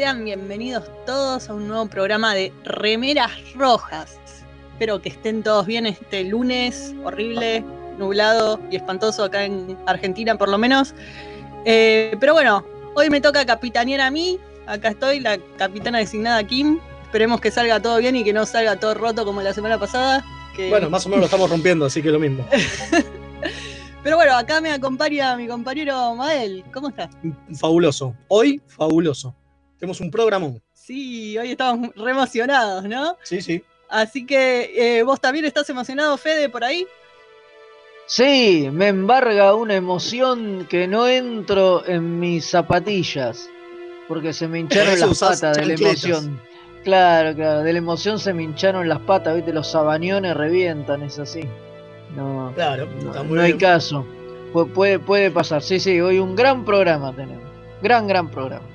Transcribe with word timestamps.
sean 0.00 0.24
bienvenidos 0.24 0.84
todos 1.04 1.50
a 1.50 1.52
un 1.52 1.68
nuevo 1.68 1.84
programa 1.84 2.34
de 2.34 2.54
Remeras 2.64 3.32
Rojas. 3.54 4.18
Espero 4.72 5.02
que 5.02 5.10
estén 5.10 5.42
todos 5.42 5.66
bien 5.66 5.84
este 5.84 6.24
lunes 6.24 6.94
horrible, 7.04 7.62
nublado 7.98 8.58
y 8.70 8.76
espantoso 8.76 9.24
acá 9.24 9.44
en 9.44 9.76
Argentina 9.84 10.38
por 10.38 10.48
lo 10.48 10.56
menos. 10.56 10.94
Eh, 11.66 12.16
pero 12.18 12.32
bueno, 12.32 12.64
hoy 12.94 13.10
me 13.10 13.20
toca 13.20 13.44
capitanear 13.44 14.00
a 14.00 14.10
mí. 14.10 14.38
Acá 14.66 14.88
estoy, 14.88 15.20
la 15.20 15.36
capitana 15.58 15.98
designada 15.98 16.42
Kim. 16.44 16.78
Esperemos 17.02 17.38
que 17.42 17.50
salga 17.50 17.78
todo 17.82 17.98
bien 17.98 18.16
y 18.16 18.24
que 18.24 18.32
no 18.32 18.46
salga 18.46 18.76
todo 18.80 18.94
roto 18.94 19.26
como 19.26 19.42
la 19.42 19.52
semana 19.52 19.78
pasada. 19.78 20.24
Bueno, 20.70 20.88
más 20.88 21.04
o 21.04 21.10
menos 21.10 21.20
lo 21.20 21.26
estamos 21.26 21.50
rompiendo, 21.50 21.84
así 21.84 22.00
que 22.00 22.10
lo 22.10 22.18
mismo. 22.18 22.48
Pero 24.02 24.16
bueno, 24.16 24.34
acá 24.34 24.62
me 24.62 24.72
acompaña 24.72 25.36
mi 25.36 25.46
compañero 25.46 26.14
Mael. 26.14 26.64
¿Cómo 26.72 26.88
estás? 26.88 27.10
Fabuloso. 27.52 28.14
Hoy, 28.28 28.62
fabuloso. 28.66 29.34
Tenemos 29.80 30.00
un 30.00 30.10
programón. 30.10 30.62
Sí, 30.74 31.38
hoy 31.38 31.52
estamos 31.52 31.88
re 31.96 32.10
emocionados, 32.10 32.84
¿no? 32.84 33.16
Sí, 33.22 33.40
sí. 33.40 33.64
Así 33.88 34.26
que 34.26 34.98
eh, 34.98 35.02
vos 35.02 35.18
también 35.18 35.46
estás 35.46 35.68
emocionado, 35.70 36.18
Fede, 36.18 36.50
por 36.50 36.62
ahí. 36.62 36.86
Sí, 38.06 38.68
me 38.70 38.88
embarga 38.88 39.54
una 39.54 39.74
emoción 39.74 40.66
que 40.68 40.86
no 40.86 41.08
entro 41.08 41.86
en 41.86 42.20
mis 42.20 42.44
zapatillas. 42.44 43.48
Porque 44.06 44.34
se 44.34 44.48
me 44.48 44.58
hincharon 44.60 45.00
las 45.00 45.18
patas 45.18 45.56
de 45.56 45.64
la 45.64 45.74
emoción. 45.74 46.40
Claro, 46.84 47.34
claro, 47.34 47.62
de 47.62 47.72
la 47.72 47.78
emoción 47.78 48.18
se 48.18 48.34
me 48.34 48.42
hincharon 48.42 48.86
las 48.86 49.00
patas, 49.00 49.34
viste, 49.34 49.52
los 49.52 49.70
sabañones 49.70 50.36
revientan, 50.36 51.02
es 51.02 51.18
así. 51.18 51.40
No, 52.14 52.52
claro, 52.54 52.86
no, 53.02 53.40
hay 53.40 53.54
caso. 53.54 54.04
puede, 54.74 54.98
puede 54.98 55.30
pasar. 55.30 55.62
Sí, 55.62 55.80
sí, 55.80 56.00
hoy 56.00 56.18
un 56.18 56.36
gran 56.36 56.66
programa 56.66 57.14
tenemos. 57.14 57.48
Gran, 57.82 58.06
gran 58.06 58.30
programa. 58.30 58.66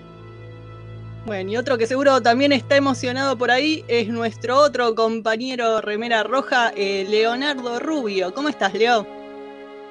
Bueno, 1.26 1.50
y 1.50 1.58
otro 1.58 1.80
que 1.80 1.88
seguro 1.88 2.22
también 2.22 2.52
está 2.52 2.76
emocionado 2.76 3.36
por 3.36 3.50
ahí 3.50 3.84
es 3.88 4.10
nuestro 4.10 4.58
otro 4.58 4.94
compañero 4.94 5.82
remera 5.82 6.22
roja, 6.22 6.72
eh, 6.76 7.04
Leonardo 7.10 7.80
Rubio. 7.80 8.32
¿Cómo 8.32 8.48
estás, 8.48 8.76
Leo? 8.76 9.08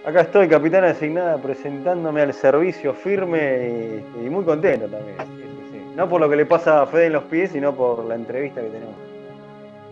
Acá 0.05 0.21
estoy, 0.21 0.49
capitana 0.49 0.89
designada, 0.89 1.37
presentándome 1.39 2.21
al 2.21 2.33
servicio 2.35 2.95
firme 2.95 4.03
y, 4.25 4.31
muy 4.31 4.45
contento 4.45 4.87
también. 4.87 5.17
No 5.97 6.09
por 6.09 6.21
lo 6.21 6.31
que 6.31 6.37
le 6.37 6.47
pasa 6.47 6.83
a 6.83 6.87
Fede 6.87 7.07
en 7.07 7.15
los 7.15 7.25
pies, 7.25 7.51
sino 7.51 7.75
por 7.75 8.05
la 8.05 8.15
entrevista 8.15 8.61
que 8.61 8.69
tenemos. 8.69 8.95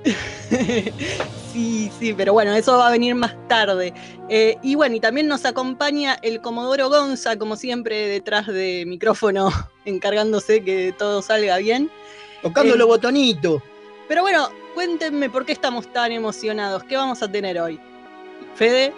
sí, 1.53 1.91
sí, 1.98 2.14
pero 2.14 2.33
bueno, 2.33 2.55
eso 2.55 2.77
va 2.78 2.89
a 2.89 2.91
venir 2.91 3.14
más 3.14 3.36
tarde. 3.48 3.92
Eh, 4.28 4.56
y 4.62 4.75
bueno, 4.75 4.97
y 4.97 5.00
también 5.00 5.28
nos 5.28 5.45
acompaña 5.45 6.19
el 6.22 6.41
Comodoro 6.41 6.89
Gonza, 6.89 7.36
como 7.36 7.56
siempre, 7.56 8.08
detrás 8.08 8.47
de 8.47 8.84
micrófono, 8.86 9.50
encargándose 9.84 10.62
que 10.64 10.95
todo 10.97 11.23
salga 11.23 11.58
bien. 11.58 11.91
Tocando 12.42 12.75
los 12.77 12.86
eh, 12.86 12.91
botonitos. 12.91 13.62
Pero 14.08 14.23
bueno, 14.23 14.48
cuéntenme 14.75 15.30
por 15.30 15.47
qué 15.47 15.53
estamos 15.53 15.92
tan 15.92 16.11
emocionados. 16.11 16.83
¿Qué 16.84 16.97
vamos 16.97 17.23
a 17.23 17.30
tener 17.30 17.61
hoy? 17.61 17.78
Fede. 18.55 18.92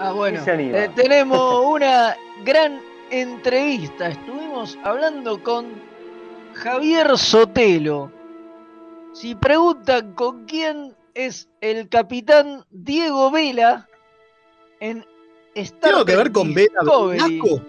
Ah, 0.00 0.12
bueno, 0.12 0.42
eh, 0.46 0.90
tenemos 0.96 1.64
una 1.64 2.16
gran 2.44 2.80
entrevista. 3.10 4.08
Estuvimos 4.08 4.76
hablando 4.82 5.40
con 5.42 5.66
Javier 6.54 7.16
Sotelo 7.16 8.10
si 9.12 9.34
preguntan 9.34 10.14
con 10.14 10.44
quién 10.46 10.94
es 11.14 11.48
el 11.60 11.88
capitán 11.88 12.64
Diego 12.70 13.30
Vela 13.30 13.88
en 14.80 15.04
Star 15.54 15.90
¿Tiene 15.90 16.04
que 16.04 16.16
ver 16.16 16.32
con 16.32 16.54
Vela 16.54 16.80
Velasco? 16.82 17.62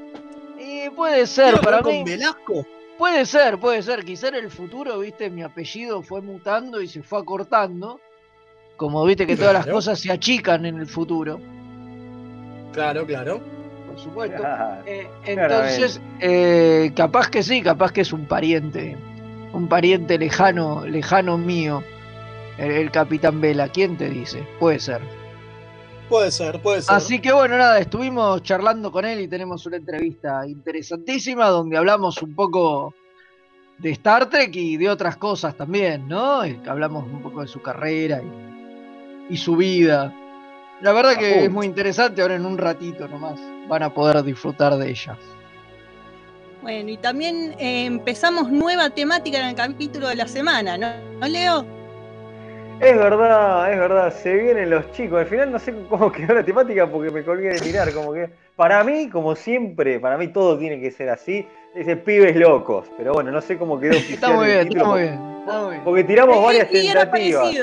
Eh, 0.58 0.90
puede 0.96 1.28
ser, 1.28 1.60
para 1.60 1.78
ver 1.78 1.84
con 1.84 2.04
Velasco? 2.06 2.66
Puede 2.98 3.26
ser, 3.26 3.60
puede 3.60 3.82
ser. 3.82 4.06
Quizá 4.06 4.30
en 4.30 4.36
el 4.36 4.50
futuro, 4.50 5.00
viste, 5.00 5.30
mi 5.30 5.44
apellido 5.44 6.02
fue 6.02 6.22
mutando 6.22 6.82
y 6.82 6.88
se 6.88 7.04
fue 7.04 7.20
acortando. 7.20 8.00
Como 8.78 9.04
viste 9.06 9.28
que 9.28 9.36
todas 9.36 9.54
las 9.54 9.68
cosas 9.68 10.00
se 10.00 10.12
achican 10.12 10.66
en 10.66 10.78
el 10.78 10.88
futuro. 10.88 11.40
Claro, 12.72 13.06
claro. 13.06 13.42
Por 13.88 14.00
supuesto. 14.00 14.44
Eh, 14.86 15.08
entonces, 15.26 16.02
eh, 16.20 16.92
capaz 16.96 17.30
que 17.30 17.44
sí, 17.44 17.62
capaz 17.62 17.92
que 17.92 18.02
es 18.02 18.14
un 18.14 18.26
pariente 18.26 18.98
un 19.54 19.68
pariente 19.68 20.18
lejano, 20.18 20.86
lejano 20.86 21.38
mío, 21.38 21.84
el, 22.58 22.92
Capitán 22.92 23.40
Vela. 23.40 23.70
¿Quién 23.70 23.98
te 23.98 24.10
dice? 24.10 24.46
Puede 24.60 24.80
ser. 24.80 25.02
Puede 26.10 26.32
ser, 26.32 26.62
puede 26.62 26.82
ser. 26.82 26.96
Así 26.96 27.20
que 27.20 27.32
bueno, 27.32 27.58
nada, 27.58 27.80
estuvimos 27.80 28.44
charlando 28.44 28.92
con 28.92 29.06
él 29.06 29.22
y 29.22 29.28
tenemos 29.28 29.66
una 29.66 29.78
entrevista 29.78 30.46
interesantísima 30.46 31.48
donde 31.48 31.78
hablamos 31.78 32.22
un 32.22 32.36
poco 32.36 32.94
de 33.80 33.92
Star 33.92 34.30
Trek 34.30 34.56
y 34.56 34.78
de 34.78 34.90
otras 34.90 35.18
cosas 35.18 35.56
también, 35.56 36.08
¿no? 36.08 36.42
Hablamos 36.68 37.06
un 37.06 37.22
poco 37.22 37.42
de 37.42 37.48
su 37.48 37.62
carrera 37.62 38.22
y, 38.22 39.34
y 39.34 39.38
su 39.38 39.56
vida. 39.56 40.14
La 40.82 40.92
verdad 40.92 41.16
que 41.16 41.46
es 41.46 41.52
muy 41.52 41.66
interesante, 41.66 42.22
ahora 42.22 42.36
en 42.36 42.46
un 42.46 42.58
ratito 42.58 43.08
nomás 43.08 43.40
van 43.68 43.84
a 43.84 43.94
poder 43.94 44.22
disfrutar 44.24 44.76
de 44.76 44.90
ella. 44.90 45.18
Bueno, 46.64 46.92
y 46.92 46.98
también 46.98 47.54
eh, 47.60 47.84
empezamos 47.84 48.50
nueva 48.50 48.90
temática 48.90 49.38
en 49.38 49.48
el 49.48 49.56
capítulo 49.56 50.08
de 50.08 50.16
la 50.16 50.30
semana, 50.30 50.78
¿no? 50.78 50.88
¿No, 51.20 51.28
Leo? 51.28 51.66
Es 52.80 52.98
verdad, 52.98 53.70
es 53.72 53.78
verdad, 53.78 54.14
se 54.14 54.34
vienen 54.34 54.70
los 54.70 54.90
chicos. 54.94 55.20
Al 55.20 55.28
final 55.28 55.52
no 55.52 55.60
sé 55.60 55.74
cómo 55.90 56.10
quedó 56.14 56.36
la 56.36 56.44
temática 56.44 56.88
porque 56.88 57.12
me 57.12 57.22
colgué 57.22 57.50
de 57.50 57.66
mirar. 57.66 57.94
Como 57.94 58.14
que, 58.14 58.30
para 58.56 58.82
mí, 58.86 59.10
como 59.10 59.36
siempre, 59.36 60.00
para 60.00 60.18
mí 60.18 60.30
todo 60.30 60.58
tiene 60.58 60.80
que 60.80 60.90
ser 60.90 61.10
así. 61.10 61.46
Dice 61.76 61.98
pibes 61.98 62.34
locos. 62.38 62.88
Pero 62.96 63.12
bueno, 63.14 63.30
no 63.30 63.42
sé 63.42 63.58
cómo 63.58 63.78
quedó 63.78 63.92
Está 64.10 64.32
muy 64.32 64.46
bien, 64.46 64.70
está 64.70 64.86
muy 64.86 65.02
bien, 65.02 65.82
Porque 65.84 66.06
tiramos 66.06 66.42
varias 66.42 66.70
tentativas. 66.70 67.56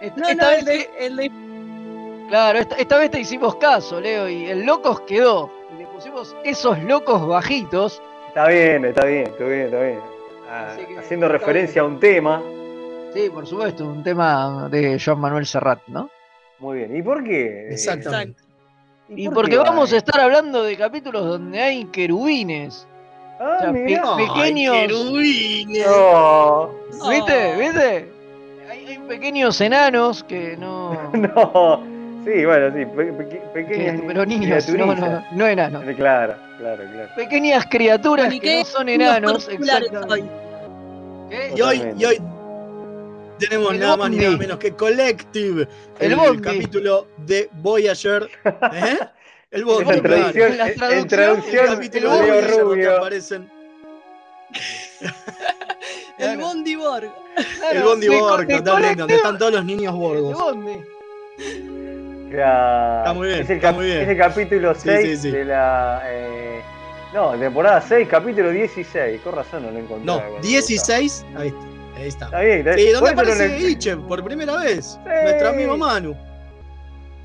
Esta, 0.00 0.50
vez, 0.50 0.88
el 0.98 1.30
Claro, 2.28 2.58
esta, 2.58 2.74
esta 2.76 2.98
vez 2.98 3.10
te 3.12 3.20
hicimos 3.20 3.54
caso, 3.56 4.00
Leo, 4.00 4.28
y 4.28 4.46
el 4.46 4.64
locos 4.64 5.02
quedó 5.02 5.59
pusimos 6.00 6.34
esos 6.44 6.82
locos 6.84 7.26
bajitos. 7.26 8.00
Está 8.28 8.48
bien, 8.48 8.86
está 8.86 9.04
bien, 9.04 9.26
está 9.26 9.44
bien, 9.44 9.60
está 9.66 9.80
bien. 9.82 10.00
Ah, 10.48 10.76
haciendo 10.98 11.28
referencia 11.28 11.82
a 11.82 11.84
un 11.84 12.00
tema. 12.00 12.42
Sí, 13.12 13.28
por 13.28 13.46
supuesto, 13.46 13.84
un 13.84 14.02
tema 14.02 14.68
de 14.70 14.98
Joan 14.98 15.20
Manuel 15.20 15.44
Serrat, 15.44 15.80
¿no? 15.88 16.08
Muy 16.58 16.78
bien. 16.78 16.96
¿Y 16.96 17.02
por 17.02 17.22
qué? 17.22 17.68
Exactamente. 17.70 18.42
¿Y, 19.10 19.28
porque 19.28 19.58
vamos 19.58 19.92
a 19.92 19.98
estar 19.98 20.20
hablando 20.20 20.62
de 20.62 20.74
capítulos 20.76 21.26
donde 21.26 21.60
hay 21.60 21.84
querubines. 21.86 22.86
Ah, 23.38 23.70
pequeños. 23.70 24.78
querubines. 24.78 25.86
¿Viste? 27.10 27.56
¿Viste? 27.58 28.12
Hay, 28.70 28.86
hay, 28.86 28.98
pequeños 29.06 29.60
enanos 29.60 30.24
que 30.24 30.56
no. 30.56 31.10
no. 31.12 31.99
Sí, 32.24 32.44
bueno, 32.44 32.74
sí, 32.76 32.84
pequeñas 33.54 34.00
pero 34.06 34.26
niños, 34.26 34.68
no, 34.68 34.94
no, 34.94 35.24
no 35.32 35.46
enanos. 35.46 35.82
Claro, 35.96 36.34
claro, 36.58 36.84
claro. 36.92 37.14
Pequeñas 37.16 37.64
criaturas 37.70 38.32
que 38.40 38.58
no 38.58 38.64
son 38.64 38.88
enanos. 38.88 39.48
Y 41.56 41.60
hoy, 41.60 41.82
y 41.96 42.04
hoy 42.04 42.18
tenemos 43.38 43.74
nada 43.76 43.96
más 43.96 44.10
ni 44.10 44.18
nada 44.18 44.36
menos 44.36 44.58
que 44.58 44.72
Collective, 44.72 45.66
el, 45.98 46.40
capítulo 46.42 47.08
de 47.18 47.48
Voyager. 47.54 48.28
¿eh? 48.44 48.98
El 49.50 49.64
Bondi, 49.64 49.90
en 49.90 50.02
traducción, 50.02 50.52
en 50.92 51.08
traducción 51.08 51.64
el 51.64 51.74
capítulo 51.74 52.14
de 52.14 52.20
Voyager 52.20 52.60
Rubio. 52.60 52.96
aparecen. 52.98 53.50
el 56.18 56.38
Bondi 56.38 56.76
Borg. 56.76 57.10
el 57.72 57.82
Bondi 57.82 58.08
Borg, 58.10 58.46
totalmente, 58.46 59.00
donde 59.00 59.16
están 59.16 59.38
todos 59.38 59.52
los 59.54 59.64
niños 59.64 59.92
borgos. 59.92 60.30
El 60.30 60.36
Bondi. 60.36 61.79
Está 62.30 63.12
muy 63.12 63.28
bien, 63.28 63.40
es 63.40 63.50
el, 63.50 63.56
está 63.56 63.72
muy 63.72 63.86
bien. 63.86 63.98
Es 64.02 64.08
el 64.08 64.16
capítulo 64.16 64.74
6 64.74 65.22
de 65.22 65.44
la. 65.44 66.02
Eh, 66.06 66.62
no, 67.12 67.32
temporada 67.32 67.80
6, 67.80 68.06
capítulo 68.08 68.50
16. 68.50 69.20
Con 69.22 69.34
razón 69.34 69.64
no 69.64 69.72
lo 69.72 69.78
encontré. 69.78 70.06
No, 70.06 70.22
16. 70.40 71.26
Ahí 71.36 71.48
está. 71.48 71.60
Ahí 71.96 72.08
está. 72.08 72.24
Está 72.26 72.40
bien, 72.40 72.58
está 72.58 72.74
bien. 72.76 72.86
Sí, 72.86 72.92
¿Dónde 72.92 73.10
aparece 73.10 73.68
Iche 73.68 73.96
por 73.96 74.22
primera 74.22 74.56
vez? 74.58 74.98
Nuestro 75.04 75.48
amigo 75.48 75.76
Manu. 75.76 76.16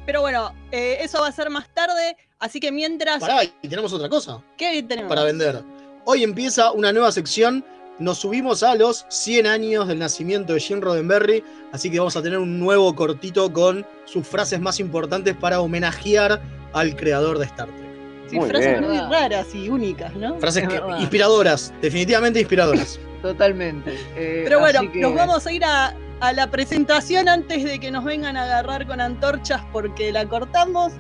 Pero 0.08 0.22
bueno, 0.22 0.54
eh, 0.72 0.98
eso 1.02 1.22
va 1.22 1.28
a 1.28 1.32
ser 1.32 1.50
más 1.50 1.70
tarde. 1.70 2.18
Así 2.40 2.60
que 2.60 2.72
mientras. 2.72 3.20
Pará, 3.20 3.44
y 3.44 3.68
tenemos 3.68 3.94
otra 3.94 4.10
cosa. 4.10 4.42
¿Qué 4.58 4.82
tenemos? 4.84 5.10
Para 5.10 5.24
vender. 5.24 5.62
Hoy 6.06 6.24
empieza 6.24 6.72
una 6.72 6.92
nueva 6.92 7.12
sección 7.12 7.64
nos 8.00 8.20
subimos 8.20 8.64
a 8.64 8.76
los 8.76 9.06
100 9.10 9.48
años 9.48 9.88
del 9.88 10.00
nacimiento 10.00 10.54
de 10.54 10.60
Jim 10.60 10.82
Roddenberry, 10.82 11.44
así 11.72 11.90
que 11.90 12.00
vamos 12.00 12.16
a 12.18 12.22
tener 12.22 12.40
un 12.40 12.60
nuevo 12.60 12.94
cortito 12.96 13.52
con 13.52 13.86
sus 14.06 14.28
frases 14.28 14.60
más 14.60 14.80
importantes 14.80 15.36
para 15.36 15.62
homenajear 15.62 16.42
al 16.74 16.96
creador 16.96 17.40
de 17.40 17.46
Star 17.46 17.68
Trek. 17.68 17.86
Sí, 18.28 18.40
frases 18.42 18.82
muy 18.82 18.98
raras 18.98 19.48
y 19.54 19.70
únicas, 19.70 20.14
¿no? 20.16 20.40
Frases 20.40 20.68
inspiradoras, 21.00 21.74
definitivamente 21.82 22.40
inspiradoras. 22.40 23.00
Totalmente. 23.22 23.98
Eh, 24.16 24.42
Pero 24.44 24.60
bueno, 24.60 24.82
nos 24.96 25.16
vamos 25.16 25.46
a 25.48 25.52
ir 25.52 25.64
a, 25.64 25.96
a 26.20 26.34
la 26.34 26.50
presentación 26.50 27.30
antes 27.30 27.64
de 27.64 27.80
que 27.80 27.92
nos 27.92 28.04
vengan 28.04 28.36
a 28.36 28.44
agarrar 28.44 28.86
con 28.88 29.00
antorchas 29.00 29.62
porque 29.72 30.12
la 30.12 30.28
cortamos. 30.28 30.94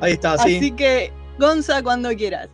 Ahí 0.00 0.12
está, 0.12 0.38
sí. 0.38 0.56
Así 0.56 0.70
que, 0.72 1.12
Gonza, 1.38 1.82
cuando 1.82 2.10
quieras. 2.10 2.48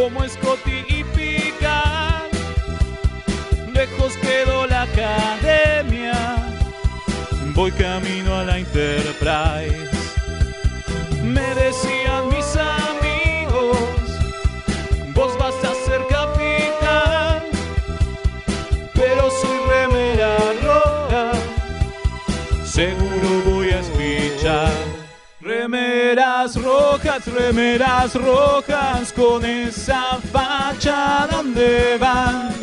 Como 0.00 0.26
Scotty 0.26 0.82
y 0.88 1.04
Picard. 1.14 2.30
Lejos 3.74 4.16
quedó 4.16 4.66
la 4.66 4.82
academia, 4.82 6.36
voy 7.54 7.70
camino 7.72 8.34
a 8.34 8.44
la 8.44 8.58
Enterprise. 8.58 9.79
Remeras 26.40 26.62
rojas, 26.64 27.26
remeras 27.26 28.14
rojas, 28.14 29.12
con 29.12 29.44
esa 29.44 30.18
facha 30.32 31.28
donde 31.30 31.98
van. 31.98 32.54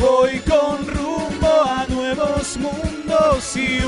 Voy 0.00 0.38
con 0.38 0.86
rumbo 0.86 1.64
a 1.66 1.84
nuevos 1.88 2.56
mundos 2.58 3.56
y 3.56 3.80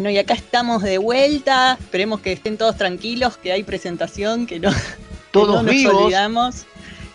Bueno, 0.00 0.12
y 0.12 0.16
acá 0.16 0.32
estamos 0.32 0.82
de 0.82 0.96
vuelta. 0.96 1.76
Esperemos 1.78 2.22
que 2.22 2.32
estén 2.32 2.56
todos 2.56 2.74
tranquilos, 2.74 3.36
que 3.36 3.52
hay 3.52 3.64
presentación, 3.64 4.46
que 4.46 4.58
no, 4.58 4.70
que 4.70 4.76
Todos 5.30 5.56
no 5.56 5.62
nos 5.64 5.74
vivos. 5.74 5.94
olvidamos. 5.94 6.54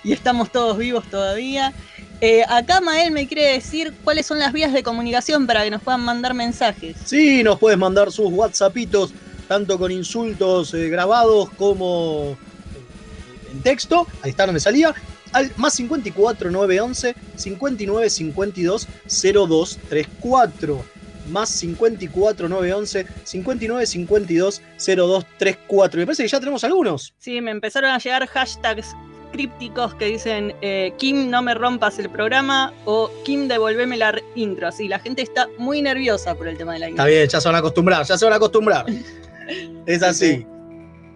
Y 0.03 0.13
estamos 0.13 0.51
todos 0.51 0.77
vivos 0.77 1.03
todavía. 1.09 1.73
Eh, 2.21 2.43
acá 2.47 2.81
Mael 2.81 3.09
me 3.09 3.25
quiere 3.27 3.53
decir 3.53 3.91
cuáles 4.03 4.27
son 4.27 4.37
las 4.37 4.53
vías 4.53 4.71
de 4.71 4.83
comunicación 4.83 5.47
para 5.47 5.63
que 5.63 5.71
nos 5.71 5.81
puedan 5.81 6.01
mandar 6.01 6.35
mensajes. 6.35 6.95
Sí, 7.05 7.41
nos 7.41 7.57
puedes 7.57 7.79
mandar 7.79 8.11
sus 8.11 8.31
WhatsAppitos, 8.31 9.15
tanto 9.47 9.79
con 9.79 9.91
insultos 9.91 10.71
eh, 10.75 10.87
grabados 10.87 11.49
como 11.57 12.37
eh, 12.75 13.51
en 13.51 13.61
texto. 13.63 14.05
Ahí 14.21 14.29
está, 14.29 14.45
no 14.45 14.53
me 14.53 14.59
salía. 14.59 14.93
Al 15.31 15.51
más 15.57 15.73
54 15.73 16.51
911 16.51 17.15
59 17.35 18.09
52 18.11 18.87
0234. 19.07 20.94
Más 21.29 21.49
54 21.49 22.47
911 22.49 23.05
59 23.23 23.85
52 23.85 24.61
0234. 24.77 25.99
Me 25.99 26.05
parece 26.05 26.23
que 26.23 26.29
ya 26.29 26.39
tenemos 26.39 26.63
algunos. 26.63 27.13
Sí, 27.17 27.41
me 27.41 27.51
empezaron 27.51 27.91
a 27.91 27.97
llegar 27.99 28.25
hashtags 28.27 28.95
crípticos 29.31 29.95
que 29.95 30.05
dicen 30.05 30.53
eh, 30.61 30.93
Kim, 30.97 31.29
no 31.29 31.41
me 31.41 31.53
rompas 31.53 31.99
el 31.99 32.09
programa 32.09 32.71
o 32.85 33.11
Kim, 33.25 33.47
devolveme 33.49 33.97
la 33.97 34.15
intro. 34.35 34.71
Sí, 34.71 34.87
la 34.87 34.99
gente 34.99 35.21
está 35.23 35.49
muy 35.57 35.81
nerviosa 35.81 36.35
por 36.35 36.47
el 36.47 36.57
tema 36.57 36.73
de 36.73 36.79
la 36.79 36.89
intro. 36.89 37.03
Está 37.05 37.13
bien, 37.15 37.27
ya 37.27 37.41
se 37.41 37.47
van 37.49 37.55
a 37.55 37.59
acostumbrar, 37.59 38.05
ya 38.05 38.17
se 38.17 38.23
van 38.25 38.33
a 38.33 38.37
acostumbrar. 38.37 38.85
Es 39.85 40.01
así. 40.01 40.45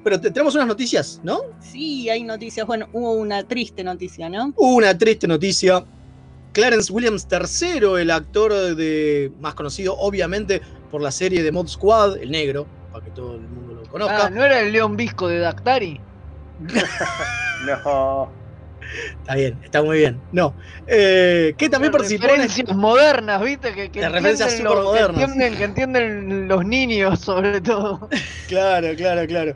Pero 0.03 0.21
te- 0.21 0.29
tenemos 0.31 0.53
unas 0.53 0.67
noticias, 0.67 1.19
¿no? 1.23 1.41
Sí, 1.61 2.09
hay 2.09 2.23
noticias. 2.23 2.67
Bueno, 2.67 2.88
hubo 2.94 3.13
una 3.13 3.44
triste 3.47 3.83
noticia, 3.83 4.29
¿no? 4.29 4.53
Una 4.57 4.95
triste 4.97 5.27
noticia. 5.27 5.83
Clarence 6.51 6.91
Williams 6.91 7.27
III, 7.31 8.01
el 8.01 8.11
actor 8.11 8.51
de 8.75 9.31
más 9.39 9.53
conocido 9.55 9.95
obviamente 9.97 10.61
por 10.91 11.01
la 11.01 11.11
serie 11.11 11.43
de 11.43 11.51
Mod 11.51 11.67
Squad, 11.67 12.17
el 12.17 12.31
negro, 12.31 12.67
para 12.91 13.05
que 13.05 13.11
todo 13.11 13.35
el 13.35 13.41
mundo 13.47 13.75
lo 13.75 13.83
conozca. 13.89 14.25
Ah, 14.25 14.29
¿no 14.29 14.43
era 14.43 14.59
el 14.59 14.71
León 14.71 14.95
Visco 14.97 15.27
de 15.27 15.39
Dactari? 15.39 15.99
No. 17.65 18.31
Está 19.19 19.35
bien, 19.35 19.59
está 19.63 19.83
muy 19.83 19.97
bien. 19.99 20.21
No. 20.31 20.55
Eh, 20.87 21.53
que 21.57 21.69
también 21.69 21.91
participó 21.91 22.23
en 22.25 22.29
referencias 22.41 22.75
modernas, 22.75 23.41
¿viste? 23.41 23.73
Que, 23.73 23.91
que 23.91 23.99
De 23.99 24.09
referencias 24.09 24.53
entienden 24.53 24.75
los- 24.75 24.85
supermodernas. 24.85 25.17
Que 25.17 25.23
entienden, 25.25 25.57
que 25.57 25.63
entienden 25.65 26.47
los 26.47 26.65
niños, 26.65 27.19
sobre 27.19 27.61
todo. 27.61 28.09
Claro, 28.47 28.87
claro, 28.95 29.27
claro. 29.27 29.53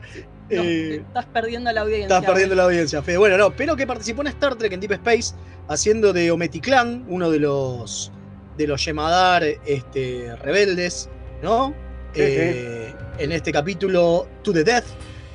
No, 0.50 0.62
Eh, 0.62 0.96
estás 0.96 1.26
perdiendo 1.26 1.72
la 1.72 1.80
audiencia. 1.82 2.06
Estás 2.16 2.24
perdiendo 2.24 2.54
la 2.54 2.64
audiencia, 2.64 3.02
Fede. 3.02 3.16
Bueno, 3.16 3.36
no, 3.38 3.54
pero 3.54 3.76
que 3.76 3.86
participó 3.86 4.22
en 4.22 4.28
Star 4.28 4.56
Trek 4.56 4.72
en 4.72 4.80
Deep 4.80 4.92
Space, 4.92 5.34
haciendo 5.68 6.12
de 6.12 6.30
Ometiclan, 6.30 7.04
uno 7.08 7.30
de 7.30 7.38
los 7.38 8.12
de 8.56 8.66
los 8.68 8.84
Yemadar 8.84 9.42
este, 9.66 10.36
rebeldes, 10.36 11.08
¿no? 11.42 11.74
Eh, 12.14 12.94
En 13.18 13.32
este 13.32 13.50
capítulo 13.52 14.28
To 14.42 14.52
the 14.52 14.62
Death, 14.62 14.84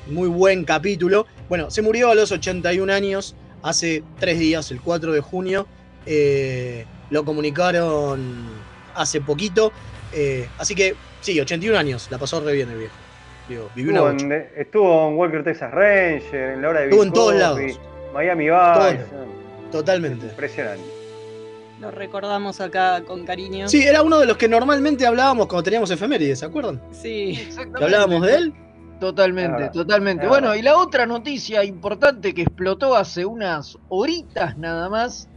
muy 0.07 0.29
buen 0.29 0.63
capítulo. 0.63 1.25
Bueno, 1.49 1.69
se 1.69 1.81
murió 1.81 2.11
a 2.11 2.15
los 2.15 2.31
81 2.31 2.93
años, 2.93 3.35
hace 3.61 4.03
tres 4.19 4.39
días, 4.39 4.71
el 4.71 4.79
4 4.79 5.11
de 5.11 5.19
junio. 5.19 5.67
Eh, 6.05 6.85
lo 7.09 7.25
comunicaron 7.25 8.47
hace 8.95 9.19
poquito. 9.21 9.71
eh, 10.13 10.47
así 10.57 10.75
que, 10.75 10.95
sí, 11.21 11.37
81 11.39 11.77
años, 11.77 12.07
la 12.09 12.17
pasó 12.17 12.39
re 12.39 12.53
bien 12.53 12.69
el 12.71 12.77
viejo. 12.77 12.95
Digo, 13.49 13.69
vivió 13.75 13.91
una 13.91 14.11
Estuvo 14.11 14.33
en, 14.33 14.49
estuvo 14.55 15.07
en 15.09 15.17
Walker 15.17 15.43
Texas 15.43 15.71
Ranger, 15.71 16.51
en 16.53 16.61
la 16.61 16.69
hora 16.69 16.79
de 16.81 16.85
Estuvo 16.85 17.03
en 17.03 17.11
todos 17.13 17.35
lados. 17.35 17.59
Miami 18.13 18.45
Vice. 18.49 19.05
Totalmente. 19.71 20.25
Impresionante. 20.27 20.83
Lo 21.79 21.91
recordamos 21.91 22.59
acá 22.59 23.01
con 23.05 23.25
cariño. 23.25 23.69
Sí, 23.69 23.83
era 23.83 24.01
uno 24.01 24.19
de 24.19 24.25
los 24.25 24.35
que 24.37 24.47
normalmente 24.49 25.05
hablábamos 25.07 25.47
cuando 25.47 25.63
teníamos 25.63 25.89
efemérides, 25.91 26.39
¿se 26.39 26.45
acuerdan? 26.45 26.81
Sí. 26.91 27.49
Que 27.77 27.83
hablábamos 27.83 28.21
de 28.21 28.35
él. 28.35 28.53
Totalmente, 28.99 29.63
Ah, 29.63 29.71
totalmente. 29.71 30.25
ah. 30.25 30.29
Bueno, 30.29 30.53
y 30.55 30.61
la 30.61 30.77
otra 30.77 31.05
noticia 31.05 31.63
importante 31.63 32.33
que 32.33 32.41
explotó 32.41 32.95
hace 32.95 33.25
unas 33.25 33.77
horitas 33.87 34.57
nada 34.57 34.89
más 34.89 35.29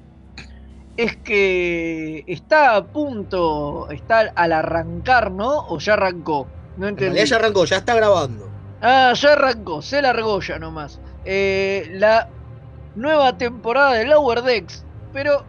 es 0.96 1.16
que 1.18 2.24
está 2.26 2.74
a 2.74 2.84
punto, 2.84 3.88
está 3.90 4.32
al 4.34 4.52
arrancar, 4.52 5.30
¿no? 5.30 5.60
O 5.68 5.78
ya 5.78 5.92
arrancó. 5.94 6.48
No 6.76 6.88
En 6.88 6.90
entendí. 6.90 7.24
ya 7.24 7.36
arrancó, 7.36 7.64
ya 7.64 7.76
está 7.78 7.94
grabando. 7.94 8.48
Ah, 8.80 9.12
ya 9.14 9.32
arrancó, 9.32 9.82
se 9.82 10.02
largó 10.02 10.40
ya 10.40 10.58
nomás. 10.58 11.00
Eh, 11.24 11.88
la 11.92 12.28
nueva 12.94 13.36
temporada 13.38 13.92
de 13.94 14.06
Lower 14.06 14.42
Decks, 14.42 14.84
pero 15.12 15.44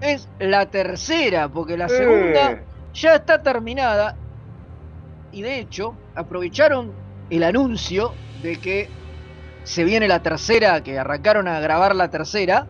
es 0.00 0.28
la 0.38 0.66
tercera, 0.70 1.48
porque 1.48 1.76
la 1.76 1.88
segunda 1.88 2.52
Eh, 2.52 2.64
ya 2.94 3.16
está 3.16 3.42
terminada. 3.42 4.16
Y 5.32 5.42
de 5.42 5.58
hecho, 5.60 5.94
aprovecharon 6.14 6.92
el 7.28 7.44
anuncio 7.44 8.14
de 8.42 8.56
que 8.58 8.88
se 9.62 9.84
viene 9.84 10.08
la 10.08 10.22
tercera, 10.22 10.82
que 10.82 10.98
arrancaron 10.98 11.46
a 11.48 11.60
grabar 11.60 11.94
la 11.94 12.10
tercera, 12.10 12.66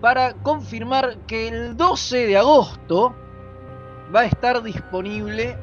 para 0.00 0.34
confirmar 0.34 1.16
que 1.26 1.48
el 1.48 1.76
12 1.76 2.26
de 2.26 2.36
agosto 2.36 3.14
va 4.14 4.20
a 4.22 4.26
estar 4.26 4.62
disponible 4.62 5.56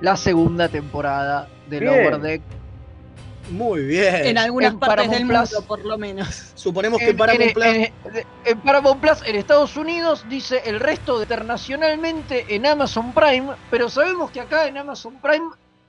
la 0.00 0.16
segunda 0.16 0.68
temporada 0.68 1.48
de 1.68 1.80
Bien. 1.80 1.92
Lower 1.94 2.20
Deck. 2.20 2.42
Muy 3.50 3.82
bien. 3.84 4.14
En 4.26 4.38
algunas 4.38 4.72
En 4.72 4.78
partes 4.78 4.96
Paramount 5.08 5.18
del 5.18 5.26
Plus. 5.26 5.52
mundo, 5.52 5.66
por 5.66 5.84
lo 5.84 5.98
menos. 5.98 6.52
Suponemos 6.54 7.00
que 7.00 7.10
En, 7.10 7.16
Paramount 7.16 7.42
en- 7.48 7.52
Plus. 7.54 7.64
en- 7.66 7.92
en 8.44 8.60
Paramount 8.60 9.00
Plus 9.00 9.18
en 9.26 9.36
Estados 9.36 9.76
Unidos 9.76 10.24
dice 10.28 10.62
el 10.66 10.78
resto 10.78 11.20
internacionalmente 11.20 12.44
en 12.54 12.66
Amazon 12.66 13.12
Prime, 13.12 13.48
pero 13.70 13.88
sabemos 13.88 14.30
que 14.30 14.40
acá 14.40 14.66
en 14.68 14.76
Amazon 14.78 15.14
Prime 15.20 15.46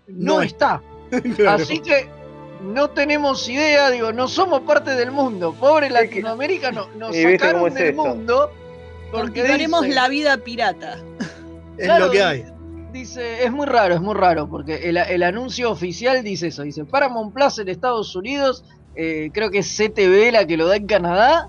no, 0.08 0.36
No 0.38 0.42
está. 0.42 0.82
Claro. 1.36 1.62
Así 1.64 1.80
que 1.82 2.10
no 2.64 2.90
tenemos 2.90 3.48
idea, 3.50 3.90
digo, 3.92 4.12
no 4.12 4.28
somos 4.28 4.62
parte 4.62 4.92
del 4.96 5.12
mundo. 5.12 5.54
Pobre 5.54 5.88
Es 5.88 5.94
que- 5.94 6.00
Latinoamérica 6.08 6.72
no- 6.72 6.88
nos 6.98 7.16
Y 7.16 7.24
cómo 7.24 7.38
sacaron 7.38 7.68
es 7.68 7.74
del 7.76 7.88
esto. 7.90 8.06
mundo. 8.06 8.52
Porque 9.12 9.44
dice- 9.44 9.90
la 9.90 10.08
vida 10.08 10.38
pirata. 10.38 10.98
es 11.78 11.86
claro, 11.86 12.06
lo 12.06 12.12
que 12.12 12.24
hay. 12.24 12.46
Dice, 12.92 13.44
es 13.46 13.52
muy 13.52 13.66
raro, 13.68 13.96
es 13.96 14.02
muy 14.02 14.14
raro, 14.16 14.50
porque 14.50 14.90
el, 14.90 14.98
el 14.98 15.24
anuncio 15.24 15.72
oficial 15.72 16.24
dice 16.24 16.48
eso, 16.48 16.64
dice 16.64 16.84
Paramount 16.86 17.34
Plus 17.34 17.60
en 17.60 17.70
Estados 17.70 18.16
Unidos, 18.16 18.66
eh, 18.96 19.30
creo 19.34 19.50
que 19.50 19.60
es 19.60 19.78
CTV 19.78 20.32
la 20.32 20.46
que 20.46 20.58
lo 20.58 20.68
da 20.68 20.76
en 20.76 20.88
Canadá, 20.88 21.48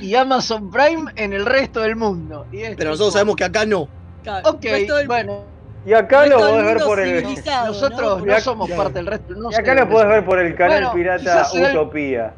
y 0.00 0.14
Amazon 0.14 0.70
Prime 0.70 1.12
en 1.16 1.32
el 1.34 1.44
resto 1.44 1.80
del 1.80 1.96
mundo. 1.96 2.46
Y 2.50 2.62
Pero 2.76 2.90
nosotros 2.90 3.12
sabemos 3.12 3.36
que 3.36 3.44
acá 3.44 3.64
no. 3.66 3.88
Claro, 4.22 4.50
Ok, 4.50 4.60
del- 4.62 5.06
bueno, 5.06 5.44
Y 5.86 5.92
acá 5.92 6.26
lo 6.26 6.38
podés 6.38 6.64
ver 6.64 6.78
por 6.82 6.98
el. 7.00 7.22
nosotros 7.66 8.24
¿no? 8.24 8.40
somos 8.40 8.66
claro. 8.68 8.82
parte 8.84 8.98
del 8.98 9.06
resto. 9.06 9.34
No 9.34 9.50
Y 9.50 9.54
acá 9.54 9.74
lo 9.74 9.88
podés 9.88 10.08
ver 10.08 10.24
por 10.24 10.38
el 10.38 10.54
canal 10.56 10.78
Bueno, 10.84 10.94
pirata 10.94 11.46
el- 11.54 11.76
Utopía. 11.76 12.34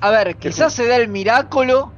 A 0.00 0.10
ver, 0.10 0.36
quizás 0.36 0.72
se 0.74 0.86
da 0.86 0.96
el 0.96 1.08
milagro 1.08 1.92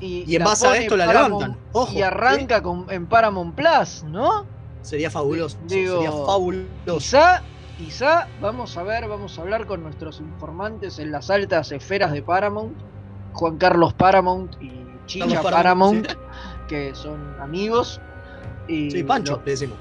y, 0.00 0.24
Y 0.26 0.36
en 0.36 0.44
base 0.44 0.66
a 0.66 0.76
esto 0.78 0.96
la 0.96 1.06
Paramount 1.06 1.42
levantan. 1.42 1.62
Ojo. 1.72 1.92
y 1.92 2.02
arranca 2.02 2.62
con, 2.62 2.86
en 2.90 3.06
Paramount 3.06 3.54
Plus, 3.54 4.02
¿no? 4.04 4.46
Sería 4.88 5.10
fabuloso. 5.10 5.58
Digo, 5.66 5.96
sería 5.96 6.10
fabuloso. 6.12 6.68
Quizá, 6.98 7.42
quizá 7.76 8.28
vamos 8.40 8.76
a 8.78 8.82
ver, 8.82 9.06
vamos 9.06 9.38
a 9.38 9.42
hablar 9.42 9.66
con 9.66 9.82
nuestros 9.82 10.18
informantes 10.20 10.98
en 10.98 11.12
las 11.12 11.28
altas 11.30 11.70
esferas 11.72 12.10
de 12.12 12.22
Paramount, 12.22 12.74
Juan 13.34 13.58
Carlos 13.58 13.92
Paramount 13.92 14.56
y 14.62 14.72
Chicha 15.06 15.26
Carlos 15.26 15.44
Paramount, 15.52 16.06
Paramount, 16.06 16.66
que 16.68 16.94
son 16.94 17.36
amigos. 17.40 18.00
Y 18.66 18.90
Sí, 18.90 19.02
Pancho, 19.02 19.36
lo- 19.36 19.42
le 19.44 19.50
decimos. 19.52 19.76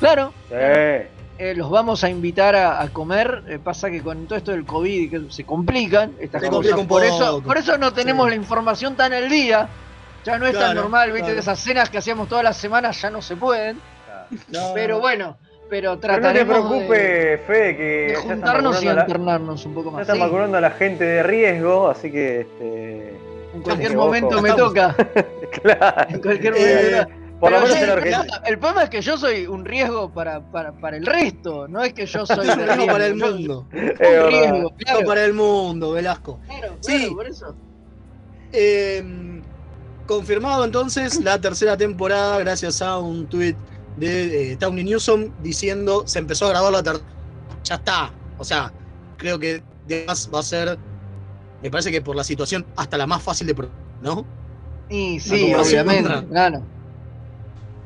claro, 0.00 0.32
Sí. 0.48 0.54
eh, 0.54 1.54
los 1.56 1.70
vamos 1.70 2.02
a 2.02 2.10
invitar 2.10 2.54
a, 2.56 2.82
a 2.82 2.88
comer. 2.88 3.44
eh, 3.46 3.58
pasa 3.62 3.90
que 3.90 4.02
con 4.02 4.26
todo 4.26 4.36
esto 4.38 4.50
del 4.50 4.64
COVID 4.66 5.00
y 5.02 5.08
que 5.08 5.22
se 5.30 5.44
complican 5.44 6.14
estas 6.18 6.42
Se 6.42 6.48
cosas. 6.48 6.80
por, 6.86 7.04
eso, 7.04 7.42
por 7.42 7.56
eso 7.58 7.78
no 7.78 7.92
tenemos 7.92 8.26
Sí. 8.26 8.30
la 8.30 8.36
información 8.36 8.96
tan 8.96 9.12
al 9.12 9.28
día. 9.28 9.68
Ya 10.24 10.36
no 10.36 10.46
es 10.48 10.58
tan 10.58 10.74
normal, 10.74 11.10
¿viste? 11.12 11.26
claro. 11.28 11.40
Esas 11.40 11.60
cenas 11.60 11.88
que 11.90 11.98
hacíamos 11.98 12.28
todas 12.28 12.42
las 12.44 12.56
semanas 12.56 13.00
ya 13.00 13.08
no 13.10 13.22
se 13.22 13.36
pueden. 13.36 13.80
No, 14.48 14.72
Pero 14.74 15.00
bueno, 15.00 15.36
pero 15.68 15.68
Pero 15.68 15.90
no 15.94 15.98
te 16.00 16.06
trataremos 16.08 16.56
de- 16.56 16.62
preocupes, 16.68 17.40
Fede, 17.46 17.76
que 17.76 17.82
de 18.08 18.14
juntarnos 18.16 18.82
y 18.82 18.88
internarnos 18.88 19.64
un 19.66 19.74
poco 19.74 19.90
más. 19.90 20.06
Sí, 20.06 20.18
vacunando 20.18 20.56
a 20.56 20.60
la 20.60 20.70
gente 20.70 21.04
de 21.04 21.22
riesgo, 21.22 21.88
así 21.88 22.10
que 22.10 22.40
este. 22.40 23.08
en 23.54 23.62
cualquier 23.62 23.88
Estamos, 23.90 24.06
momento 24.06 24.42
me 24.42 24.48
Estamos. 24.50 24.74
toca. 24.74 24.96
Claro. 25.62 26.10
En 26.10 26.20
cualquier 26.20 26.54
Eh, 26.56 26.90
momento. 26.92 27.14
Por 27.40 27.52
lo 27.52 27.60
menos 27.60 27.76
en 27.76 27.84
el, 27.84 27.90
Argentina. 27.90 28.18
problema, 28.24 28.46
el 28.48 28.58
problema 28.58 28.82
es 28.82 28.90
que 28.90 29.00
yo 29.00 29.16
soy 29.16 29.46
un 29.46 29.64
riesgo 29.64 30.10
para, 30.12 30.40
para, 30.40 30.72
para 30.72 30.96
el 30.96 31.06
resto. 31.06 31.68
No 31.68 31.82
es 31.84 31.92
que 31.92 32.04
yo 32.06 32.26
soy 32.26 32.48
un 32.48 32.58
riesgo 32.66 32.86
para 32.86 33.06
el 33.06 33.14
mundo. 33.14 33.66
Un 33.72 34.28
riesgo, 34.28 34.70
claro. 34.76 35.06
Para 35.06 35.24
el 35.24 35.32
mundo, 35.34 35.92
Velasco. 35.92 36.40
Claro, 36.48 36.74
Sí. 36.80 36.98
claro, 36.98 37.14
por 37.14 37.26
eso. 37.28 37.54
Eh, 38.52 39.40
confirmado 40.06 40.64
entonces 40.64 41.22
la 41.22 41.40
tercera 41.40 41.76
temporada 41.76 42.38
gracias 42.38 42.80
a 42.82 42.98
un 42.98 43.26
tweet 43.26 43.54
de 43.98 44.52
eh, 44.52 44.58
Newsom 44.84 45.30
diciendo 45.38 46.04
se 46.06 46.18
empezó 46.18 46.46
a 46.46 46.50
grabar 46.50 46.72
la 46.72 46.82
tercera. 46.82 47.06
Ya 47.64 47.74
está. 47.76 48.12
O 48.36 48.44
sea, 48.44 48.72
creo 49.16 49.38
que 49.38 49.62
además 49.86 50.28
va 50.32 50.40
a 50.40 50.42
ser, 50.42 50.78
me 51.62 51.70
parece 51.70 51.90
que 51.90 52.00
por 52.00 52.16
la 52.16 52.24
situación 52.24 52.64
hasta 52.76 52.96
la 52.96 53.06
más 53.06 53.22
fácil 53.22 53.46
de 53.46 53.54
¿no? 54.00 54.24
Y 54.88 55.20
sí, 55.20 55.52
obviamente, 55.54 56.08
contra- 56.10 56.28
claro. 56.28 56.66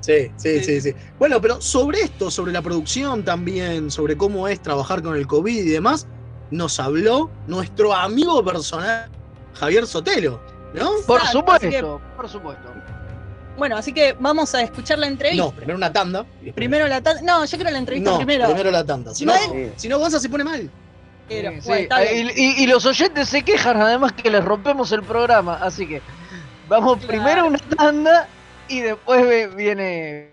Sí, 0.01 0.33
sí, 0.37 0.61
Sí. 0.65 0.81
sí. 0.81 0.95
Bueno, 1.19 1.41
pero 1.41 1.61
sobre 1.61 2.01
esto, 2.01 2.31
sobre 2.31 2.53
la 2.53 2.61
producción 2.61 3.25
también, 3.25 3.91
sobre 3.91 4.17
cómo 4.17 4.49
es 4.49 4.61
trabajar 4.61 5.01
con 5.03 5.17
el 5.17 5.27
COVID 5.27 5.57
y 5.65 5.69
demás, 5.69 6.07
nos 6.51 6.81
habló 6.81 7.31
nuestro 7.47 7.95
amigo 7.95 8.45
personal, 8.45 9.09
Javier 9.55 9.87
Sotelo, 9.87 10.41
¿no? 10.75 10.91
Por 11.07 11.21
así 11.21 11.33
supuesto, 11.33 12.01
por 12.17 12.29
supuesto. 12.29 12.75
Bueno, 13.57 13.77
así 13.77 13.93
que 13.93 14.15
vamos 14.19 14.55
a 14.55 14.63
escuchar 14.63 14.99
la 14.99 15.07
entrevista. 15.07 15.45
No, 15.45 15.53
primero 15.53 15.77
una 15.77 15.93
tanda. 15.93 16.25
Primero 16.55 16.87
la 16.89 17.01
tanda. 17.03 17.21
No, 17.23 17.45
yo 17.45 17.57
quiero 17.57 17.71
la 17.71 17.79
entrevista 17.79 18.11
No, 18.11 18.17
primero. 18.17 18.71
la 18.71 18.85
tanda. 18.85 19.15
Si 19.15 19.27
no, 19.27 19.35
No 19.35 19.71
si 19.77 19.89
no 19.89 19.99
Gonza 19.99 20.19
se 20.19 20.29
pone 20.29 20.45
mal. 20.45 20.71
Pero, 21.29 21.51
Sí, 21.53 21.61
bueno, 21.67 21.77
sí. 21.77 21.83
está 21.83 22.01
bien. 22.01 22.31
Y, 22.37 22.43
y- 22.43 22.65
y 22.65 22.67
los 22.67 22.85
oyentes 22.87 23.29
se 23.29 23.43
quejan 23.43 23.81
además 23.81 24.13
que 24.13 24.31
les 24.31 24.45
rompemos 24.45 24.91
el 24.93 25.03
programa, 25.03 25.59
así 25.63 25.87
que 25.87 26.03
vamos 26.69 26.97
Claro. 26.99 27.09
primero 27.09 27.47
una 27.47 27.59
tanda 27.59 28.27
y 28.69 28.81
después 28.81 29.55
viene 29.55 30.33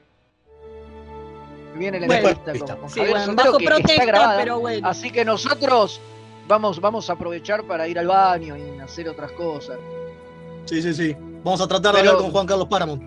viene 1.76 2.00
la 2.00 2.08
Bueno, 2.08 2.30
entrevista 2.30 2.76
con, 2.76 2.90
Sí, 2.90 3.00
bueno, 3.02 3.36
bajo 3.36 3.58
que 3.58 3.66
está 3.66 4.06
grabada. 4.06 4.40
pero 4.40 4.60
bueno. 4.60 4.88
Así 4.88 5.12
que 5.12 5.24
nosotros 5.24 6.02
vamos 6.48 6.80
vamos 6.82 7.10
a 7.10 7.14
aprovechar 7.14 7.64
para 7.64 7.88
ir 7.88 8.00
al 8.00 8.08
baño 8.08 8.58
y 8.58 8.80
hacer 8.80 9.08
otras 9.10 9.32
cosas. 9.34 9.78
Sí, 10.66 10.82
sí, 10.82 10.94
sí. 10.94 11.16
Vamos 11.44 11.62
a 11.62 11.68
tratar 11.68 11.94
de 11.96 12.00
Pero- 12.02 12.12
hablar 12.12 12.24
con 12.24 12.32
Juan 12.32 12.48
Carlos 12.48 12.68
Paramount. 12.68 13.04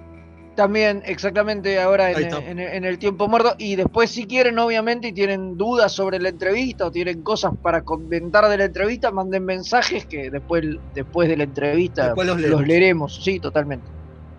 También, 0.54 1.02
exactamente, 1.06 1.80
ahora 1.80 2.10
en, 2.10 2.24
está. 2.24 2.38
en- 2.44 2.58
en 2.58 2.84
el 2.84 2.98
tiempo 2.98 3.26
muerto. 3.26 3.54
Y 3.56 3.74
después, 3.74 4.10
si 4.10 4.26
quieren, 4.26 4.58
obviamente, 4.58 5.08
y 5.08 5.12
tienen 5.14 5.56
dudas 5.56 5.92
sobre 5.92 6.20
la 6.20 6.28
entrevista 6.28 6.86
o 6.86 6.90
tienen 6.90 7.22
cosas 7.22 7.52
para 7.62 7.82
comentar 7.82 8.46
de 8.48 8.58
la 8.58 8.64
entrevista, 8.66 9.10
manden 9.10 9.46
mensajes 9.46 10.04
que 10.04 10.30
después, 10.30 10.62
después 10.94 11.28
de 11.30 11.38
la 11.38 11.44
entrevista 11.44 12.06
Después 12.08 12.26
los 12.28 12.66
leeremos. 12.66 13.22
Sí, 13.24 13.40
totalmente. 13.40 13.86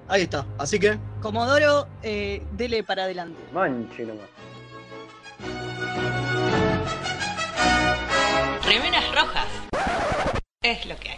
Ahí 0.07 0.23
está. 0.23 0.45
Así 0.59 0.77
que, 0.77 0.99
Comodoro, 1.19 1.87
eh, 2.03 2.43
dele 2.51 2.83
para 2.83 3.05
adelante. 3.05 3.39
Manche 3.51 4.05
nomás. 4.05 4.27
Remeras 8.67 9.03
rojas. 9.15 9.47
Es 10.61 10.85
lo 10.85 10.95
que 10.97 11.09
hay. 11.09 11.17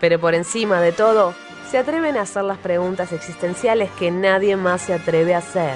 Pero 0.00 0.18
por 0.20 0.34
encima 0.34 0.80
de 0.80 0.92
todo, 0.92 1.34
se 1.70 1.78
atreven 1.78 2.16
a 2.16 2.22
hacer 2.22 2.44
las 2.44 2.58
preguntas 2.58 3.12
existenciales 3.12 3.90
que 3.98 4.10
nadie 4.10 4.56
más 4.56 4.82
se 4.82 4.94
atreve 4.94 5.34
a 5.34 5.38
hacer. 5.38 5.74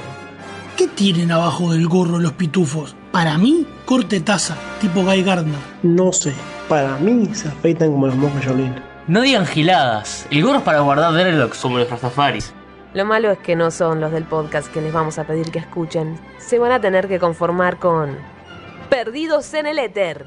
¿Qué 0.76 0.88
tienen 0.88 1.30
abajo 1.32 1.72
del 1.72 1.86
gorro 1.86 2.18
los 2.18 2.32
pitufos? 2.32 2.96
Para 3.10 3.36
mí, 3.36 3.66
corte 3.84 4.20
taza, 4.20 4.56
tipo 4.80 5.02
Guy 5.02 5.22
Gardner. 5.22 5.58
No 5.82 6.12
sé, 6.12 6.32
para 6.68 6.96
mí 6.96 7.28
se 7.34 7.48
afeitan 7.48 7.92
como 7.92 8.06
los 8.06 8.16
monjes 8.16 8.44
Shaolin. 8.44 8.74
No 9.06 9.20
digan 9.20 9.46
giladas. 9.46 10.26
El 10.30 10.42
gorro 10.44 10.58
es 10.58 10.64
para 10.64 10.80
guardar 10.80 11.12
dreadlocks 11.12 11.58
como 11.58 11.78
los 11.78 11.90
rastafaris. 11.90 12.54
Lo 12.94 13.04
malo 13.04 13.30
es 13.30 13.38
que 13.38 13.56
no 13.56 13.70
son 13.70 14.00
los 14.00 14.12
del 14.12 14.24
podcast 14.24 14.72
que 14.72 14.80
les 14.80 14.92
vamos 14.92 15.18
a 15.18 15.24
pedir 15.24 15.50
que 15.50 15.58
escuchen. 15.58 16.18
Se 16.38 16.58
van 16.58 16.72
a 16.72 16.80
tener 16.80 17.08
que 17.08 17.18
conformar 17.18 17.78
con 17.78 18.16
Perdidos 18.88 19.52
en 19.54 19.66
el 19.66 19.78
Éter. 19.78 20.26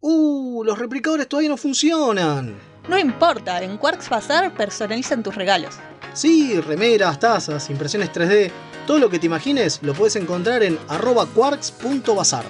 ¡Uh! 0.00 0.62
Los 0.64 0.78
replicadores 0.78 1.28
todavía 1.28 1.48
no 1.50 1.56
funcionan. 1.56 2.56
No 2.88 2.98
importa, 2.98 3.62
en 3.62 3.78
Quarks 3.78 4.08
Bazar 4.08 4.54
personalizan 4.54 5.22
tus 5.22 5.34
regalos. 5.34 5.74
Sí, 6.12 6.60
remeras, 6.60 7.18
tazas, 7.18 7.68
impresiones 7.70 8.12
3D, 8.12 8.50
todo 8.86 8.98
lo 8.98 9.10
que 9.10 9.18
te 9.18 9.26
imagines 9.26 9.80
lo 9.82 9.94
puedes 9.94 10.16
encontrar 10.16 10.62
en 10.62 10.78
arroba 10.88 11.26
quarks.bazar. 11.26 12.44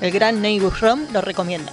El 0.00 0.12
gran 0.12 0.40
Neighbor 0.40 0.72
Rom 0.80 1.06
lo 1.12 1.20
recomienda. 1.20 1.72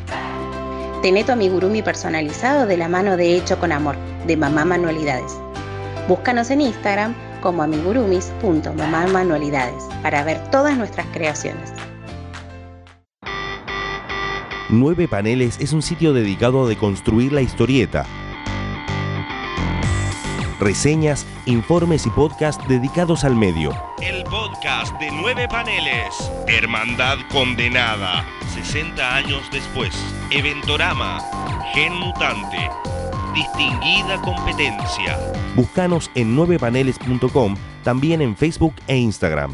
Tené 1.01 1.23
tu 1.23 1.31
amigurumi 1.31 1.81
personalizado 1.81 2.67
de 2.67 2.77
la 2.77 2.87
mano 2.87 3.17
de 3.17 3.35
Hecho 3.35 3.57
con 3.57 3.71
Amor, 3.71 3.95
de 4.27 4.37
Mamá 4.37 4.65
Manualidades. 4.65 5.35
Búscanos 6.07 6.51
en 6.51 6.61
Instagram 6.61 7.15
como 7.41 7.63
amigurumis.mamamanualidades 7.63 9.83
para 10.03 10.23
ver 10.23 10.39
todas 10.51 10.77
nuestras 10.77 11.07
creaciones. 11.07 11.73
Nueve 14.69 15.07
Paneles 15.07 15.59
es 15.59 15.73
un 15.73 15.81
sitio 15.81 16.13
dedicado 16.13 16.65
a 16.65 16.69
deconstruir 16.69 17.33
la 17.33 17.41
historieta. 17.41 18.05
Reseñas, 20.59 21.25
informes 21.47 22.05
y 22.05 22.11
podcasts 22.11 22.63
dedicados 22.67 23.23
al 23.23 23.35
medio. 23.35 23.71
El 24.03 24.23
podcast 24.25 24.93
de 24.99 25.09
Nueve 25.09 25.47
Paneles. 25.49 26.31
Hermandad 26.47 27.17
Condenada. 27.31 28.23
60 28.53 29.15
años 29.15 29.41
después. 29.51 29.95
Eventorama. 30.33 31.19
Gen 31.73 31.93
Mutante. 31.93 32.69
Distinguida 33.35 34.21
competencia. 34.21 35.19
Búscanos 35.57 36.09
en 36.15 36.37
9paneles.com, 36.37 37.55
también 37.83 38.21
en 38.21 38.37
Facebook 38.37 38.73
e 38.87 38.95
Instagram. 38.95 39.53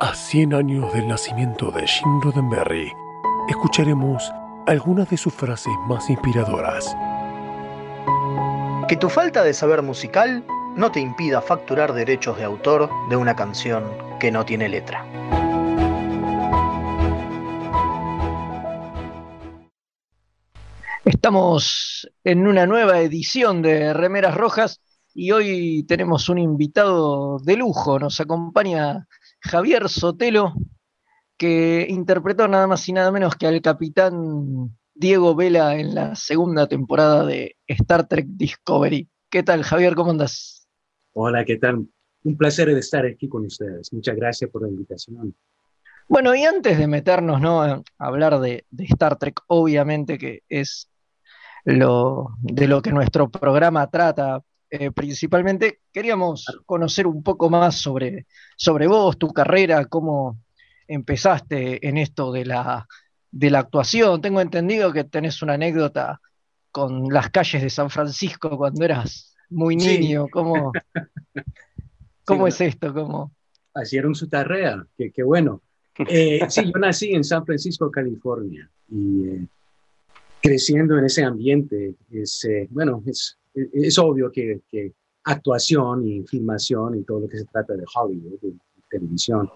A 0.00 0.12
100 0.14 0.52
años 0.52 0.92
del 0.92 1.08
nacimiento 1.08 1.70
de 1.70 1.86
Jim 1.86 2.20
Roddenberry, 2.20 2.92
escucharemos 3.48 4.30
algunas 4.66 5.08
de 5.08 5.16
sus 5.16 5.32
frases 5.32 5.72
más 5.88 6.10
inspiradoras. 6.10 6.94
Que 8.86 8.96
tu 8.96 9.08
falta 9.08 9.42
de 9.42 9.54
saber 9.54 9.82
musical 9.82 10.44
no 10.78 10.92
te 10.92 11.00
impida 11.00 11.42
facturar 11.42 11.92
derechos 11.92 12.38
de 12.38 12.44
autor 12.44 12.88
de 13.10 13.16
una 13.16 13.34
canción 13.34 13.82
que 14.20 14.30
no 14.30 14.44
tiene 14.44 14.68
letra. 14.68 15.04
Estamos 21.04 22.08
en 22.22 22.46
una 22.46 22.64
nueva 22.66 23.00
edición 23.00 23.60
de 23.60 23.92
Remeras 23.92 24.36
Rojas 24.36 24.80
y 25.12 25.32
hoy 25.32 25.84
tenemos 25.88 26.28
un 26.28 26.38
invitado 26.38 27.40
de 27.40 27.56
lujo. 27.56 27.98
Nos 27.98 28.20
acompaña 28.20 29.08
Javier 29.40 29.88
Sotelo, 29.88 30.54
que 31.36 31.88
interpretó 31.90 32.46
nada 32.46 32.68
más 32.68 32.88
y 32.88 32.92
nada 32.92 33.10
menos 33.10 33.34
que 33.34 33.48
al 33.48 33.60
capitán 33.62 34.78
Diego 34.94 35.34
Vela 35.34 35.74
en 35.74 35.96
la 35.96 36.14
segunda 36.14 36.68
temporada 36.68 37.26
de 37.26 37.56
Star 37.66 38.06
Trek 38.06 38.26
Discovery. 38.28 39.08
¿Qué 39.28 39.42
tal, 39.42 39.64
Javier? 39.64 39.96
¿Cómo 39.96 40.12
andas? 40.12 40.57
Hola, 41.20 41.44
¿qué 41.44 41.56
tal? 41.56 41.84
Un 42.22 42.36
placer 42.36 42.72
de 42.72 42.78
estar 42.78 43.04
aquí 43.04 43.28
con 43.28 43.44
ustedes. 43.44 43.92
Muchas 43.92 44.14
gracias 44.14 44.48
por 44.52 44.62
la 44.62 44.68
invitación. 44.68 45.34
Bueno, 46.06 46.32
y 46.32 46.44
antes 46.44 46.78
de 46.78 46.86
meternos 46.86 47.40
¿no? 47.40 47.60
a 47.60 47.82
hablar 47.98 48.38
de, 48.38 48.66
de 48.70 48.84
Star 48.84 49.18
Trek, 49.18 49.40
obviamente 49.48 50.16
que 50.16 50.44
es 50.48 50.88
lo, 51.64 52.36
de 52.40 52.68
lo 52.68 52.80
que 52.82 52.92
nuestro 52.92 53.28
programa 53.28 53.90
trata 53.90 54.44
eh, 54.70 54.92
principalmente, 54.92 55.80
queríamos 55.92 56.46
conocer 56.64 57.08
un 57.08 57.24
poco 57.24 57.50
más 57.50 57.74
sobre, 57.74 58.28
sobre 58.56 58.86
vos, 58.86 59.18
tu 59.18 59.32
carrera, 59.32 59.86
cómo 59.86 60.38
empezaste 60.86 61.84
en 61.84 61.96
esto 61.96 62.30
de 62.30 62.44
la, 62.44 62.86
de 63.32 63.50
la 63.50 63.58
actuación. 63.58 64.20
Tengo 64.20 64.40
entendido 64.40 64.92
que 64.92 65.02
tenés 65.02 65.42
una 65.42 65.54
anécdota 65.54 66.20
con 66.70 67.08
las 67.08 67.28
calles 67.30 67.60
de 67.60 67.70
San 67.70 67.90
Francisco 67.90 68.56
cuando 68.56 68.84
eras 68.84 69.34
muy 69.50 69.76
niño. 69.76 70.26
¿Cómo, 70.30 70.72
cómo 72.24 72.46
es 72.46 72.60
esto? 72.60 72.92
¿Cómo? 72.92 73.32
Hicieron 73.80 74.14
su 74.14 74.28
tarea, 74.28 74.84
qué, 74.96 75.10
qué 75.10 75.22
bueno. 75.22 75.62
Eh, 76.08 76.40
sí, 76.48 76.64
yo 76.64 76.78
nací 76.78 77.12
en 77.12 77.24
San 77.24 77.44
Francisco, 77.44 77.90
California, 77.90 78.68
y 78.88 79.26
eh, 79.26 79.46
creciendo 80.40 80.96
en 80.98 81.04
ese 81.04 81.24
ambiente, 81.24 81.94
es, 82.10 82.44
eh, 82.44 82.68
bueno, 82.70 83.02
es, 83.06 83.38
es 83.54 83.98
obvio 83.98 84.30
que, 84.30 84.60
que, 84.68 84.92
actuación 85.24 86.06
y 86.06 86.22
filmación 86.22 86.98
y 86.98 87.02
todo 87.02 87.20
lo 87.20 87.28
que 87.28 87.38
se 87.38 87.44
trata 87.44 87.74
de 87.74 87.84
Hollywood, 87.94 88.40
de 88.40 88.54
televisión, 88.88 89.50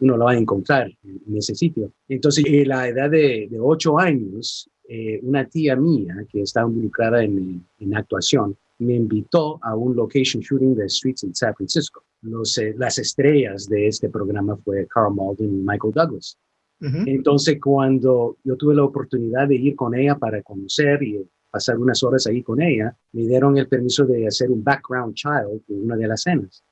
uno 0.00 0.16
lo 0.16 0.24
va 0.26 0.32
a 0.32 0.36
encontrar 0.36 0.90
en, 1.02 1.36
ese 1.36 1.54
sitio. 1.54 1.92
Entonces, 2.08 2.44
a 2.44 2.68
la 2.68 2.88
edad 2.88 3.10
de, 3.10 3.48
de 3.50 3.58
ocho 3.58 3.98
años, 3.98 4.70
eh, 4.88 5.18
una 5.22 5.44
tía 5.46 5.74
mía 5.74 6.14
que 6.30 6.42
estaba 6.42 6.68
involucrada 6.68 7.24
en, 7.24 7.64
en, 7.80 7.96
actuación 7.96 8.56
me 8.78 8.94
invitó 8.94 9.58
a 9.62 9.74
un 9.74 9.96
location 9.96 10.42
shooting 10.42 10.74
de 10.74 10.88
Streets 10.88 11.24
en 11.24 11.34
San 11.34 11.54
Francisco. 11.54 12.02
Los, 12.22 12.58
eh, 12.58 12.74
las 12.76 12.98
estrellas 12.98 13.68
de 13.68 13.88
este 13.88 14.08
programa 14.08 14.56
fue 14.64 14.86
Carl 14.86 15.14
Malden 15.14 15.60
y 15.60 15.62
Michael 15.62 15.92
Douglas. 15.94 16.36
Uh 16.80 16.86
-huh. 16.86 17.04
Entonces, 17.06 17.58
cuando 17.60 18.36
yo 18.44 18.56
tuve 18.56 18.74
la 18.74 18.84
oportunidad 18.84 19.48
de 19.48 19.56
ir 19.56 19.74
con 19.76 19.94
ella 19.94 20.16
para 20.16 20.42
conocer 20.42 21.02
y 21.02 21.26
pasar 21.50 21.78
unas 21.78 22.02
horas 22.02 22.26
ahí 22.26 22.42
con 22.42 22.60
ella, 22.60 22.94
me 23.12 23.22
dieron 23.22 23.56
el 23.56 23.66
permiso 23.66 24.04
de 24.04 24.26
hacer 24.26 24.50
un 24.50 24.62
background 24.62 25.14
child 25.14 25.62
en 25.68 25.84
una 25.84 25.96
de 25.96 26.08
las 26.08 26.26
escenas. 26.26 26.62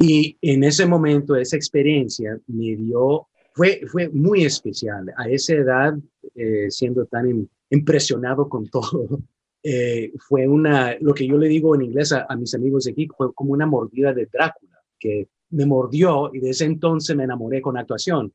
Y 0.00 0.36
en 0.40 0.64
ese 0.64 0.86
momento, 0.86 1.36
esa 1.36 1.56
experiencia 1.56 2.38
me 2.46 2.74
dio, 2.74 3.28
fue, 3.54 3.82
fue 3.86 4.08
muy 4.08 4.44
especial. 4.44 5.12
A 5.16 5.28
esa 5.28 5.54
edad, 5.54 5.94
eh, 6.34 6.70
siendo 6.70 7.04
tan 7.04 7.48
impresionado 7.68 8.48
con 8.48 8.66
todo, 8.66 9.20
eh, 9.62 10.12
fue 10.18 10.48
una, 10.48 10.96
lo 11.00 11.12
que 11.12 11.26
yo 11.26 11.36
le 11.36 11.48
digo 11.48 11.74
en 11.74 11.82
inglés 11.82 12.12
a, 12.12 12.26
a, 12.28 12.36
mis 12.36 12.54
amigos 12.54 12.84
de 12.84 12.92
aquí, 12.92 13.08
fue 13.16 13.32
como 13.34 13.52
una 13.52 13.66
mordida 13.66 14.12
de 14.14 14.26
Drácula, 14.26 14.78
que 14.98 15.28
me 15.50 15.66
mordió 15.66 16.30
y 16.32 16.40
desde 16.40 16.64
entonces 16.64 17.14
me 17.16 17.24
enamoré 17.24 17.60
con 17.60 17.76
actuación. 17.76 18.32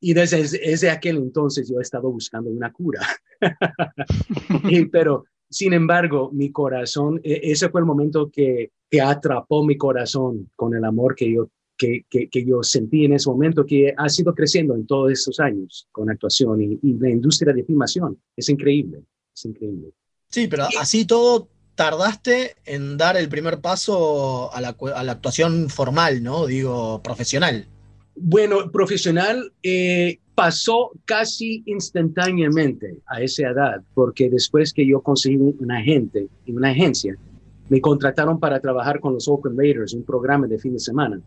Y 0.00 0.14
desde, 0.14 0.42
desde 0.42 0.90
aquel 0.90 1.16
entonces 1.16 1.68
yo 1.68 1.78
he 1.78 1.82
estado 1.82 2.10
buscando 2.10 2.50
una 2.50 2.72
cura. 2.72 3.00
y, 4.68 4.86
pero, 4.86 5.24
sin 5.48 5.72
embargo, 5.72 6.30
mi 6.32 6.50
corazón, 6.50 7.20
ese 7.22 7.68
fue 7.68 7.80
el 7.80 7.86
momento 7.86 8.30
que, 8.30 8.72
que 8.90 9.00
atrapó 9.00 9.64
mi 9.64 9.76
corazón 9.76 10.50
con 10.56 10.74
el 10.74 10.84
amor 10.84 11.14
que 11.14 11.32
yo, 11.32 11.50
que, 11.76 12.04
que, 12.10 12.28
que, 12.28 12.44
yo 12.44 12.62
sentí 12.62 13.04
en 13.04 13.14
ese 13.14 13.30
momento, 13.30 13.64
que 13.64 13.94
ha 13.96 14.08
sido 14.08 14.34
creciendo 14.34 14.74
en 14.74 14.86
todos 14.86 15.12
estos 15.12 15.38
años 15.40 15.88
con 15.92 16.10
actuación 16.10 16.60
y, 16.60 16.78
y 16.82 16.94
la 16.98 17.10
industria 17.10 17.52
de 17.52 17.64
filmación. 17.64 18.20
Es 18.36 18.48
increíble, 18.48 19.04
es 19.34 19.44
increíble. 19.44 19.92
Sí, 20.32 20.48
pero 20.48 20.64
así 20.80 21.04
todo 21.04 21.48
tardaste 21.74 22.56
en 22.64 22.96
dar 22.96 23.16
el 23.16 23.28
primer 23.28 23.60
paso 23.60 24.52
a 24.52 24.60
la, 24.60 24.76
a 24.94 25.04
la 25.04 25.12
actuación 25.12 25.68
formal, 25.68 26.22
¿no? 26.22 26.46
Digo, 26.46 27.00
profesional. 27.02 27.66
Bueno, 28.16 28.70
profesional 28.70 29.52
eh, 29.62 30.18
pasó 30.34 30.90
casi 31.04 31.62
instantáneamente 31.66 32.98
a 33.06 33.22
esa 33.22 33.48
edad, 33.50 33.82
porque 33.94 34.28
después 34.28 34.72
que 34.72 34.86
yo 34.86 35.00
conseguí 35.00 35.36
un 35.36 35.70
agente 35.70 36.28
y 36.46 36.52
una 36.52 36.70
agencia, 36.70 37.16
me 37.68 37.80
contrataron 37.80 38.38
para 38.38 38.60
trabajar 38.60 39.00
con 39.00 39.14
los 39.14 39.28
Oakland 39.28 39.58
Raiders, 39.58 39.94
un 39.94 40.02
programa 40.02 40.46
de 40.46 40.58
fin 40.58 40.74
de 40.74 40.80
semana 40.80 41.20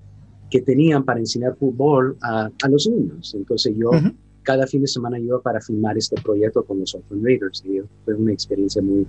que 0.52 0.62
tenían 0.62 1.04
para 1.04 1.20
enseñar 1.20 1.56
fútbol 1.58 2.18
a, 2.22 2.50
a 2.64 2.68
los 2.70 2.88
niños. 2.88 3.34
Entonces 3.36 3.74
yo 3.78 3.90
uh 3.90 3.94
-huh. 3.94 4.16
Cada 4.46 4.68
fin 4.68 4.82
de 4.82 4.88
semana 4.88 5.20
iba 5.20 5.42
para 5.42 5.60
filmar 5.60 5.98
este 5.98 6.16
proyecto 6.22 6.64
con 6.64 6.80
los 6.80 6.96
Oakland 6.96 7.26
Raiders 7.26 7.64
y 7.66 7.82
fue 8.06 8.14
una 8.14 8.32
experiencia 8.32 8.82
muy, 8.82 9.06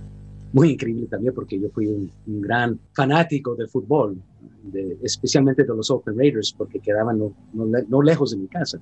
muy 0.51 0.71
increíble 0.71 1.07
también 1.07 1.33
porque 1.33 1.59
yo 1.59 1.69
fui 1.69 1.87
un, 1.87 2.11
un 2.25 2.41
gran 2.41 2.79
fanático 2.93 3.55
del 3.55 3.69
fútbol, 3.69 4.17
de, 4.63 4.97
especialmente 5.03 5.63
de 5.63 5.75
los 5.75 5.89
Oakland 5.89 6.19
Raiders 6.19 6.53
porque 6.57 6.79
quedaban 6.79 7.19
no, 7.19 7.33
no, 7.53 7.65
no 7.87 8.01
lejos 8.01 8.31
de 8.31 8.37
mi 8.37 8.47
casa. 8.47 8.81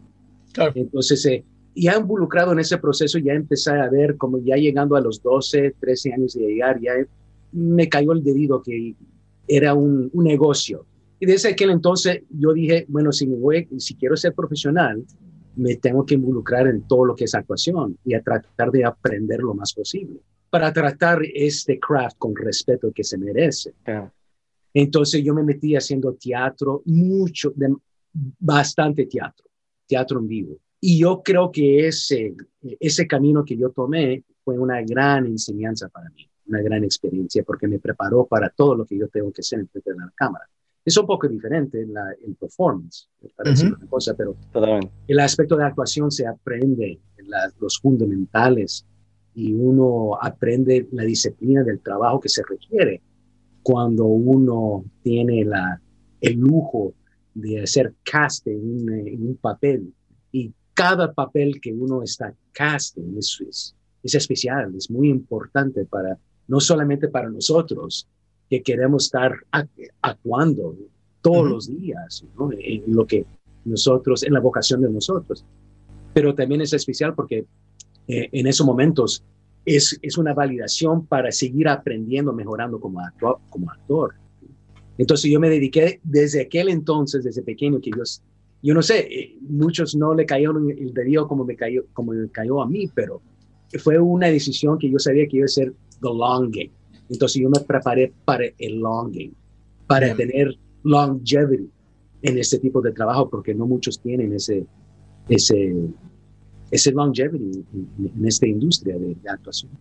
Claro. 0.53 0.71
Entonces, 0.75 1.25
eh, 1.25 1.43
ya 1.75 1.97
involucrado 1.97 2.53
en 2.53 2.59
ese 2.59 2.77
proceso, 2.77 3.19
ya 3.19 3.33
empecé 3.33 3.71
a 3.71 3.89
ver 3.89 4.15
como 4.15 4.39
ya 4.39 4.55
llegando 4.55 4.95
a 4.95 5.01
los 5.01 5.21
12, 5.21 5.75
13 5.79 6.13
años 6.13 6.33
de 6.33 6.47
llegar, 6.47 6.79
ya 6.79 6.93
me 7.51 7.89
cayó 7.89 8.13
el 8.13 8.23
debido 8.23 8.63
que 8.63 8.95
era 9.47 9.73
un, 9.73 10.09
un 10.13 10.23
negocio. 10.23 10.85
Y 11.19 11.25
desde 11.25 11.49
aquel 11.49 11.71
entonces 11.71 12.23
yo 12.29 12.53
dije, 12.53 12.85
bueno, 12.87 13.11
si, 13.11 13.27
me 13.27 13.35
voy, 13.35 13.67
si 13.77 13.95
quiero 13.95 14.15
ser 14.15 14.33
profesional, 14.33 15.03
me 15.55 15.75
tengo 15.75 16.05
que 16.05 16.15
involucrar 16.15 16.67
en 16.67 16.81
todo 16.87 17.05
lo 17.05 17.15
que 17.15 17.25
es 17.25 17.35
actuación 17.35 17.97
y 18.03 18.13
a 18.13 18.21
tratar 18.21 18.71
de 18.71 18.85
aprender 18.85 19.39
lo 19.39 19.53
más 19.53 19.73
posible 19.73 20.19
para 20.49 20.71
tratar 20.71 21.19
este 21.33 21.77
craft 21.79 22.17
con 22.17 22.33
respeto 22.33 22.89
que 22.93 23.03
se 23.03 23.17
merece. 23.17 23.73
Claro. 23.83 24.13
Entonces 24.73 25.21
yo 25.21 25.33
me 25.33 25.43
metí 25.43 25.75
haciendo 25.75 26.13
teatro, 26.13 26.81
mucho, 26.85 27.51
de, 27.55 27.75
bastante 28.13 29.05
teatro, 29.05 29.45
teatro 29.85 30.19
en 30.19 30.27
vivo. 30.29 30.57
Y 30.79 30.99
yo 30.99 31.21
creo 31.23 31.51
que 31.51 31.87
ese, 31.87 32.35
ese 32.79 33.05
camino 33.05 33.43
que 33.43 33.57
yo 33.57 33.71
tomé 33.71 34.23
fue 34.43 34.57
una 34.57 34.81
gran 34.81 35.25
enseñanza 35.25 35.89
para 35.89 36.09
mí, 36.11 36.25
una 36.47 36.61
gran 36.61 36.83
experiencia, 36.83 37.43
porque 37.43 37.67
me 37.67 37.79
preparó 37.79 38.25
para 38.25 38.49
todo 38.49 38.75
lo 38.75 38.85
que 38.85 38.97
yo 38.97 39.07
tengo 39.09 39.33
que 39.33 39.41
hacer 39.41 39.59
en 39.59 39.67
frente 39.67 39.91
de 39.91 39.97
la 39.97 40.11
cámara. 40.15 40.45
Es 40.85 40.95
un 40.97 41.07
poco 41.07 41.27
diferente 41.27 41.81
en 41.81 41.93
la 41.93 42.13
el 42.25 42.35
performance, 42.35 43.09
parece 43.35 43.67
una 43.67 43.87
cosa, 43.87 44.13
pero 44.13 44.35
Totalmente. 44.53 44.91
el 45.07 45.19
aspecto 45.19 45.57
de 45.57 45.65
actuación 45.65 46.11
se 46.11 46.27
aprende, 46.27 46.99
la, 47.27 47.51
los 47.59 47.79
fundamentales, 47.79 48.85
y 49.33 49.53
uno 49.53 50.17
aprende 50.21 50.87
la 50.91 51.03
disciplina 51.03 51.63
del 51.63 51.81
trabajo 51.81 52.19
que 52.19 52.29
se 52.29 52.43
requiere 52.47 53.01
cuando 53.61 54.05
uno 54.05 54.85
tiene 55.01 55.43
la, 55.43 55.81
el 56.21 56.35
lujo 56.35 56.93
de 57.33 57.63
hacer 57.63 57.93
cast 58.03 58.47
en 58.47 58.59
un, 58.59 58.89
en 58.93 59.27
un 59.27 59.35
papel. 59.37 59.91
Y 60.31 60.53
cada 60.73 61.11
papel 61.11 61.59
que 61.59 61.73
uno 61.73 62.03
está 62.03 62.33
casting 62.53 63.17
es, 63.17 63.41
es, 63.47 63.75
es 64.03 64.15
especial, 64.15 64.73
es 64.75 64.89
muy 64.89 65.09
importante 65.09 65.85
para, 65.85 66.17
no 66.47 66.59
solamente 66.59 67.07
para 67.09 67.29
nosotros, 67.29 68.07
que 68.49 68.61
queremos 68.61 69.05
estar 69.05 69.33
actuando 70.01 70.75
todos 71.21 71.37
uh 71.37 71.45
-huh. 71.45 71.49
los 71.49 71.67
días, 71.67 72.25
¿no? 72.37 72.49
en 72.51 72.83
lo 72.87 73.05
que 73.05 73.25
nosotros, 73.65 74.23
en 74.23 74.33
la 74.33 74.39
vocación 74.39 74.81
de 74.81 74.89
nosotros. 74.89 75.43
Pero 76.13 76.33
también 76.33 76.61
es 76.61 76.73
especial 76.73 77.13
porque 77.15 77.45
eh, 78.07 78.29
en 78.31 78.47
esos 78.47 78.65
momentos 78.65 79.23
es, 79.65 79.97
es, 80.01 80.17
una 80.17 80.33
validación 80.33 81.07
para 81.07 81.31
seguir 81.31 81.67
aprendiendo, 81.67 82.31
mejorando 82.31 82.79
como 82.79 82.99
actor, 82.99 83.39
como 83.49 83.69
actor. 83.71 84.13
Entonces 84.97 85.31
yo 85.31 85.39
me 85.39 85.49
dediqué 85.49 85.99
desde 86.03 86.41
aquel 86.41 86.69
entonces, 86.69 87.23
desde 87.23 87.41
pequeño, 87.41 87.81
que 87.81 87.89
yo, 87.89 88.03
yo 88.61 88.73
no 88.73 88.81
sé, 88.81 88.99
eh, 88.99 89.37
muchos 89.41 89.95
no 89.95 90.13
le 90.13 90.25
cayeron 90.25 90.69
el 90.69 90.93
dedillo 90.93 91.27
como 91.27 91.43
me 91.43 91.55
cayó, 91.55 91.85
como 91.93 92.13
me 92.13 92.29
cayó 92.29 92.61
a 92.61 92.67
mí, 92.67 92.87
pero 92.93 93.21
fue 93.79 93.99
una 93.99 94.27
decisión 94.27 94.77
que 94.77 94.89
yo 94.89 94.99
sabía 94.99 95.27
que 95.27 95.37
iba 95.37 95.45
a 95.45 95.49
ser 95.49 95.73
the 96.01 96.07
long 96.07 96.51
game. 96.51 96.71
Entonces 97.09 97.41
yo 97.41 97.49
me 97.49 97.59
preparé 97.59 98.13
para 98.25 98.45
el 98.57 98.79
long 98.79 99.11
game, 99.11 99.33
para 99.87 100.13
Bien. 100.13 100.17
tener 100.17 100.55
longevity 100.83 101.69
en 102.21 102.37
este 102.37 102.59
tipo 102.59 102.81
de 102.81 102.91
trabajo, 102.91 103.29
porque 103.29 103.53
no 103.53 103.65
muchos 103.65 103.99
tienen 103.99 104.33
ese, 104.33 104.65
ese, 105.29 105.75
ese 106.71 106.91
longevity 106.91 107.63
en, 107.73 108.11
en 108.17 108.27
esta 108.27 108.47
industria 108.47 108.97
de, 108.97 109.15
de 109.15 109.29
actuación. 109.29 109.71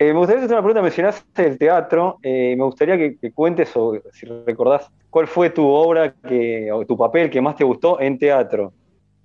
Eh, 0.00 0.12
me 0.12 0.18
gustaría 0.18 0.44
hacer 0.44 0.54
una 0.54 0.62
pregunta, 0.62 0.82
mencionaste 0.82 1.46
el 1.46 1.58
teatro, 1.58 2.18
eh, 2.22 2.54
me 2.56 2.64
gustaría 2.64 2.96
que, 2.96 3.16
que, 3.16 3.32
cuentes 3.32 3.70
o 3.74 4.00
si 4.12 4.26
recordás, 4.26 4.88
¿cuál 5.10 5.26
fue 5.26 5.50
tu 5.50 5.66
obra 5.66 6.14
que, 6.14 6.70
o 6.70 6.86
tu 6.86 6.96
papel 6.96 7.28
que 7.28 7.40
más 7.40 7.56
te 7.56 7.64
gustó 7.64 8.00
en 8.00 8.16
teatro? 8.16 8.72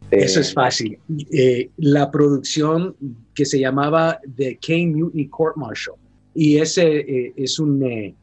Eso 0.10 0.40
es 0.40 0.54
fácil. 0.54 1.00
Eh, 1.32 1.70
la 1.78 2.10
producción 2.10 2.96
que 3.34 3.46
se 3.46 3.60
llamaba 3.60 4.20
The 4.36 4.58
Kane 4.66 4.88
Mutiny 4.88 5.28
Court 5.28 5.58
Martial. 5.58 5.96
Y 6.34 6.58
ese 6.58 7.00
eh, 7.00 7.34
es, 7.36 7.60
un, 7.60 7.84
eh, 7.84 8.16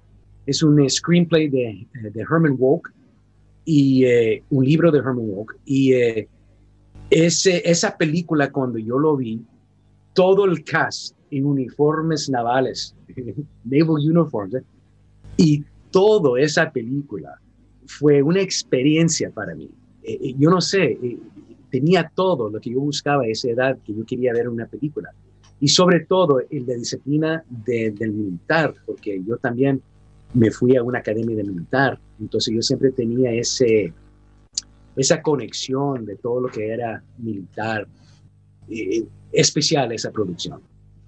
es 0.47 0.63
un 0.63 0.89
screenplay 0.89 1.49
de, 1.49 1.87
de 1.93 2.21
Herman 2.21 2.57
Wouk 2.59 2.93
y 3.65 4.05
un 4.49 4.65
libro 4.65 4.91
de 4.91 4.99
Herman 4.99 5.29
Wouk. 5.31 5.55
Y 5.65 5.93
ese, 7.11 7.63
esa 7.65 7.97
película, 7.97 8.51
cuando 8.51 8.79
yo 8.79 8.99
lo 8.99 9.17
vi, 9.17 9.41
todo 10.13 10.45
el 10.45 10.65
cast 10.65 11.17
en 11.31 11.45
uniformes 11.45 12.29
navales, 12.29 12.97
naval 13.65 14.03
uniforms, 14.03 14.57
y 15.37 15.65
toda 15.93 16.41
esa 16.41 16.73
película 16.73 17.39
fue 17.87 18.23
una 18.23 18.41
experiencia 18.41 19.31
para 19.31 19.55
mí. 19.55 19.71
yo 20.37 20.51
no 20.51 20.61
sé, 20.61 20.99
tenía 21.71 22.11
todo 22.15 22.51
lo 22.51 22.61
que 22.61 22.71
yo 22.71 22.81
buscaba 22.81 23.23
a 23.23 23.27
esa 23.27 23.51
edad 23.51 23.79
que 23.85 23.95
yo 23.95 24.05
quería 24.05 24.33
ver 24.33 24.49
una 24.49 24.67
película. 24.67 25.13
Y 25.61 25.69
sobre 25.69 26.01
todo 26.01 26.41
el 26.51 26.65
de 26.65 26.79
disciplina 26.79 27.45
de, 27.49 27.91
del 27.91 28.13
militar, 28.13 28.75
porque 28.87 29.23
yo 29.23 29.37
también 29.37 29.83
me 30.33 30.51
fui 30.51 30.77
a 30.77 30.83
una 30.83 31.01
academia 31.01 31.37
de 31.37 31.45
militar, 31.45 31.99
entonces 32.19 32.55
yo 32.55 32.63
siempre 32.63 32.91
tenía 32.93 33.33
ese, 33.33 33.93
esa 34.97 35.21
conexión 35.21 36.07
de 36.07 36.17
todo 36.17 36.41
lo 36.41 36.49
que 36.49 36.69
era 36.69 37.03
militar, 37.19 37.87
eh, 38.69 39.05
especial 39.33 39.93
esa 39.93 40.11
producción. 40.11 40.61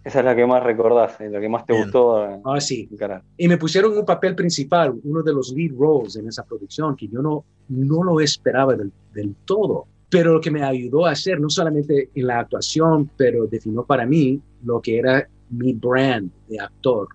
Esa 0.05 0.19
es 0.19 0.25
la 0.25 0.35
que 0.35 0.45
más 0.45 0.63
recordás, 0.65 1.17
la 1.21 1.41
que 1.41 1.49
más 1.49 1.65
te 1.65 1.73
Bien. 1.73 1.85
gustó. 1.85 2.43
Ah, 2.45 2.61
sí. 2.61 2.89
Y 3.37 3.47
me 3.47 3.57
pusieron 3.57 3.97
un 3.97 4.05
papel 4.05 4.35
principal, 4.35 4.99
uno 5.05 5.23
de 5.23 5.33
los 5.33 5.53
lead 5.53 5.73
roles 5.79 6.17
en 6.17 6.27
esa 6.27 6.43
producción, 6.43 6.97
que 6.97 7.07
yo 7.07 7.23
no, 7.23 7.45
no 7.69 8.03
lo 8.03 8.21
esperaba 8.21 8.75
del, 8.75 8.91
del 9.15 9.37
todo 9.45 9.87
pero 10.13 10.35
lo 10.35 10.41
que 10.43 10.51
me 10.51 10.63
ayudó 10.63 11.07
a 11.07 11.13
hacer, 11.13 11.41
no 11.41 11.49
solamente 11.49 12.11
en 12.15 12.27
la 12.27 12.41
actuación, 12.41 13.11
pero 13.17 13.47
definió 13.47 13.83
para 13.83 14.05
mí 14.05 14.39
lo 14.63 14.79
que 14.83 14.99
era 14.99 15.27
mi 15.49 15.73
brand 15.73 16.31
de 16.51 16.61
actor. 16.61 17.09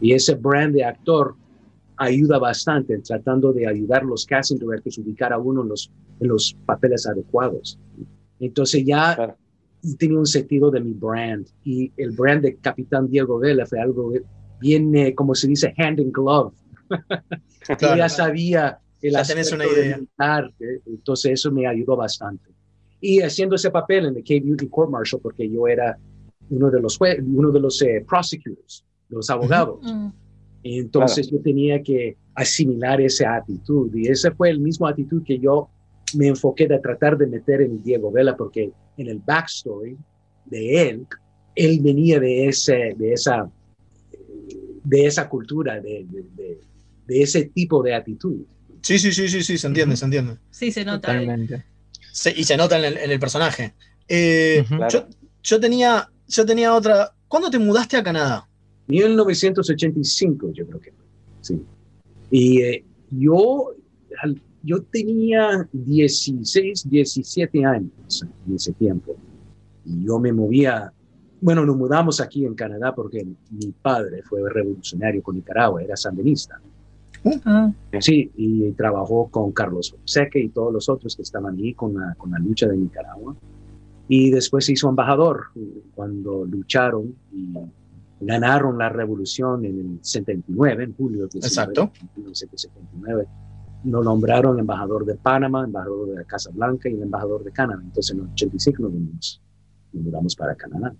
Y 0.00 0.12
ese 0.12 0.34
brand 0.34 0.74
de 0.74 0.84
actor 0.84 1.36
ayuda 1.96 2.40
bastante 2.40 2.94
en 2.94 3.02
tratando 3.04 3.52
de 3.52 3.68
ayudar 3.68 4.02
a 4.02 4.06
los 4.06 4.26
casting 4.26 4.58
directors 4.58 4.98
a 4.98 5.02
ubicar 5.02 5.32
a 5.32 5.38
uno 5.38 5.62
en 5.62 5.68
los, 5.68 5.88
en 6.18 6.26
los 6.26 6.56
papeles 6.66 7.06
adecuados. 7.06 7.78
Entonces 8.40 8.84
ya 8.84 9.14
claro. 9.14 9.36
tenía 9.96 10.18
un 10.18 10.26
sentido 10.26 10.72
de 10.72 10.80
mi 10.80 10.94
brand. 10.94 11.46
Y 11.62 11.92
el 11.96 12.10
brand 12.10 12.42
de 12.42 12.56
Capitán 12.56 13.08
Diego 13.08 13.38
Vela 13.38 13.66
fue 13.66 13.78
algo 13.78 14.12
bien, 14.58 14.92
eh, 14.96 15.14
como 15.14 15.36
se 15.36 15.46
dice, 15.46 15.72
hand 15.78 16.00
in 16.00 16.10
glove. 16.10 16.52
Claro. 17.78 17.96
ya 17.96 18.10
sabía 18.10 18.78
ya 19.10 19.22
tenés 19.22 19.52
una 19.52 19.66
idea. 19.66 19.96
Militar, 19.96 20.50
entonces 20.86 21.32
eso 21.32 21.50
me 21.50 21.66
ayudó 21.66 21.96
bastante. 21.96 22.50
Y 23.00 23.20
haciendo 23.20 23.56
ese 23.56 23.70
papel 23.70 24.06
en 24.06 24.16
el 24.16 24.24
K-Beauty 24.24 24.68
Court 24.68 24.90
Martial, 24.90 25.20
porque 25.22 25.48
yo 25.48 25.66
era 25.68 25.98
uno 26.50 26.70
de 26.70 26.80
los, 26.80 26.98
uno 27.00 27.50
de 27.50 27.60
los 27.60 27.80
eh, 27.82 28.04
prosecutors, 28.08 28.84
los 29.08 29.28
abogados. 29.30 29.80
Uh 29.82 29.88
-huh. 29.88 30.12
Entonces 30.62 31.28
claro. 31.28 31.38
yo 31.38 31.42
tenía 31.42 31.82
que 31.82 32.16
asimilar 32.34 33.00
esa 33.00 33.36
actitud 33.36 33.94
y 33.94 34.08
esa 34.08 34.30
fue 34.32 34.50
el 34.50 34.58
mismo 34.58 34.86
actitud 34.86 35.22
que 35.22 35.38
yo 35.38 35.68
me 36.16 36.28
enfoqué 36.28 36.66
de 36.66 36.78
tratar 36.78 37.16
de 37.18 37.26
meter 37.26 37.60
en 37.60 37.82
Diego 37.82 38.10
Vela, 38.10 38.36
porque 38.36 38.72
en 38.96 39.08
el 39.08 39.18
backstory 39.18 39.96
de 40.46 40.88
él, 40.88 41.06
él 41.54 41.80
venía 41.80 42.20
de, 42.20 42.48
ese, 42.48 42.94
de, 42.96 43.12
esa, 43.12 43.50
de 44.84 45.06
esa 45.06 45.28
cultura, 45.28 45.80
de, 45.80 46.06
de, 46.08 46.24
de, 46.34 46.60
de 47.06 47.22
ese 47.22 47.46
tipo 47.46 47.82
de 47.82 47.94
actitud. 47.94 48.42
Sí, 48.84 48.98
sí, 48.98 49.12
sí, 49.12 49.28
sí, 49.28 49.42
sí, 49.42 49.56
se 49.56 49.66
entiende, 49.66 49.96
se 49.96 50.04
entiende. 50.04 50.36
Sí, 50.50 50.70
se 50.70 50.84
nota. 50.84 51.08
Totalmente. 51.08 51.64
Se, 52.12 52.30
y 52.38 52.44
se 52.44 52.54
nota 52.54 52.78
en 52.78 52.84
el, 52.84 52.98
en 52.98 53.10
el 53.10 53.18
personaje. 53.18 53.72
Eh, 54.06 54.62
uh 54.62 54.74
-huh. 54.74 54.92
yo, 54.92 55.08
yo, 55.42 55.58
tenía, 55.58 56.10
yo 56.28 56.44
tenía 56.44 56.74
otra. 56.74 57.14
¿Cuándo 57.26 57.48
te 57.48 57.58
mudaste 57.58 57.96
a 57.96 58.02
Canadá? 58.02 58.46
1985, 58.88 60.52
yo 60.52 60.66
creo 60.66 60.80
que. 60.80 60.92
Sí. 61.40 61.62
Y 62.30 62.60
eh, 62.60 62.84
yo, 63.10 63.74
yo 64.62 64.82
tenía 64.82 65.66
16, 65.72 66.90
17 66.90 67.64
años 67.64 68.26
en 68.46 68.54
ese 68.54 68.74
tiempo. 68.74 69.16
Y 69.86 70.04
yo 70.04 70.18
me 70.18 70.30
movía. 70.30 70.92
Bueno, 71.40 71.64
nos 71.64 71.76
mudamos 71.76 72.20
aquí 72.20 72.44
en 72.44 72.54
Canadá 72.54 72.94
porque 72.94 73.24
mi 73.50 73.72
padre 73.80 74.22
fue 74.24 74.40
revolucionario 74.50 75.22
con 75.22 75.36
Nicaragua, 75.36 75.82
era 75.82 75.96
sandinista. 75.96 76.60
-huh. 77.24 77.74
Sí, 78.00 78.30
y 78.36 78.72
trabajó 78.72 79.28
con 79.30 79.52
Carlos 79.52 79.96
Seque 80.04 80.40
y 80.40 80.48
todos 80.50 80.72
los 80.72 80.88
otros 80.88 81.16
que 81.16 81.22
estaban 81.22 81.54
allí 81.54 81.74
con 81.74 81.94
la, 81.94 82.14
con 82.16 82.30
la 82.30 82.38
lucha 82.38 82.68
de 82.68 82.76
Nicaragua. 82.76 83.34
Y 84.08 84.30
después 84.30 84.66
se 84.66 84.72
hizo 84.72 84.88
embajador 84.88 85.46
cuando 85.94 86.44
lucharon 86.44 87.14
y 87.32 87.54
ganaron 88.20 88.78
la 88.78 88.88
revolución 88.88 89.64
en 89.64 89.78
el 89.78 89.98
79, 90.02 90.84
en 90.84 90.94
julio 90.94 91.26
de 91.26 91.38
Exacto. 91.38 91.90
1979. 92.16 93.26
Lo 93.84 94.02
nombraron 94.02 94.58
embajador 94.58 95.04
de 95.04 95.14
Panamá, 95.14 95.64
embajador 95.64 96.10
de 96.10 96.16
la 96.16 96.24
Casa 96.24 96.50
Blanca 96.52 96.88
y 96.88 96.94
el 96.94 97.02
embajador 97.02 97.44
de 97.44 97.52
Canadá. 97.52 97.80
Entonces 97.82 98.14
en 98.14 98.22
el 98.22 98.30
85 98.32 98.82
nos 98.82 98.92
mudamos, 98.92 99.42
nos 99.92 100.04
mudamos 100.04 100.36
para 100.36 100.54
Canadá. 100.54 100.94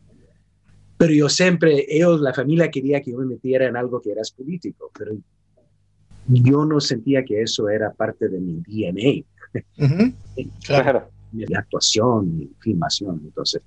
Pero 0.96 1.12
yo 1.12 1.28
siempre, 1.28 1.84
ellos, 1.88 2.20
la 2.20 2.32
familia 2.32 2.70
quería 2.70 3.00
que 3.00 3.10
yo 3.10 3.18
me 3.18 3.26
metiera 3.26 3.66
en 3.66 3.76
algo 3.76 4.00
que 4.00 4.12
era 4.12 4.22
político, 4.36 4.90
pero 4.96 5.12
yo 6.28 6.64
no 6.64 6.80
sentía 6.80 7.24
que 7.24 7.42
eso 7.42 7.68
era 7.68 7.92
parte 7.92 8.28
de 8.28 8.40
mi 8.40 8.62
DNA. 8.66 9.24
Uh 9.78 9.82
-huh. 9.82 10.14
claro. 10.64 11.10
Mi 11.32 11.44
actuación, 11.54 12.36
mi 12.36 12.50
filmación. 12.60 13.20
Entonces, 13.24 13.62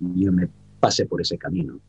yo 0.00 0.32
me 0.32 0.48
pasé 0.80 1.06
por 1.06 1.20
ese 1.20 1.36
camino. 1.36 1.80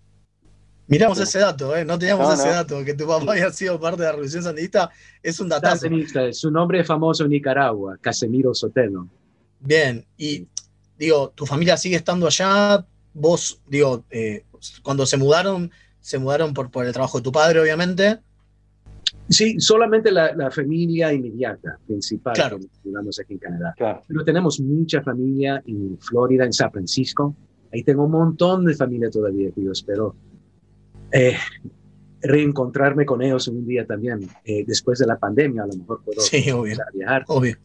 Miramos 0.87 1.19
ese 1.19 1.37
dato, 1.37 1.75
¿eh? 1.77 1.85
no 1.85 1.99
teníamos 1.99 2.27
no, 2.27 2.33
ese 2.33 2.47
no. 2.47 2.51
dato, 2.51 2.83
que 2.83 2.95
tu 2.95 3.05
papá 3.05 3.33
había 3.33 3.51
sido 3.51 3.79
parte 3.79 4.01
de 4.01 4.05
la 4.05 4.11
Revolución 4.13 4.41
Sandinista, 4.41 4.89
es 5.21 5.39
un 5.39 5.47
datazo. 5.47 5.81
Sandinista, 5.81 6.33
su 6.33 6.49
nombre 6.49 6.79
es 6.79 6.87
famoso 6.87 7.25
en 7.25 7.29
Nicaragua, 7.29 7.95
Casemiro 8.01 8.55
Sotelo. 8.55 9.07
Bien, 9.59 10.03
y 10.17 10.47
digo, 10.97 11.29
tu 11.35 11.45
familia 11.45 11.77
sigue 11.77 11.95
estando 11.95 12.25
allá, 12.25 12.83
vos, 13.13 13.61
digo, 13.67 14.03
eh, 14.09 14.45
cuando 14.81 15.05
se 15.05 15.17
mudaron, 15.17 15.69
se 16.01 16.17
mudaron 16.17 16.55
por, 16.55 16.71
por 16.71 16.87
el 16.87 16.91
trabajo 16.93 17.19
de 17.19 17.23
tu 17.23 17.31
padre, 17.31 17.59
obviamente. 17.59 18.19
Sí, 19.29 19.59
solamente 19.59 20.11
la, 20.11 20.33
la 20.35 20.49
familia 20.49 21.13
inmediata, 21.13 21.77
principal, 21.85 22.33
Claro. 22.33 22.57
tenemos 22.83 23.19
aquí 23.19 23.33
en 23.33 23.39
Canadá. 23.39 23.73
Claro. 23.77 24.01
Pero 24.07 24.23
tenemos 24.23 24.59
mucha 24.59 25.01
familia 25.03 25.61
en 25.67 25.97
Florida, 25.99 26.45
en 26.45 26.53
San 26.53 26.71
Francisco. 26.71 27.35
Ahí 27.71 27.83
tengo 27.83 28.05
un 28.05 28.11
montón 28.11 28.65
de 28.65 28.73
familia 28.73 29.09
todavía 29.11 29.51
que 29.51 29.61
yo 29.63 29.71
espero 29.71 30.15
eh, 31.11 31.35
reencontrarme 32.21 33.05
con 33.05 33.21
ellos 33.21 33.47
un 33.47 33.65
día 33.65 33.85
también. 33.85 34.27
Eh, 34.43 34.63
después 34.67 34.99
de 34.99 35.05
la 35.05 35.17
pandemia, 35.17 35.63
a 35.63 35.67
lo 35.67 35.73
mejor 35.75 36.01
puedo 36.03 36.19
Sí, 36.21 36.49
obvio. 36.51 36.77
viajar. 36.93 37.23
Obvio. 37.27 37.55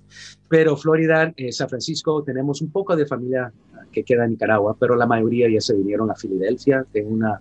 Pero 0.49 0.77
Florida, 0.77 1.33
eh, 1.37 1.51
San 1.53 1.69
Francisco, 1.69 2.23
tenemos 2.23 2.61
un 2.63 2.71
poco 2.71 2.95
de 2.95 3.07
familia 3.07 3.53
que 3.91 4.05
queda 4.05 4.25
en 4.25 4.33
Nicaragua, 4.33 4.77
pero 4.79 4.97
la 4.97 5.07
mayoría 5.07 5.49
ya 5.49 5.61
se 5.61 5.75
vinieron 5.75 6.11
a 6.11 6.15
Filadelfia. 6.15 6.85
Tengo 6.93 7.11
una, 7.11 7.41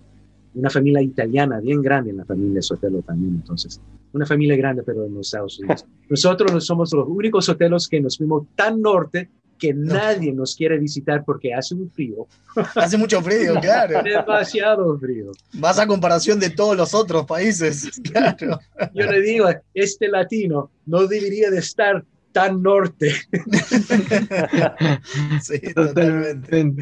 una 0.54 0.70
familia 0.70 1.02
italiana 1.02 1.60
bien 1.60 1.82
grande 1.82 2.10
en 2.10 2.16
la 2.18 2.24
familia 2.24 2.62
Sotelo 2.62 3.02
también, 3.02 3.34
entonces. 3.34 3.80
Una 4.14 4.26
familia 4.26 4.56
grande, 4.56 4.82
pero 4.84 5.04
en 5.04 5.14
los 5.14 5.26
Estados 5.26 5.58
Unidos. 5.58 5.84
Nosotros 6.08 6.52
no 6.52 6.60
somos 6.60 6.92
los 6.92 7.06
únicos 7.08 7.44
Sotelos 7.44 7.88
que 7.88 8.00
nos 8.00 8.16
fuimos 8.16 8.46
tan 8.54 8.80
norte 8.80 9.28
que 9.58 9.74
nadie 9.74 10.32
nos 10.32 10.54
quiere 10.54 10.78
visitar 10.78 11.24
porque 11.24 11.52
hace 11.54 11.74
un 11.74 11.90
frío. 11.90 12.26
Hace 12.74 12.96
mucho 12.96 13.20
frío, 13.22 13.54
claro. 13.60 14.02
Demasiado 14.02 14.98
frío. 14.98 15.32
Vas 15.54 15.78
a 15.78 15.86
comparación 15.86 16.38
de 16.38 16.50
todos 16.50 16.76
los 16.76 16.94
otros 16.94 17.24
países. 17.26 17.90
Claro. 18.12 18.58
Yo 18.94 19.10
le 19.10 19.20
digo, 19.20 19.48
este 19.72 20.08
latino 20.08 20.70
no 20.86 21.06
debería 21.06 21.50
de 21.50 21.58
estar 21.58 22.04
tan 22.32 22.62
norte. 22.62 23.12
Sí, 25.42 25.60
totalmente. 25.72 26.74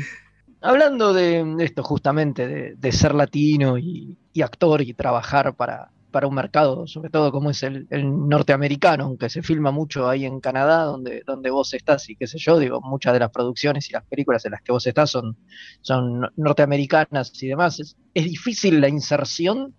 Hablando 0.62 1.12
de 1.12 1.56
esto 1.60 1.82
justamente, 1.82 2.46
de, 2.46 2.74
de 2.76 2.92
ser 2.92 3.14
latino 3.14 3.78
y, 3.78 4.16
y 4.32 4.42
actor 4.42 4.80
y 4.80 4.94
trabajar 4.94 5.54
para, 5.54 5.90
para 6.12 6.28
un 6.28 6.34
mercado, 6.36 6.86
sobre 6.86 7.10
todo 7.10 7.32
como 7.32 7.50
es 7.50 7.62
el, 7.64 7.88
norteamericano, 7.90 9.04
aunque 9.04 9.30
se 9.30 9.42
filma 9.42 9.72
mucho 9.72 10.08
ahí 10.08 10.24
en 10.26 10.40
Canadá, 10.40 10.84
donde, 10.84 11.22
donde 11.26 11.50
vos 11.50 11.74
estás 11.74 12.08
y 12.10 12.16
qué 12.16 12.26
sé 12.28 12.38
yo, 12.38 12.58
digo, 12.58 12.80
muchas 12.82 13.14
de 13.14 13.20
las 13.20 13.30
producciones 13.30 13.88
y 13.90 13.94
las 13.94 14.04
películas 14.06 14.44
en 14.44 14.52
las 14.52 14.62
que 14.62 14.72
vos 14.72 14.86
estás 14.86 15.10
son, 15.10 15.36
son 15.80 16.30
norteamericanas 16.36 17.32
y 17.42 17.48
demás. 17.48 17.80
¿Es, 17.80 17.96
es 18.14 18.24
difícil 18.24 18.80
la 18.80 18.88
inserción 18.88 19.74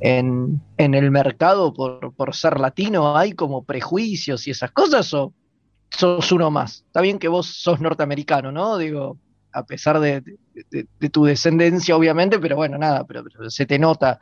en, 0.00 0.60
en 0.76 0.94
el 0.94 1.10
mercado 1.10 1.72
por, 1.74 2.14
por 2.14 2.34
ser 2.34 2.60
latino? 2.60 3.16
¿Hay 3.16 3.32
como 3.32 3.64
prejuicios 3.64 4.46
y 4.46 4.50
esas 4.52 4.72
cosas 4.72 5.12
o 5.14 5.34
sos 5.90 6.32
uno 6.32 6.50
más? 6.50 6.84
Está 6.86 7.00
bien 7.00 7.18
que 7.18 7.28
vos 7.28 7.46
sos 7.46 7.80
norteamericano, 7.80 8.52
¿no? 8.52 8.76
Digo, 8.78 9.18
a 9.52 9.64
pesar 9.64 10.00
de, 10.00 10.22
de- 10.70 11.08
tu 11.10 11.24
descendencia, 11.24 11.96
obviamente, 11.96 12.38
pero 12.38 12.56
bueno, 12.56 12.78
nada, 12.78 13.04
pero 13.06 13.24
se 13.50 13.66
te 13.66 13.78
nota 13.78 14.20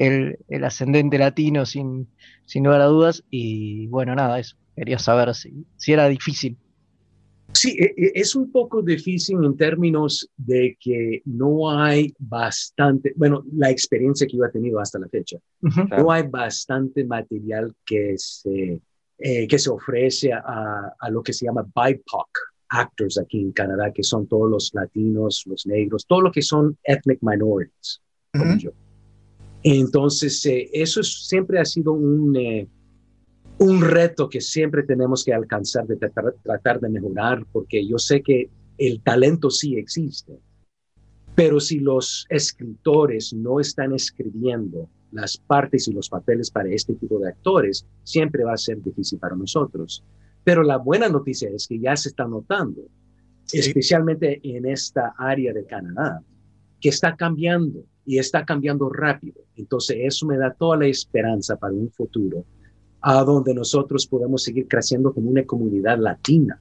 el, 0.00 0.38
el 0.48 0.64
ascendente 0.64 1.18
latino 1.18 1.66
sin, 1.66 2.08
sin 2.46 2.64
lugar 2.64 2.80
a 2.80 2.86
dudas. 2.86 3.22
Y 3.30 3.86
bueno, 3.88 4.14
nada, 4.14 4.38
eso. 4.38 4.56
Quería 4.74 4.98
saber 4.98 5.34
si, 5.34 5.66
si 5.76 5.92
era 5.92 6.08
difícil. 6.08 6.56
Sí, 7.52 7.76
e- 7.78 7.94
e- 7.96 8.12
es 8.14 8.34
un 8.34 8.50
poco 8.50 8.80
difícil 8.80 9.44
en 9.44 9.56
términos 9.56 10.26
de 10.36 10.78
que 10.80 11.20
no 11.26 11.70
hay 11.70 12.14
bastante, 12.18 13.12
bueno, 13.14 13.44
la 13.52 13.68
experiencia 13.70 14.26
que 14.26 14.38
yo 14.38 14.44
he 14.44 14.50
tenido 14.50 14.80
hasta 14.80 14.98
la 14.98 15.08
fecha, 15.08 15.36
no 15.98 16.10
hay 16.10 16.22
bastante 16.28 17.04
material 17.04 17.74
que 17.84 18.14
se, 18.16 18.80
eh, 19.18 19.46
que 19.46 19.58
se 19.58 19.68
ofrece 19.68 20.32
a, 20.32 20.94
a 20.98 21.10
lo 21.10 21.22
que 21.22 21.34
se 21.34 21.44
llama 21.44 21.62
BIPOC 21.62 22.28
actors 22.70 23.18
aquí 23.18 23.40
en 23.40 23.52
Canadá, 23.52 23.92
que 23.92 24.04
son 24.04 24.26
todos 24.28 24.48
los 24.48 24.70
latinos, 24.72 25.42
los 25.46 25.66
negros, 25.66 26.06
todo 26.06 26.20
lo 26.22 26.30
que 26.30 26.40
son 26.40 26.78
ethnic 26.84 27.18
minorities, 27.20 28.00
como 28.32 28.56
yo. 28.56 28.70
Entonces, 29.62 30.44
eh, 30.46 30.70
eso 30.72 31.00
es- 31.00 31.26
siempre 31.26 31.58
ha 31.58 31.64
sido 31.64 31.92
un, 31.92 32.36
eh, 32.36 32.68
un 33.58 33.82
reto 33.82 34.28
que 34.28 34.40
siempre 34.40 34.82
tenemos 34.82 35.22
que 35.24 35.34
alcanzar, 35.34 35.86
de 35.86 35.96
tratar, 35.96 36.34
tratar 36.42 36.80
de 36.80 36.88
mejorar, 36.88 37.44
porque 37.52 37.86
yo 37.86 37.98
sé 37.98 38.22
que 38.22 38.48
el 38.78 39.02
talento 39.02 39.50
sí 39.50 39.76
existe, 39.76 40.38
pero 41.34 41.60
si 41.60 41.78
los 41.78 42.26
escritores 42.30 43.34
no 43.34 43.60
están 43.60 43.92
escribiendo 43.94 44.88
las 45.12 45.36
partes 45.36 45.88
y 45.88 45.92
los 45.92 46.08
papeles 46.08 46.50
para 46.50 46.70
este 46.70 46.94
tipo 46.94 47.18
de 47.18 47.28
actores, 47.28 47.86
siempre 48.02 48.44
va 48.44 48.54
a 48.54 48.58
ser 48.58 48.82
difícil 48.82 49.18
para 49.18 49.36
nosotros. 49.36 50.02
Pero 50.44 50.62
la 50.62 50.78
buena 50.78 51.08
noticia 51.08 51.50
es 51.50 51.66
que 51.66 51.78
ya 51.78 51.96
se 51.96 52.08
está 52.10 52.26
notando, 52.26 52.82
especialmente 53.52 54.40
en 54.42 54.64
esta 54.66 55.14
área 55.18 55.52
de 55.52 55.66
Canadá, 55.66 56.22
que 56.80 56.88
está 56.88 57.14
cambiando 57.16 57.84
y 58.10 58.18
está 58.18 58.44
cambiando 58.44 58.88
rápido. 58.88 59.40
Entonces 59.54 59.98
eso 60.00 60.26
me 60.26 60.36
da 60.36 60.52
toda 60.52 60.78
la 60.78 60.88
esperanza 60.88 61.54
para 61.54 61.74
un 61.74 61.92
futuro 61.92 62.44
a 63.00 63.22
donde 63.22 63.54
nosotros 63.54 64.04
podemos 64.04 64.42
seguir 64.42 64.66
creciendo 64.66 65.14
como 65.14 65.30
una 65.30 65.44
comunidad 65.44 65.96
latina 65.96 66.60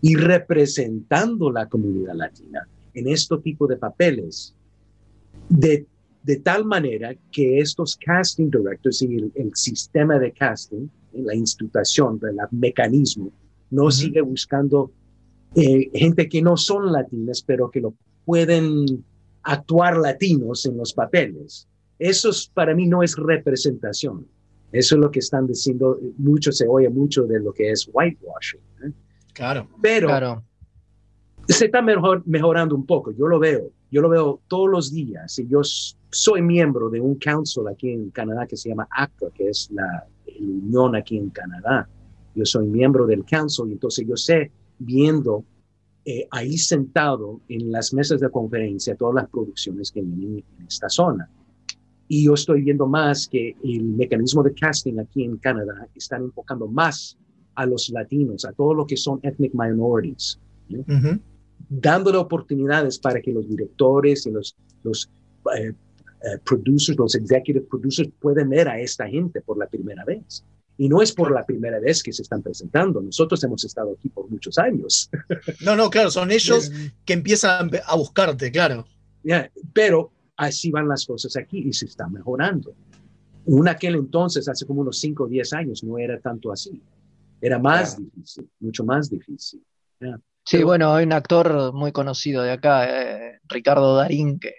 y 0.00 0.14
representando 0.14 1.50
la 1.50 1.66
comunidad 1.68 2.14
latina 2.14 2.68
en 2.94 3.08
este 3.08 3.36
tipo 3.38 3.66
de 3.66 3.78
papeles 3.78 4.54
de, 5.48 5.84
de 6.22 6.36
tal 6.36 6.64
manera 6.64 7.16
que 7.32 7.58
estos 7.58 7.96
casting 7.96 8.48
directors 8.48 9.02
y 9.02 9.06
el, 9.06 9.32
el 9.34 9.50
sistema 9.56 10.20
de 10.20 10.30
casting, 10.30 10.86
la 11.14 11.34
institución, 11.34 12.20
el 12.22 12.36
mecanismo, 12.52 13.32
no 13.72 13.90
sigue 13.90 14.20
buscando 14.20 14.92
eh, 15.56 15.90
gente 15.92 16.28
que 16.28 16.40
no 16.42 16.56
son 16.56 16.92
latinas, 16.92 17.42
pero 17.42 17.72
que 17.72 17.80
lo 17.80 17.92
pueden 18.24 19.04
actuar 19.46 19.96
latinos 19.96 20.66
en 20.66 20.76
los 20.76 20.92
papeles. 20.92 21.68
Eso 21.98 22.30
es, 22.30 22.50
para 22.52 22.74
mí 22.74 22.86
no 22.86 23.02
es 23.02 23.16
representación. 23.16 24.26
Eso 24.72 24.96
es 24.96 25.00
lo 25.00 25.10
que 25.10 25.20
están 25.20 25.46
diciendo, 25.46 25.98
mucho 26.18 26.52
se 26.52 26.66
oye 26.68 26.88
mucho 26.90 27.22
de 27.24 27.40
lo 27.40 27.52
que 27.52 27.70
es 27.70 27.88
whitewashing. 27.92 28.60
¿eh? 28.84 28.92
Claro. 29.32 29.68
Pero 29.80 30.08
Claro. 30.08 30.42
se 31.48 31.66
está 31.66 31.80
mejor, 31.80 32.22
mejorando 32.26 32.74
un 32.74 32.84
poco, 32.84 33.12
yo 33.12 33.28
lo 33.28 33.38
veo, 33.38 33.70
yo 33.90 34.02
lo 34.02 34.08
veo 34.08 34.40
todos 34.48 34.68
los 34.68 34.92
días. 34.92 35.38
Y 35.38 35.46
yo 35.46 35.60
soy 36.10 36.42
miembro 36.42 36.90
de 36.90 37.00
un 37.00 37.14
council 37.14 37.68
aquí 37.68 37.92
en 37.92 38.10
Canadá 38.10 38.46
que 38.46 38.56
se 38.56 38.68
llama 38.70 38.88
ACTA, 38.90 39.26
que 39.32 39.48
es 39.48 39.70
la, 39.70 39.84
la 40.26 40.34
unión 40.40 40.96
aquí 40.96 41.16
en 41.16 41.30
Canadá. 41.30 41.88
Yo 42.34 42.44
soy 42.44 42.66
miembro 42.66 43.06
del 43.06 43.24
council 43.24 43.68
y 43.68 43.72
entonces 43.72 44.06
yo 44.06 44.16
sé, 44.16 44.50
viendo 44.78 45.44
eh, 46.08 46.28
ahí 46.30 46.56
sentado 46.56 47.40
en 47.48 47.72
las 47.72 47.92
mesas 47.92 48.20
de 48.20 48.30
conferencia 48.30 48.94
todas 48.94 49.16
las 49.16 49.28
producciones 49.28 49.90
que 49.90 50.02
vienen 50.02 50.44
en 50.60 50.66
esta 50.66 50.88
zona. 50.88 51.28
Y 52.06 52.26
yo 52.26 52.34
estoy 52.34 52.62
viendo 52.62 52.86
más 52.86 53.26
que 53.26 53.56
el 53.64 53.82
mecanismo 53.82 54.44
de 54.44 54.54
casting 54.54 55.00
aquí 55.00 55.24
en 55.24 55.36
Canadá 55.38 55.88
están 55.96 56.22
enfocando 56.22 56.68
más 56.68 57.18
a 57.56 57.66
los 57.66 57.88
latinos, 57.88 58.44
a 58.44 58.52
todo 58.52 58.72
lo 58.72 58.86
que 58.86 58.96
son 58.96 59.18
ethnic 59.24 59.52
minorities, 59.52 60.38
¿no? 60.68 60.84
dándole 61.68 62.18
oportunidades 62.18 63.00
para 63.00 63.20
que 63.20 63.32
los 63.32 63.48
directores 63.48 64.26
y 64.26 64.30
los, 64.30 64.56
los 64.84 65.10
eh, 65.58 65.72
eh, 66.22 66.38
producers, 66.44 66.96
los 66.96 67.16
executive 67.16 67.62
producers 67.62 68.10
puedan 68.20 68.48
ver 68.50 68.68
a 68.68 68.78
esta 68.78 69.08
gente 69.08 69.40
por 69.40 69.58
la 69.58 69.66
primera 69.66 70.04
vez. 70.04 70.44
Y 70.78 70.88
no 70.88 71.00
es 71.00 71.12
por 71.12 71.32
la 71.32 71.44
primera 71.44 71.78
vez 71.80 72.02
que 72.02 72.12
se 72.12 72.22
están 72.22 72.42
presentando. 72.42 73.00
Nosotros 73.00 73.42
hemos 73.44 73.64
estado 73.64 73.94
aquí 73.98 74.08
por 74.08 74.28
muchos 74.30 74.58
años. 74.58 75.10
No, 75.62 75.74
no, 75.74 75.90
claro, 75.90 76.10
son 76.10 76.30
ellos 76.30 76.70
que 77.04 77.14
empiezan 77.14 77.70
a 77.86 77.96
buscarte, 77.96 78.50
claro. 78.50 78.86
Ya, 79.22 79.50
pero 79.72 80.12
así 80.36 80.70
van 80.70 80.88
las 80.88 81.06
cosas 81.06 81.36
aquí 81.36 81.58
y 81.66 81.72
se 81.72 81.86
está 81.86 82.08
mejorando. 82.08 82.74
En 83.46 83.68
aquel 83.68 83.94
entonces, 83.94 84.48
hace 84.48 84.66
como 84.66 84.82
unos 84.82 84.98
5 84.98 85.24
o 85.24 85.26
10 85.26 85.52
años, 85.54 85.84
no 85.84 85.98
era 85.98 86.20
tanto 86.20 86.52
así. 86.52 86.80
Era 87.40 87.58
más 87.58 87.96
difícil, 87.96 88.48
mucho 88.60 88.84
más 88.84 89.08
difícil. 89.08 89.62
Ya. 90.00 90.20
Sí, 90.44 90.62
bueno, 90.62 90.94
hay 90.94 91.04
un 91.04 91.12
actor 91.12 91.72
muy 91.72 91.90
conocido 91.90 92.42
de 92.42 92.52
acá, 92.52 92.86
eh, 92.88 93.40
Ricardo 93.48 93.96
Darín, 93.96 94.38
que, 94.38 94.54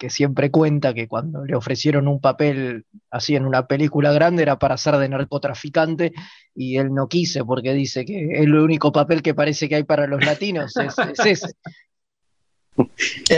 que 0.00 0.08
siempre 0.08 0.50
cuenta 0.50 0.94
que 0.94 1.06
cuando 1.06 1.44
le 1.44 1.54
ofrecieron 1.54 2.08
un 2.08 2.22
papel 2.22 2.86
así 3.10 3.36
en 3.36 3.44
una 3.44 3.66
película 3.66 4.14
grande 4.14 4.42
era 4.42 4.58
para 4.58 4.78
ser 4.78 4.96
de 4.96 5.10
narcotraficante 5.10 6.14
y 6.54 6.78
él 6.78 6.94
no 6.94 7.06
quiso 7.06 7.44
porque 7.44 7.74
dice 7.74 8.06
que 8.06 8.30
el 8.42 8.54
único 8.54 8.92
papel 8.92 9.20
que 9.20 9.34
parece 9.34 9.68
que 9.68 9.74
hay 9.74 9.84
para 9.84 10.06
los 10.06 10.24
latinos 10.24 10.74
es, 10.78 10.98
es 10.98 11.26
ese. 11.26 11.52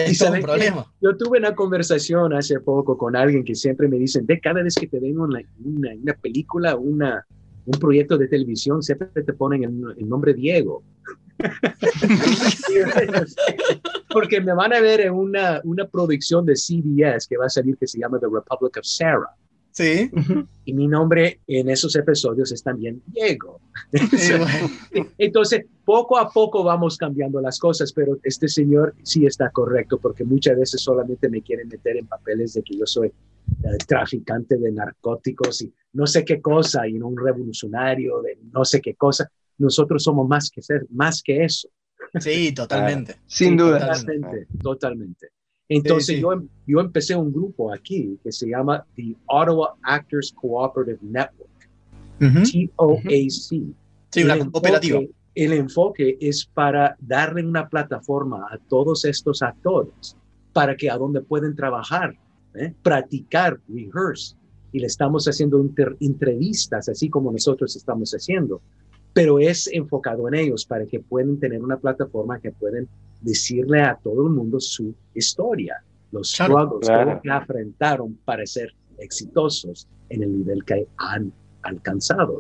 Y 0.09 0.15
¿saben 0.15 0.45
qué? 0.45 0.73
Yo 1.01 1.17
tuve 1.17 1.41
una 1.41 1.53
conversación 1.53 2.33
hace 2.33 2.61
poco 2.61 2.97
con 2.97 3.17
alguien 3.17 3.43
que 3.45 3.57
siempre 3.57 3.89
me 3.89 3.99
dicen, 3.99 4.25
de 4.25 4.39
cada 4.39 4.63
vez 4.63 4.77
que 4.77 4.87
te 4.87 5.01
ven 5.01 5.19
una, 5.19 5.41
una, 5.65 5.91
una 6.01 6.15
película, 6.15 6.77
una, 6.77 7.27
un 7.67 7.81
proyecto 7.81 8.17
de 8.17 8.29
televisión, 8.29 8.85
siempre 8.85 9.09
te 9.09 9.33
ponen 9.33 9.65
el, 9.65 9.97
el 9.99 10.09
nombre 10.09 10.33
Diego. 10.33 10.85
Porque 14.13 14.41
me 14.41 14.55
van 14.55 14.73
a 14.73 14.81
ver 14.81 15.01
en 15.01 15.15
una, 15.15 15.61
una 15.65 15.87
producción 15.87 16.47
de 16.47 16.57
CBS 16.57 17.27
que 17.29 17.37
va 17.37 17.47
a 17.47 17.51
salir 17.51 17.77
que 17.77 17.87
se 17.87 17.99
llama 17.99 18.19
The 18.19 18.27
Republic 18.27 18.77
of 18.77 18.85
Sarah. 18.85 19.35
Sí. 19.73 20.11
Y 20.67 20.75
mi 20.75 20.87
nombre 20.87 21.41
en 21.47 21.71
esos 21.71 21.97
episodios 21.97 22.53
es 22.53 22.63
también 22.63 23.03
Diego. 23.07 23.61
Entonces, 25.19 25.65
poco 25.85 26.19
a 26.19 26.31
poco 26.31 26.63
vamos 26.63 26.99
cambiando 26.99 27.41
las 27.41 27.59
cosas, 27.59 27.93
pero 27.93 28.19
este 28.23 28.49
señor 28.49 28.95
sí 29.03 29.25
está 29.25 29.51
correcto 29.51 29.99
porque 29.99 30.25
muchas 30.25 30.59
veces 30.59 30.83
solamente 30.83 31.29
me 31.31 31.41
quieren 31.41 31.69
meter 31.69 31.97
en 31.97 32.07
papeles 32.07 32.53
de 32.53 32.63
que 32.63 32.77
yo 32.77 32.87
soy 32.87 33.09
eh, 33.09 33.79
traficante 33.87 34.59
de 34.59 34.73
narcóticos 34.73 35.63
y 35.63 35.73
no 35.95 36.07
sé 36.07 36.25
qué 36.25 36.41
cosa, 36.41 36.87
y 36.87 36.95
no 36.95 37.09
un 37.09 37.17
revolucionario 37.17 38.21
de 38.21 38.39
no 38.53 38.65
sé 38.65 38.81
qué 38.81 38.95
cosa. 38.95 39.31
Nosotros 39.59 40.03
somos 40.03 40.29
más 40.29 40.51
que 40.51 40.63
ser, 40.63 40.87
más 40.91 41.23
que 41.23 41.45
eso. 41.45 41.69
Sí, 42.21 42.53
totalmente. 42.55 43.17
Sin 43.27 43.57
duda. 43.57 43.79
Totalmente, 43.79 44.47
totalmente. 44.63 45.29
Entonces 45.69 46.21
Yo, 46.21 46.33
em, 46.33 46.49
yo 46.67 46.81
empecé 46.81 47.17
un 47.17 47.33
grupo 47.33 47.73
aquí 47.73 48.19
que 48.23 48.33
se 48.33 48.49
llama 48.49 48.85
The 48.97 49.15
Ottawa 49.27 49.77
Actors 49.83 50.33
Cooperative 50.33 50.99
Network, 51.03 51.71
TOAC. 52.77 53.31
Sí, 53.31 54.25
una 54.25 54.51
cooperativa. 54.51 55.01
El 55.35 55.55
enfoque 55.55 56.19
es 56.21 56.45
para 56.45 56.95
darle 57.01 57.47
una 57.47 57.69
plataforma 57.69 58.47
a 58.51 58.59
todos 58.59 59.07
estos 59.07 59.41
actores 59.41 60.15
para 60.53 60.77
que 60.77 60.91
a 60.91 60.99
donde 60.99 61.23
pueden 61.23 61.57
trabajar, 61.57 62.15
¿eh? 62.55 62.75
practicar, 62.83 63.59
rehearse. 63.67 64.37
Y 64.73 64.81
le 64.81 64.87
estamos 64.87 65.27
haciendo 65.27 65.63
entrevistas, 66.01 66.89
así 66.89 67.09
como 67.09 67.33
nosotros 67.33 67.77
estamos 67.77 68.13
haciendo 68.13 68.61
pero 69.13 69.39
es 69.39 69.69
enfocado 69.69 70.29
en 70.29 70.35
ellos 70.35 70.65
para 70.65 70.87
que 70.87 71.01
puedan 71.01 71.39
tener 71.39 71.63
una 71.63 71.77
plataforma 71.77 72.41
que 72.41 72.51
pueden 72.51 72.89
decirle 73.21 73.83
a 73.83 73.97
todo 73.97 74.27
el 74.27 74.33
mundo 74.33 74.59
su 74.59 74.95
historia, 75.15 75.83
los 76.11 76.31
struggles 76.31 76.91
que 77.23 77.31
afrontaron 77.31 78.19
para 78.25 78.47
ser 78.47 78.75
exitosos 78.99 79.87
en 80.09 80.23
el 80.23 80.39
nivel 80.39 80.65
que 80.65 80.87
han 80.97 81.33
alcanzado. 81.63 82.39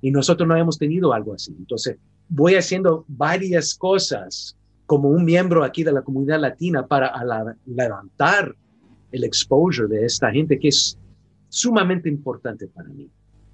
Y 0.00 0.10
nosotros 0.10 0.48
no 0.48 0.56
hemos 0.56 0.78
tenido 0.78 1.12
algo 1.12 1.34
así. 1.34 1.54
Entonces, 1.56 1.96
voy 2.28 2.56
haciendo 2.56 3.04
varias 3.08 3.74
cosas 3.74 4.56
como 4.86 5.08
un 5.08 5.24
miembro 5.24 5.62
aquí 5.62 5.84
de 5.84 5.92
la 5.92 6.02
comunidad 6.02 6.40
latina 6.40 6.86
para 6.86 7.12
levantar 7.66 8.54
el 9.12 9.24
exposure 9.24 9.88
de 9.88 10.06
esta 10.06 10.30
gente 10.32 10.58
que 10.58 10.68
es 10.68 10.98
sumamente 11.48 12.08
importante 12.08 12.66
para 12.66 12.88
mí 12.88 13.08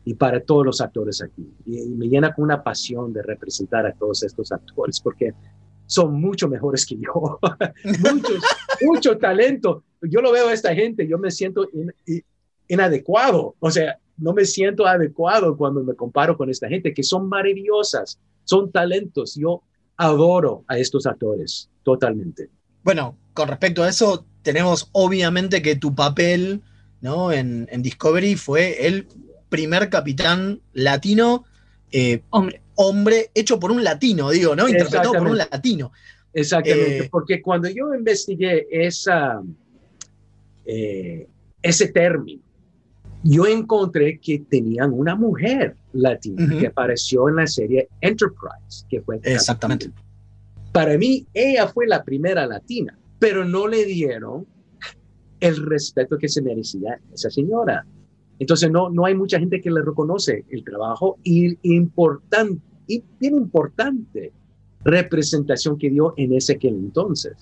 y 0.09 0.14
para 0.14 0.40
todos 0.40 0.64
los 0.64 0.81
actores 0.81 1.21
aquí. 1.21 1.47
Y, 1.66 1.87
me 1.90 2.09
llena 2.09 2.35
con 2.35 2.44
una 2.44 2.62
pasión 2.62 3.12
de 3.12 3.23
representar 3.23 3.85
a 3.85 3.92
todos 3.92 4.23
estos 4.23 4.51
actores 4.51 5.01
porque 5.01 5.35
son 5.85 6.18
mucho 6.18 6.49
mejores 6.49 6.87
que 6.87 6.97
yo, 6.97 7.38
Muchos, 7.85 8.42
mucho 8.87 9.18
talento. 9.18 9.85
Yo 10.01 10.23
lo 10.23 10.33
veo 10.33 10.49
a 10.49 10.55
esta 10.55 10.75
gente, 10.75 11.07
yo 11.07 11.18
me 11.18 11.31
siento 11.31 11.68
inadecuado, 12.68 13.55
o 13.59 13.71
sea, 13.71 13.99
no 14.16 14.33
me 14.33 14.47
siento 14.47 14.87
adecuado 14.87 15.59
cuando 15.59 15.85
me 15.85 15.94
comparo 15.94 16.38
con 16.38 16.49
esta 16.49 16.68
gente 16.68 16.94
que 16.94 17.03
son 17.03 17.29
maravillosas, 17.29 18.18
son 18.44 18.73
talentos. 18.73 19.35
Yo 19.35 19.62
adoro 19.99 20.64
a 20.68 20.79
estos 20.79 21.07
actores 21.07 21.68
totalmente. 21.83 22.49
Bueno, 22.83 23.18
con 23.35 23.49
respecto 23.49 23.83
a 23.83 23.90
eso, 23.90 24.25
tenemos 24.40 24.88
obviamente 24.92 25.61
que 25.61 25.77
tu 25.77 25.94
papel 25.94 26.62
¿no? 27.03 27.31
en, 27.31 27.68
en 27.71 27.83
Discovery 27.83 28.37
fue 28.37 28.87
el 28.87 29.07
primer 29.48 29.88
capitán 29.88 30.61
latino, 30.72 31.44
eh, 31.92 32.22
hombre. 32.30 32.61
hombre, 32.74 33.30
hecho 33.34 33.58
por 33.58 33.70
un 33.70 33.82
latino, 33.82 34.30
digo, 34.30 34.54
¿no? 34.54 34.68
Interpretado 34.68 35.12
por 35.12 35.26
un 35.28 35.38
latino. 35.38 35.92
Exactamente, 36.32 37.04
Eh, 37.04 37.08
porque 37.11 37.40
cuando 37.42 37.68
yo 37.68 37.94
investigué 37.94 38.66
esa, 38.70 39.40
eh, 40.66 41.26
ese 41.62 41.88
término, 41.88 42.42
yo 43.24 43.46
encontré 43.46 44.18
que 44.20 44.38
tenían 44.48 44.92
una 44.92 45.16
mujer 45.16 45.74
latina 45.92 46.44
Ujú. 46.44 46.58
que 46.58 46.66
apareció 46.68 47.28
en 47.28 47.37
la 47.37 47.46
serie 47.46 47.88
Enterprise, 48.00 48.84
que 48.88 49.00
fue 49.00 49.18
Exactamente. 49.22 49.90
Para 50.72 50.96
mí, 50.98 51.26
ella 51.34 51.66
fue 51.68 51.87
la 51.87 52.04
primera 52.04 52.46
latina, 52.46 52.96
pero 53.18 53.44
no 53.44 53.66
le 53.66 53.84
dieron 53.87 54.46
el 55.40 55.56
respeto 55.66 56.18
que 56.18 56.28
se 56.28 56.42
merecía 56.42 57.00
esa 57.12 57.30
señora. 57.30 57.84
Entonces, 58.38 58.70
no, 58.70 58.90
no 58.90 59.05
hay 59.05 59.14
mucha 59.14 59.38
gente 59.38 59.61
que 59.61 59.70
le 59.70 59.83
reconoce 59.83 60.44
el 60.51 60.64
trabajo 60.64 61.18
y 61.24 61.59
importante, 61.62 62.62
y 62.87 63.03
bien 63.18 63.37
importante 63.37 64.33
representación 64.85 65.79
que 65.79 65.90
dio 65.90 66.14
en 66.16 66.33
ese 66.33 66.55
aquel 66.55 66.74
entonces. 66.74 67.35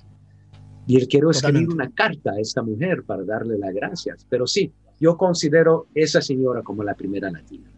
Y 0.87 0.97
él 0.97 1.09
quiero 1.09 1.31
escribir 1.31 1.69
una 1.69 1.91
carta 1.91 2.33
a 2.33 2.41
esta 2.41 2.63
mujer 2.63 3.03
para 3.03 3.25
darle 3.25 3.59
las 3.59 3.75
gracias. 3.75 4.25
Pero 4.29 4.47
sí, 4.47 4.73
yo 5.01 5.17
considero 5.17 5.89
esa 5.95 6.21
señora 6.21 6.63
como 6.63 6.83
la 6.85 6.95
primera 6.95 7.31
latina. 7.31 7.71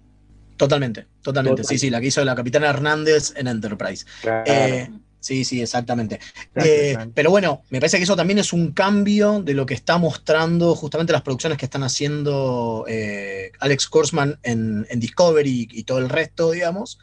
Totalmente, 0.57 1.07
totalmente. 1.23 1.63
Total. 1.63 1.79
Sí, 1.79 1.79
sí, 1.79 1.91
la 1.91 2.01
que 2.01 2.09
hizo 2.09 2.25
la 2.25 2.35
capitana 2.35 2.69
Hernández 2.69 3.33
en 3.37 3.47
Enterprise. 3.49 4.05
Claro. 4.21 4.45
Eh, 4.47 4.91
sí, 5.21 5.45
sí, 5.45 5.61
exactamente. 5.61 6.21
Eh, 6.55 6.97
pero 7.15 7.31
bueno, 7.31 7.63
me 7.71 7.81
parece 7.81 7.99
que 7.99 8.05
eso 8.05 8.17
también 8.17 8.39
es 8.39 8.53
un 8.53 8.73
cambio 8.73 9.43
de 9.43 9.55
lo 9.55 9.67
que 9.67 9.75
está 9.75 9.99
mostrando 9.99 10.75
justamente 10.75 11.13
las 11.13 11.23
producciones 11.23 11.59
que 11.59 11.67
están 11.67 11.83
haciendo 11.83 12.85
eh, 12.89 13.53
Alex 13.61 13.89
Kurzman 13.89 14.39
en, 14.43 14.87
en 14.91 15.01
Discovery 15.01 15.69
y, 15.71 15.81
y 15.81 15.85
todo 15.85 15.99
el 15.99 16.09
resto, 16.09 16.51
digamos, 16.51 16.99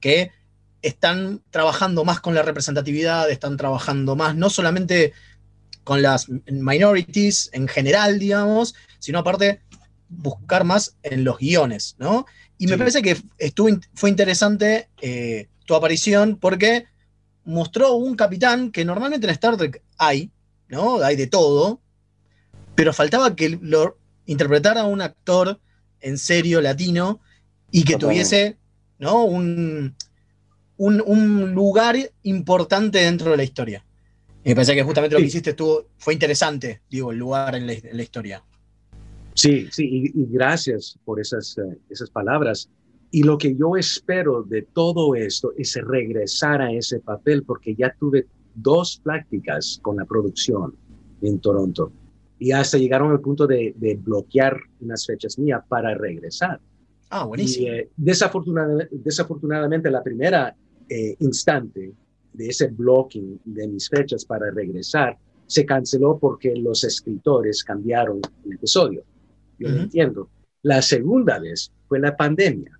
que 0.00 0.30
están 0.82 1.42
trabajando 1.50 2.04
más 2.04 2.20
con 2.20 2.34
la 2.34 2.42
representatividad, 2.42 3.30
están 3.30 3.56
trabajando 3.56 4.16
más, 4.16 4.36
no 4.36 4.50
solamente 4.50 5.12
con 5.84 6.02
las 6.02 6.28
minorities 6.28 7.50
en 7.52 7.66
general, 7.66 8.18
digamos, 8.18 8.74
sino 8.98 9.20
aparte 9.20 9.62
buscar 10.08 10.64
más 10.64 10.96
en 11.02 11.24
los 11.24 11.38
guiones, 11.38 11.96
¿no? 11.98 12.26
Y 12.58 12.66
me 12.66 12.76
parece 12.76 13.02
que 13.02 13.16
estuvo, 13.38 13.68
fue 13.94 14.10
interesante 14.10 14.88
eh, 15.00 15.48
tu 15.64 15.74
aparición 15.74 16.36
porque 16.36 16.86
mostró 17.48 17.94
un 17.94 18.14
capitán 18.14 18.70
que 18.70 18.84
normalmente 18.84 19.26
en 19.26 19.32
Star 19.32 19.56
Trek 19.56 19.82
hay, 19.96 20.30
¿no? 20.68 21.02
Hay 21.02 21.16
de 21.16 21.26
todo, 21.26 21.80
pero 22.74 22.92
faltaba 22.92 23.34
que 23.34 23.58
lo 23.60 23.96
interpretara 24.26 24.84
un 24.84 25.00
actor 25.00 25.58
en 26.00 26.18
serio 26.18 26.60
latino 26.60 27.20
y 27.70 27.84
que 27.84 27.96
tuviese, 27.96 28.58
¿no? 28.98 29.24
Un, 29.24 29.96
un, 30.76 31.02
un 31.04 31.54
lugar 31.54 31.96
importante 32.22 32.98
dentro 32.98 33.30
de 33.30 33.38
la 33.38 33.44
historia. 33.44 33.84
Y 34.44 34.50
me 34.50 34.54
parece 34.54 34.74
que 34.74 34.82
justamente 34.82 35.14
lo 35.14 35.20
que 35.20 35.26
hiciste 35.26 35.50
estuvo, 35.50 35.86
fue 35.96 36.12
interesante, 36.12 36.82
digo, 36.90 37.12
el 37.12 37.18
lugar 37.18 37.54
en 37.54 37.66
la, 37.66 37.72
en 37.72 37.96
la 37.96 38.02
historia. 38.02 38.44
Sí, 39.34 39.68
sí, 39.72 39.88
y, 39.90 40.20
y 40.20 40.26
gracias 40.28 40.98
por 41.04 41.18
esas, 41.18 41.56
eh, 41.58 41.78
esas 41.88 42.10
palabras. 42.10 42.68
Y 43.10 43.22
lo 43.22 43.38
que 43.38 43.54
yo 43.56 43.76
espero 43.76 44.42
de 44.42 44.62
todo 44.62 45.14
esto 45.14 45.52
es 45.56 45.74
regresar 45.82 46.60
a 46.60 46.72
ese 46.72 47.00
papel, 47.00 47.42
porque 47.44 47.74
ya 47.74 47.94
tuve 47.98 48.26
dos 48.54 49.00
prácticas 49.02 49.78
con 49.82 49.96
la 49.96 50.04
producción 50.04 50.74
en 51.22 51.38
Toronto 51.38 51.92
y 52.38 52.52
hasta 52.52 52.78
llegaron 52.78 53.10
al 53.10 53.20
punto 53.20 53.46
de, 53.46 53.74
de 53.76 53.96
bloquear 53.96 54.56
unas 54.80 55.04
fechas 55.06 55.38
mías 55.38 55.62
para 55.68 55.94
regresar. 55.94 56.60
Ah, 57.10 57.24
Y 57.24 57.28
buenísimo. 57.28 57.68
eh, 57.68 57.88
desafortunadamente, 57.96 58.94
desafortunadamente, 59.02 59.90
la 59.90 60.02
primera 60.02 60.54
eh, 60.88 61.16
instante 61.20 61.92
de 62.32 62.46
ese 62.46 62.68
blocking 62.68 63.40
de 63.44 63.66
mis 63.68 63.88
fechas 63.88 64.24
para 64.24 64.50
regresar 64.50 65.16
se 65.46 65.64
canceló 65.64 66.18
porque 66.18 66.54
los 66.54 66.84
escritores 66.84 67.64
cambiaron 67.64 68.20
el 68.44 68.52
episodio. 68.52 69.02
Yo 69.58 69.68
lo 69.68 69.80
entiendo. 69.82 70.28
La 70.62 70.82
segunda 70.82 71.38
vez 71.38 71.72
fue 71.88 71.98
la 71.98 72.16
pandemia. 72.16 72.77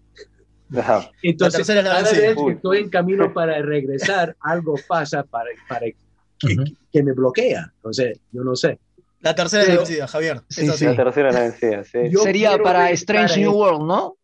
Ajá. 0.77 1.11
Entonces, 1.23 1.69
es 1.69 1.83
cada 1.85 2.03
vez 2.03 2.37
que 2.37 2.51
estoy 2.53 2.79
en 2.79 2.91
camino 2.91 3.33
para 3.33 3.61
regresar, 3.63 4.37
algo 4.41 4.75
pasa 4.87 5.23
para, 5.23 5.51
para 5.69 5.87
que, 5.87 5.97
Ujú. 6.45 6.65
que 6.93 7.03
me 7.03 7.13
bloquea. 7.13 7.73
Entonces, 7.77 8.21
yo 8.33 8.43
no 8.45 8.55
sé. 8.55 8.79
La 9.21 9.35
tercera 9.35 9.63
es 9.65 9.69
la 9.71 9.77
vencida, 9.77 10.07
Javier. 10.07 10.43
Sí, 10.49 10.63
Es 10.63 10.71
así. 10.71 10.85
La 10.85 10.95
tercera 10.97 11.33
la 11.33 11.41
vencida, 11.41 11.85
sí. 11.85 11.99
Yo 12.11 12.21
Sería 12.21 12.57
para 12.59 12.91
Strange 12.91 13.35
a 13.35 13.37
New. 13.39 13.53
World, 13.53 13.83
¿no? 13.87 14.17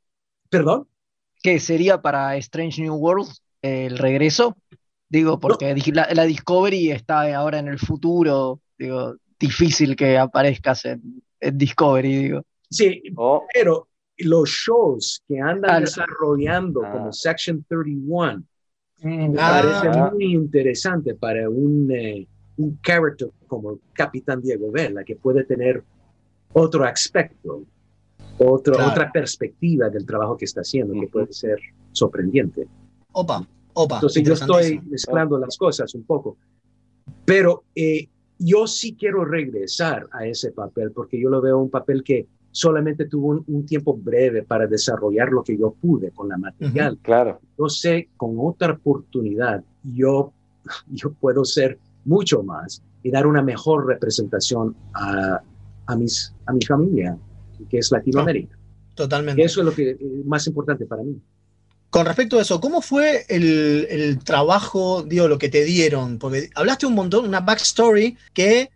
¿Perdón? 0.50 0.86
¿Qué 1.42 1.58
sería 1.58 2.00
para 2.00 2.36
Strange 2.36 2.80
New 2.82 2.94
World 2.94 3.28
el 3.62 3.98
regreso? 3.98 4.56
Digo, 5.08 5.38
porque 5.40 5.74
di- 5.74 5.92
la, 5.92 6.08
la 6.12 6.24
Discovery 6.24 6.90
está 6.92 7.34
ahora 7.36 7.58
en 7.58 7.68
el 7.68 7.78
futuro, 7.78 8.60
digo, 8.78 9.16
difícil 9.38 9.96
que 9.96 10.16
aparezcas 10.16 10.84
en, 10.84 11.22
en 11.40 11.58
Discovery, 11.58 12.14
digo. 12.16 12.42
Sí, 12.70 13.02
O- 13.16 13.44
pero 13.52 13.88
los 14.18 14.48
shows 14.48 15.22
que 15.26 15.40
andan 15.40 15.70
Ah, 15.70 15.80
desarrollando 15.80 16.82
ah. 16.84 16.92
como 16.92 17.12
Section 17.12 17.64
31 17.68 18.42
me 19.02 19.26
Ah. 19.38 19.60
parece 19.62 19.98
Ah. 19.98 20.10
muy 20.12 20.32
interesante 20.34 21.14
para 21.14 21.48
un, 21.50 21.90
eh, 21.90 22.26
un 22.56 22.78
character 22.80 23.28
como 23.46 23.78
Capitán 23.92 24.40
Diego 24.40 24.70
Vela, 24.70 25.04
que 25.04 25.16
puede 25.16 25.44
tener 25.44 25.82
otro 26.52 26.84
aspecto, 26.84 27.64
otro, 28.38 28.74
Claro. 28.74 28.90
otra 28.92 29.12
perspectiva 29.12 29.90
del 29.90 30.06
trabajo 30.06 30.36
que 30.36 30.44
está 30.44 30.60
haciendo, 30.60 30.94
que 30.98 31.08
puede 31.08 31.32
ser 31.32 31.58
sorprendente. 31.92 32.66
Opa, 33.12 33.46
opa. 33.74 33.96
Entonces 33.96 34.22
yo 34.22 34.32
estoy 34.34 34.80
mezclando 34.88 35.38
las 35.38 35.56
cosas 35.56 35.94
un 35.94 36.04
poco. 36.04 36.36
Pero 37.24 37.64
eh, 37.74 38.08
yo 38.38 38.66
sí 38.66 38.96
quiero 38.98 39.24
regresar 39.24 40.08
a 40.12 40.26
ese 40.26 40.52
papel 40.52 40.92
porque 40.92 41.20
yo 41.20 41.28
lo 41.28 41.40
veo 41.40 41.58
un 41.58 41.70
papel 41.70 42.02
que 42.02 42.26
solamente 42.54 43.06
tuvo 43.06 43.30
un, 43.30 43.44
un 43.48 43.66
tiempo 43.66 43.96
breve 43.96 44.44
para 44.44 44.68
desarrollar 44.68 45.30
lo 45.30 45.42
que 45.42 45.58
yo 45.58 45.72
pude 45.72 46.12
con 46.12 46.28
la 46.28 46.36
material. 46.38 46.96
Claro. 47.02 47.40
Yo 47.58 47.68
sé, 47.68 48.10
con 48.16 48.36
otra 48.38 48.74
oportunidad, 48.74 49.64
yo, 49.82 50.32
yo 50.92 51.12
puedo 51.14 51.44
ser 51.44 51.78
mucho 52.04 52.44
más 52.44 52.80
y 53.02 53.10
dar 53.10 53.26
una 53.26 53.42
mejor 53.42 53.86
representación 53.86 54.76
a, 54.94 55.42
a, 55.86 55.96
mis, 55.96 56.32
a 56.46 56.52
mi 56.52 56.64
familia, 56.64 57.18
que 57.68 57.78
es 57.78 57.90
Latinoamérica. 57.90 58.56
Totalmente. 58.94 59.42
Eso 59.42 59.60
es 59.60 59.66
lo 59.66 59.74
que, 59.74 59.90
eh, 59.90 59.98
más 60.24 60.46
importante 60.46 60.86
para 60.86 61.02
mí. 61.02 61.20
Con 61.90 62.06
respecto 62.06 62.38
a 62.38 62.42
eso, 62.42 62.60
¿cómo 62.60 62.82
fue 62.82 63.24
el, 63.28 63.88
el 63.90 64.22
trabajo, 64.22 65.02
digo, 65.02 65.26
lo 65.26 65.38
que 65.38 65.48
te 65.48 65.64
dieron? 65.64 66.20
Porque 66.20 66.50
hablaste 66.54 66.86
un 66.86 66.94
montón, 66.94 67.26
una 67.26 67.40
backstory 67.40 68.16
que 68.32 68.70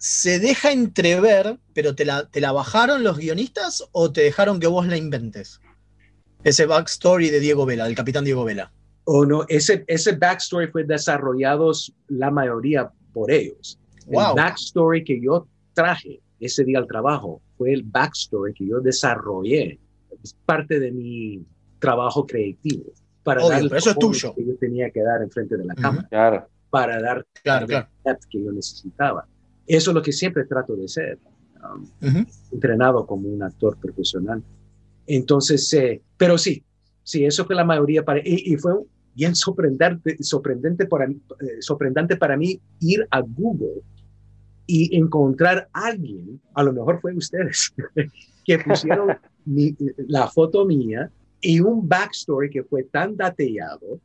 se 0.00 0.38
deja 0.38 0.72
entrever, 0.72 1.58
pero 1.74 1.94
te 1.94 2.06
la, 2.06 2.26
¿te 2.26 2.40
la 2.40 2.52
bajaron 2.52 3.04
los 3.04 3.18
guionistas 3.18 3.86
o 3.92 4.10
te 4.10 4.22
dejaron 4.22 4.58
que 4.58 4.66
vos 4.66 4.86
la 4.86 4.96
inventes? 4.96 5.60
Ese 6.42 6.64
backstory 6.64 7.28
de 7.28 7.38
Diego 7.38 7.66
Vela, 7.66 7.84
del 7.84 7.94
capitán 7.94 8.24
Diego 8.24 8.44
Vela. 8.44 8.72
O 9.04 9.26
no, 9.26 9.44
ese, 9.48 9.84
ese 9.86 10.12
backstory 10.12 10.68
fue 10.68 10.84
desarrollado 10.84 11.70
la 12.08 12.30
mayoría 12.30 12.90
por 13.12 13.30
ellos. 13.30 13.78
Wow. 14.06 14.30
El 14.30 14.34
backstory 14.36 15.04
que 15.04 15.20
yo 15.20 15.46
traje 15.74 16.22
ese 16.40 16.64
día 16.64 16.78
al 16.78 16.86
trabajo 16.86 17.42
fue 17.58 17.74
el 17.74 17.82
backstory 17.82 18.54
que 18.54 18.68
yo 18.68 18.80
desarrollé. 18.80 19.78
Es 20.24 20.34
parte 20.46 20.80
de 20.80 20.92
mi 20.92 21.44
trabajo 21.78 22.26
creativo. 22.26 22.84
Para 23.22 23.42
Obvio, 23.42 23.50
dar 23.50 23.60
el 23.60 23.68
pero 23.68 23.78
eso 23.78 23.90
es 23.90 23.98
tuyo. 23.98 24.34
Que 24.34 24.46
yo 24.46 24.56
tenía 24.56 24.90
que 24.90 25.02
dar 25.02 25.20
enfrente 25.20 25.58
de 25.58 25.64
la 25.66 25.74
cámara. 25.74 26.08
Claro. 26.08 26.48
Para 26.70 27.02
dar 27.02 27.26
Claro, 27.42 27.66
claro. 27.66 27.88
que 28.30 28.42
yo 28.42 28.50
necesitaba. 28.50 29.28
Eso 29.76 29.90
es 29.90 29.94
lo 29.94 30.02
que 30.02 30.12
siempre 30.12 30.44
trato 30.44 30.74
de 30.76 30.88
ser. 30.88 31.18
um, 31.62 31.86
entrenado 32.52 33.06
como 33.06 33.28
un 33.28 33.42
actor 33.42 33.76
profesional. 33.78 34.42
Entonces, 35.06 35.72
eh, 35.74 36.00
pero 36.16 36.38
sí, 36.38 36.62
sí, 37.02 37.24
eso 37.24 37.44
fue 37.44 37.54
la 37.54 37.64
mayoría 37.64 38.02
para, 38.04 38.20
y, 38.20 38.52
y 38.52 38.56
fue 38.56 38.72
bien 39.14 39.34
sorprendente, 39.34 40.16
sorprendente, 40.22 40.86
para, 40.86 41.06
mí- 41.06 41.20
eh, 41.40 41.60
sorprendente 41.60 42.16
para 42.16 42.36
mí 42.36 42.60
ir 42.80 43.06
a 43.10 43.20
Google 43.20 43.82
y 44.66 44.96
encontrar 44.96 45.68
a 45.72 45.86
alguien, 45.88 46.40
a 46.54 46.62
lo 46.62 46.72
mejor 46.72 47.00
fue 47.00 47.14
ustedes, 47.14 47.72
que 48.44 48.58
pusieron 48.58 49.08
mi- 49.44 49.76
la 50.08 50.28
foto 50.28 50.64
mía 50.64 51.10
y 51.40 51.60
un 51.60 51.86
backstory 51.88 52.50
que 52.50 52.62
fue 52.64 52.84
tan 52.84 53.16
detallado 53.16 54.00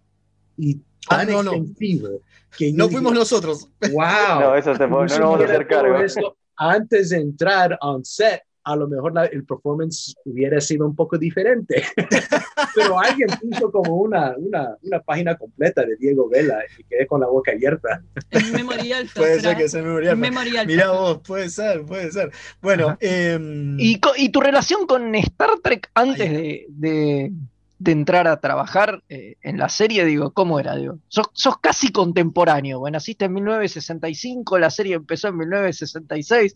y 0.57 0.79
Ah, 1.07 1.17
tan 1.17 1.29
no, 1.31 1.43
no. 1.43 1.53
extensivo 1.53 2.21
que 2.57 2.71
yo 2.71 2.77
No 2.77 2.85
dije, 2.85 2.95
fuimos 2.97 3.13
nosotros. 3.13 3.69
Wow. 3.91 4.39
No, 4.39 4.55
eso 4.55 4.73
te, 4.73 4.87
no 4.87 5.01
nos 5.03 5.19
vamos 5.19 5.41
a 5.41 5.43
hacer 5.45 5.67
cargo. 5.67 5.99
esto 5.99 6.37
antes 6.57 7.09
de 7.09 7.17
entrar 7.17 7.77
on 7.81 8.03
set, 8.03 8.41
a 8.63 8.75
lo 8.75 8.87
mejor 8.87 9.13
la- 9.13 9.25
el 9.25 9.45
performance 9.45 10.15
hubiera 10.25 10.59
sido 10.59 10.87
un 10.87 10.95
poco 10.95 11.17
diferente. 11.19 11.83
Pero 12.75 12.97
alguien 12.99 13.27
puso 13.39 13.71
como 13.71 13.97
una, 13.97 14.33
una, 14.37 14.75
una 14.81 14.99
página 15.01 15.37
completa 15.37 15.85
de 15.85 15.95
Diego 15.97 16.27
Vela 16.27 16.57
y 16.79 16.83
quedé 16.85 17.05
con 17.05 17.21
la 17.21 17.27
boca 17.27 17.51
abierta. 17.51 18.01
Es 18.31 18.51
memorial. 18.51 19.07
Puede 19.15 19.39
ser 19.41 19.57
que 19.57 19.69
sea 19.69 19.83
memorial. 19.83 20.17
Memorial. 20.17 20.65
Mirá 20.65 20.91
vos, 20.91 21.19
puede 21.19 21.49
ser, 21.49 21.85
puede 21.85 22.11
ser. 22.11 22.31
Bueno, 22.61 22.97
em, 22.99 23.79
¿Y, 23.79 23.99
y 24.17 24.29
tu 24.29 24.41
relación 24.41 24.87
con 24.87 25.13
Star 25.15 25.59
Trek 25.61 25.91
antes 25.93 26.29
de, 26.31 26.65
de- 26.69 27.31
de 27.77 27.91
entrar 27.91 28.27
a 28.27 28.39
trabajar 28.39 29.03
eh, 29.09 29.35
en 29.41 29.57
la 29.57 29.67
serie, 29.69 30.05
digo, 30.05 30.31
¿cómo 30.31 30.59
era? 30.59 30.75
Digo, 30.75 30.99
sos, 31.07 31.27
sos 31.33 31.57
casi 31.59 31.91
contemporáneo, 31.91 32.79
bueno, 32.79 32.95
naciste 32.95 33.25
en 33.25 33.33
1965, 33.33 34.57
la 34.59 34.69
serie 34.69 34.95
empezó 34.95 35.27
en 35.27 35.37
1966, 35.37 36.55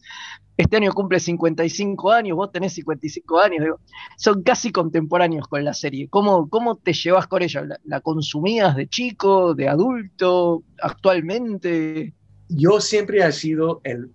este 0.55 0.78
año 0.78 0.93
cumple 0.93 1.20
55 1.20 2.11
años, 2.11 2.38
vos 2.38 2.51
tenés 2.51 2.74
55 2.74 3.39
años, 3.39 3.63
digo, 3.63 3.80
son 4.17 4.43
casi 4.43 4.72
contemporáneos 4.72 5.47
con 5.47 5.63
la 5.63 5.74
serie. 5.74 6.09
¿Cómo, 6.09 6.49
cómo 6.49 6.78
te 6.78 6.93
llevas 6.93 7.28
con 7.28 7.41
ella? 7.41 7.63
¿La, 7.63 7.80
la 7.86 8.01
consumías 8.01 8.76
de 8.76 8.88
chico, 8.88 9.53
de 9.53 9.70
adulto, 9.70 10.63
actualmente? 10.82 12.13
Yo 12.49 12.82
siempre 12.82 13.26
he 13.26 13.32
sido 13.32 13.82
el, 13.84 14.11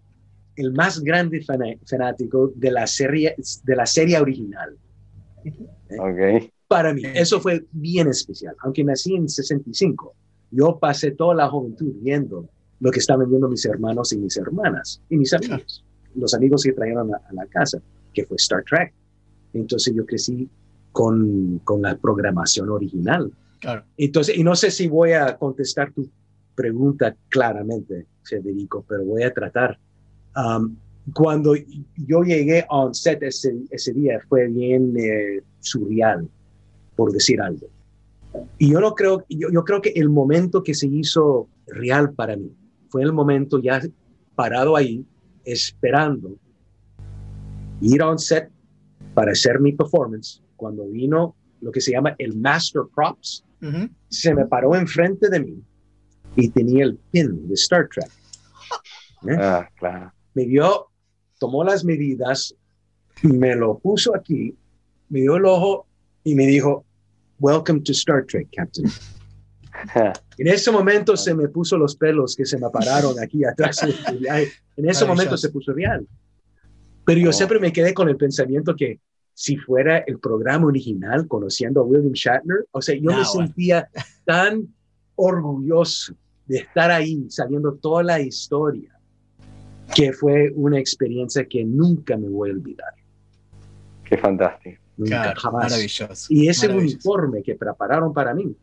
el 0.56 0.72
más 0.72 1.00
grande 1.00 1.42
fanático 1.42 2.52
de 2.54 2.70
la 2.70 2.86
serie, 2.86 3.34
de 3.62 3.76
la 3.76 3.86
serie 3.86 4.18
original. 4.18 4.76
Ok. 5.98 6.52
Para 6.68 6.94
mí, 6.94 7.02
eso 7.14 7.40
fue 7.40 7.64
bien 7.72 8.08
especial. 8.08 8.54
Aunque 8.62 8.84
nací 8.84 9.14
en 9.14 9.28
65, 9.28 10.14
yo 10.50 10.78
pasé 10.78 11.10
toda 11.12 11.34
la 11.34 11.48
juventud 11.48 11.92
viendo 12.00 12.48
lo 12.80 12.90
que 12.90 12.98
estaban 12.98 13.28
viendo 13.28 13.48
mis 13.48 13.64
hermanos 13.64 14.12
y 14.12 14.18
mis 14.18 14.36
hermanas 14.36 15.00
y 15.08 15.16
mis 15.16 15.32
amigos, 15.32 15.84
los 16.14 16.34
amigos 16.34 16.62
que 16.62 16.72
trajeron 16.72 17.12
a, 17.14 17.16
a 17.16 17.32
la 17.32 17.46
casa, 17.46 17.80
que 18.12 18.24
fue 18.24 18.36
Star 18.36 18.64
Trek. 18.64 18.92
Entonces 19.52 19.94
yo 19.94 20.04
crecí 20.04 20.48
con, 20.92 21.60
con 21.64 21.82
la 21.82 21.96
programación 21.96 22.70
original. 22.70 23.32
claro. 23.60 23.84
Entonces, 23.96 24.36
y 24.36 24.44
no 24.44 24.54
sé 24.54 24.70
si 24.70 24.88
voy 24.88 25.12
a 25.12 25.36
contestar 25.36 25.92
tu 25.92 26.08
pregunta 26.54 27.16
claramente, 27.28 28.06
Federico, 28.22 28.84
pero 28.88 29.04
voy 29.04 29.24
a 29.24 29.32
tratar. 29.32 29.78
Um, 30.36 30.76
cuando 31.12 31.54
yo 31.96 32.22
llegué 32.22 32.64
on 32.70 32.94
set 32.94 33.22
ese, 33.22 33.54
ese 33.70 33.92
día 33.92 34.20
fue 34.28 34.46
bien 34.48 34.94
eh, 34.96 35.42
surreal, 35.60 36.28
por 36.96 37.12
decir 37.12 37.40
algo. 37.40 37.68
Y 38.58 38.72
yo 38.72 38.80
no 38.80 38.94
creo, 38.94 39.24
yo, 39.28 39.48
yo 39.52 39.64
creo 39.64 39.80
que 39.80 39.90
el 39.90 40.08
momento 40.08 40.62
que 40.62 40.74
se 40.74 40.86
hizo 40.86 41.48
real 41.66 42.12
para 42.12 42.36
mí 42.36 42.52
fue 42.88 43.02
el 43.02 43.12
momento 43.12 43.60
ya 43.60 43.80
parado 44.34 44.76
ahí, 44.76 45.04
esperando 45.44 46.36
ir 47.80 48.02
on 48.02 48.18
set 48.18 48.50
para 49.14 49.32
hacer 49.32 49.60
mi 49.60 49.72
performance. 49.72 50.42
Cuando 50.56 50.86
vino 50.88 51.34
lo 51.60 51.70
que 51.70 51.80
se 51.80 51.92
llama 51.92 52.14
el 52.18 52.36
Master 52.36 52.82
Props, 52.94 53.44
se 54.08 54.34
me 54.34 54.44
paró 54.44 54.74
enfrente 54.74 55.28
de 55.30 55.40
mí 55.40 55.62
y 56.36 56.48
tenía 56.50 56.84
el 56.84 56.98
pin 57.10 57.48
de 57.48 57.54
Star 57.54 57.88
Trek. 57.88 58.10
¿Eh? 59.26 59.36
Ah, 59.38 59.68
claro. 59.76 60.12
Me 60.34 60.44
vio, 60.44 60.88
tomó 61.38 61.64
las 61.64 61.84
medidas, 61.84 62.54
me 63.22 63.54
lo 63.56 63.78
puso 63.78 64.14
aquí, 64.14 64.54
me 65.08 65.20
dio 65.20 65.36
el 65.36 65.46
ojo 65.46 65.86
y 66.24 66.34
me 66.34 66.46
dijo, 66.46 66.84
Welcome 67.38 67.80
to 67.80 67.92
Star 67.92 68.24
Trek, 68.26 68.48
Captain. 68.56 68.88
En 70.38 70.46
ese 70.48 70.70
momento 70.70 71.16
se 71.16 71.34
me 71.34 71.48
puso 71.48 71.76
los 71.76 71.94
pelos 71.96 72.34
que 72.36 72.46
se 72.46 72.58
me 72.58 72.70
pararon 72.70 73.18
aquí 73.22 73.44
atrás. 73.44 73.82
En 73.82 74.88
ese 74.88 75.04
momento 75.04 75.36
se 75.36 75.50
puso 75.50 75.72
real. 75.72 76.06
Pero 77.04 77.20
yo 77.20 77.30
Oh. 77.30 77.32
siempre 77.32 77.58
me 77.58 77.72
quedé 77.72 77.92
con 77.92 78.08
el 78.08 78.16
pensamiento 78.16 78.74
que 78.76 79.00
si 79.34 79.56
fuera 79.56 79.98
el 79.98 80.18
programa 80.20 80.66
original, 80.66 81.26
conociendo 81.28 81.80
a 81.80 81.84
William 81.84 82.12
Shatner, 82.12 82.66
o 82.70 82.80
sea, 82.80 82.94
yo 82.94 83.10
Nah, 83.10 83.18
me 83.18 83.24
bueno. 83.24 83.46
sentía 83.46 83.88
tan 84.24 84.68
orgulloso 85.16 86.14
de 86.46 86.58
estar 86.58 86.90
ahí, 86.90 87.26
sabiendo 87.28 87.74
toda 87.74 88.04
la 88.04 88.20
historia, 88.20 88.96
que 89.94 90.12
fue 90.12 90.50
una 90.54 90.78
experiencia 90.78 91.44
que 91.46 91.64
nunca 91.64 92.16
me 92.16 92.28
voy 92.28 92.50
a 92.50 92.52
olvidar. 92.54 92.94
Qué 94.04 94.16
fantástico. 94.16 94.80
Nunca, 94.96 95.22
Claro, 95.22 95.40
jamás. 95.40 95.64
maravilloso. 95.72 96.26
Y 96.32 96.48
ese 96.48 96.68
maravilloso. 96.68 96.94
uniforme 96.96 97.42
que 97.42 97.54
prepararon 97.56 98.12
para 98.12 98.34
mí, 98.34 98.54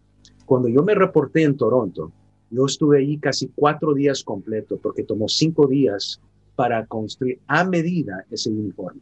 cuando 0.45 0.67
yo 0.69 0.83
me 0.83 0.95
reporté 0.95 1.43
en 1.43 1.57
Toronto, 1.57 2.11
yo 2.49 2.65
estuve 2.65 2.99
ahí 2.99 3.17
casi 3.17 3.49
cuatro 3.55 3.93
días 3.93 4.23
completos 4.23 4.79
porque 4.81 5.03
tomó 5.03 5.27
cinco 5.27 5.67
días 5.67 6.19
para 6.55 6.85
construir 6.85 7.39
a 7.47 7.63
medida 7.63 8.25
ese 8.29 8.49
uniforme. 8.49 9.01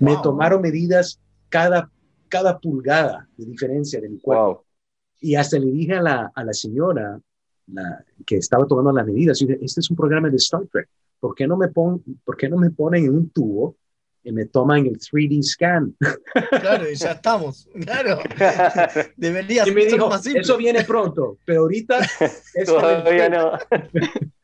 Me 0.00 0.12
Wow. 0.14 0.22
tomaron 0.22 0.60
medidas 0.62 1.18
cada, 1.48 1.90
cada 2.28 2.58
pulgada 2.58 3.28
de 3.36 3.46
diferencia 3.46 4.00
de 4.00 4.08
mi 4.08 4.18
cuerpo. 4.18 4.44
Wow. 4.46 4.60
Y 5.20 5.34
hasta 5.36 5.58
le 5.58 5.70
dije 5.70 5.94
a 5.94 6.02
la, 6.02 6.32
a 6.34 6.44
la 6.44 6.52
señora 6.52 7.18
la, 7.68 8.04
que 8.26 8.36
estaba 8.36 8.66
tomando 8.66 8.92
las 8.92 9.06
medidas, 9.06 9.38
yo 9.40 9.46
dije, 9.46 9.64
este 9.64 9.80
es 9.80 9.88
un 9.90 9.96
programa 9.96 10.28
de 10.28 10.36
Star 10.36 10.66
Trek, 10.70 10.88
¿por 11.20 11.34
qué 11.34 11.46
no 11.46 11.56
me, 11.56 11.68
pon, 11.68 12.02
¿por 12.24 12.36
qué 12.36 12.48
no 12.50 12.58
me 12.58 12.68
ponen 12.70 13.04
en 13.06 13.14
un 13.14 13.30
tubo 13.30 13.76
y 14.24 14.32
me 14.32 14.46
toman 14.46 14.86
el 14.86 14.98
3D 14.98 15.42
scan? 15.42 15.94
Claro, 16.60 16.90
y 16.90 16.94
ya 16.96 17.12
estamos. 17.12 17.68
Claro. 17.84 18.20
Debería 19.16 19.64
Y 19.68 19.70
me 19.72 19.82
ser 19.82 19.92
dijo, 19.92 20.08
más 20.08 20.22
simple. 20.22 20.40
eso 20.40 20.56
viene 20.56 20.82
pronto, 20.84 21.38
pero 21.44 21.60
ahorita 21.60 22.00
Todavía 22.66 23.28
no. 23.28 23.52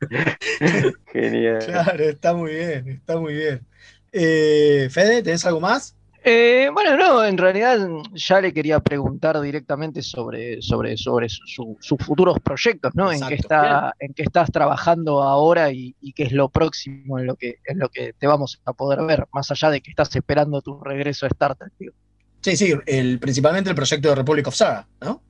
Genial. 1.13 1.59
Claro, 1.65 2.05
está 2.05 2.35
muy 2.35 2.53
bien, 2.53 2.89
está 2.89 3.17
muy 3.19 3.35
bien. 3.35 3.67
Eh, 4.13 4.89
Fede, 4.91 5.23
¿tenés 5.23 5.45
algo 5.47 5.61
más? 5.61 5.97
Eh, 6.23 6.69
bueno, 6.75 6.97
no, 6.99 7.25
en 7.25 7.39
realidad 7.39 7.79
ya 8.13 8.41
le 8.43 8.53
quería 8.53 8.79
preguntar 8.81 9.41
directamente 9.41 10.03
sobre, 10.03 10.61
sobre, 10.61 10.97
sobre 10.99 11.29
su- 11.31 11.43
su- 11.47 11.77
sus 11.81 11.99
futuros 11.99 12.39
proyectos, 12.41 12.95
¿no? 12.95 13.11
En 13.11 13.21
qué, 13.27 13.35
está, 13.37 13.95
en 13.99 14.13
qué 14.13 14.25
estás 14.25 14.51
trabajando 14.53 15.23
ahora 15.23 15.73
y, 15.73 15.97
y 16.01 16.13
qué 16.13 16.25
es 16.25 16.33
lo 16.33 16.51
próximo 16.51 17.19
en 17.19 17.27
lo, 17.27 17.37
que, 17.37 17.57
en 17.65 17.79
lo 17.79 17.89
que 17.89 18.13
te 18.19 18.27
vamos 18.27 18.61
a 18.67 18.75
poder 18.75 19.03
ver, 19.07 19.27
más 19.33 19.51
allá 19.51 19.71
de 19.71 19.81
que 19.81 19.91
estás 19.91 20.15
esperando 20.15 20.61
tu 20.61 20.79
regreso 20.83 21.25
a 21.25 21.29
Star 21.31 21.57
Trek. 21.57 21.73
digo. 21.79 21.95
Sí, 22.43 22.57
sí, 22.57 22.75
el, 22.87 23.19
principalmente 23.19 23.71
el 23.71 23.77
proyecto 23.77 24.09
de 24.11 24.15
Republic 24.15 24.47
of 24.47 24.55
Saga, 24.55 24.87
¿no? 25.01 25.23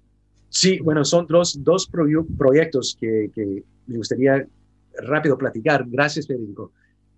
Sí, 0.48 0.78
bueno, 0.80 1.04
son 1.04 1.26
dos, 1.28 1.62
dos 1.62 1.88
proyectos 2.36 2.96
que, 3.00 3.30
que 3.32 3.62
me 3.86 3.96
gustaría 3.96 4.44
rápido 5.02 5.38
platicar. 5.38 5.84
Gracias, 5.86 6.26
Federico. 6.26 6.72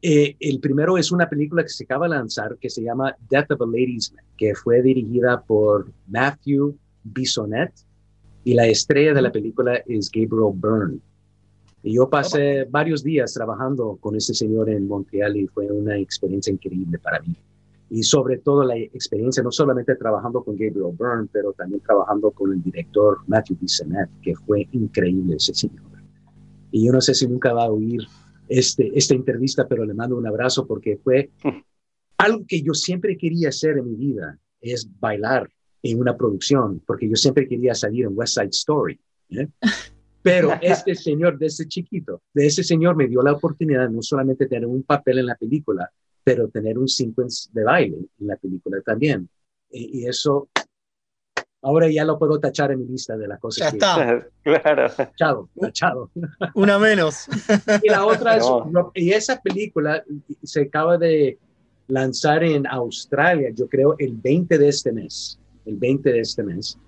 Eh, 0.04 0.34
el 0.40 0.58
primero 0.58 0.98
es 0.98 1.12
una 1.12 1.28
película 1.30 1.62
que 1.62 1.68
se 1.68 1.84
acaba 1.84 2.08
de 2.08 2.16
lanzar 2.16 2.58
que 2.58 2.68
se 2.68 2.82
llama 2.82 3.16
Death 3.30 3.52
of 3.52 3.62
a 3.62 3.66
Ladies 3.66 4.12
Man, 4.12 4.24
que 4.36 4.52
fue 4.52 4.82
dirigida 4.82 5.40
por 5.40 5.92
Matthew 6.08 6.76
Bissonette 7.04 7.86
y 8.42 8.54
la 8.54 8.66
estrella 8.66 9.14
de 9.14 9.22
la 9.22 9.30
película 9.30 9.76
es 9.86 10.10
Gabriel 10.10 10.52
Byrne. 10.54 10.98
Y 11.84 11.94
yo 11.94 12.08
pasé 12.08 12.64
varios 12.64 13.04
días 13.04 13.32
trabajando 13.32 13.96
con 14.00 14.16
ese 14.16 14.34
señor 14.34 14.70
en 14.70 14.88
Montreal 14.88 15.36
y 15.36 15.46
fue 15.46 15.70
una 15.70 15.96
experiencia 15.96 16.52
increíble 16.52 16.98
para 16.98 17.20
mí. 17.20 17.36
Y 17.90 18.02
sobre 18.02 18.38
todo 18.38 18.64
la 18.64 18.76
experiencia, 18.76 19.42
no 19.42 19.52
solamente 19.52 19.94
trabajando 19.94 20.42
con 20.42 20.56
Gabriel 20.56 20.96
Byrne, 20.98 21.28
pero 21.30 21.52
también 21.52 21.80
trabajando 21.80 22.32
con 22.32 22.52
el 22.52 22.62
director 22.62 23.18
Matthew 23.28 23.58
Bissonnette, 23.60 24.10
que 24.22 24.34
fue 24.34 24.66
increíble 24.72 25.36
ese 25.36 25.54
señor. 25.54 25.82
Y 26.72 26.86
yo 26.86 26.92
no 26.92 27.00
sé 27.00 27.14
si 27.14 27.28
nunca 27.28 27.52
va 27.52 27.64
a 27.64 27.70
oír 27.70 28.00
este, 28.48 28.90
esta 28.94 29.14
entrevista, 29.14 29.66
pero 29.68 29.84
le 29.84 29.94
mando 29.94 30.16
un 30.16 30.26
abrazo 30.26 30.66
porque 30.66 30.98
fue 31.02 31.30
algo 32.18 32.44
que 32.46 32.62
yo 32.62 32.74
siempre 32.74 33.16
quería 33.16 33.48
hacer 33.48 33.78
en 33.78 33.90
mi 33.90 33.96
vida, 33.96 34.38
es 34.60 34.88
bailar 35.00 35.50
en 35.82 35.98
una 35.98 36.16
producción, 36.16 36.80
porque 36.86 37.08
yo 37.08 37.16
siempre 37.16 37.48
quería 37.48 37.74
salir 37.74 38.04
en 38.04 38.16
West 38.16 38.34
Side 38.34 38.50
Story. 38.50 38.98
¿eh? 39.30 39.48
Pero 40.22 40.52
este 40.60 40.94
señor, 40.94 41.36
de 41.36 41.46
ese 41.46 41.66
chiquito, 41.66 42.22
de 42.32 42.46
ese 42.46 42.62
señor 42.62 42.94
me 42.94 43.08
dio 43.08 43.22
la 43.22 43.32
oportunidad 43.32 43.90
no 43.90 44.02
solamente 44.02 44.44
de 44.44 44.50
tener 44.50 44.66
un 44.66 44.84
papel 44.84 45.18
en 45.18 45.26
la 45.26 45.34
película, 45.34 45.90
pero 46.22 46.46
tener 46.46 46.78
un 46.78 46.86
sequence 46.86 47.48
de 47.52 47.64
baile 47.64 47.96
en 48.20 48.26
la 48.28 48.36
película 48.36 48.80
también. 48.82 49.28
Y, 49.68 49.98
y 50.02 50.06
eso, 50.06 50.48
ahora 51.62 51.88
ya 51.90 52.04
lo 52.04 52.18
puedo 52.18 52.38
tachar 52.40 52.72
en 52.72 52.80
mi 52.80 52.86
lista 52.86 53.16
de 53.16 53.28
las 53.28 53.38
cosas. 53.40 53.66
Ya 53.66 53.70
que- 53.70 53.76
está. 53.76 54.26
Claro. 54.42 54.90
Tachado, 54.96 55.48
tachado. 55.60 56.10
Una 56.54 56.78
menos. 56.78 57.26
Y 57.82 57.88
la 57.88 58.04
otra 58.04 58.36
es, 58.36 58.44
No. 58.44 58.90
y 58.94 59.10
esa 59.12 59.40
película 59.40 60.02
se 60.42 60.62
acaba 60.62 60.98
de 60.98 61.38
lanzar 61.88 62.42
en 62.42 62.66
Australia, 62.66 63.50
yo 63.54 63.68
creo, 63.68 63.94
el 63.98 64.14
20 64.16 64.58
de 64.58 64.68
este 64.68 64.92
mes, 64.92 65.38
el 65.66 65.76
20 65.76 66.12
de 66.12 66.20
este 66.20 66.42
mes, 66.42 66.78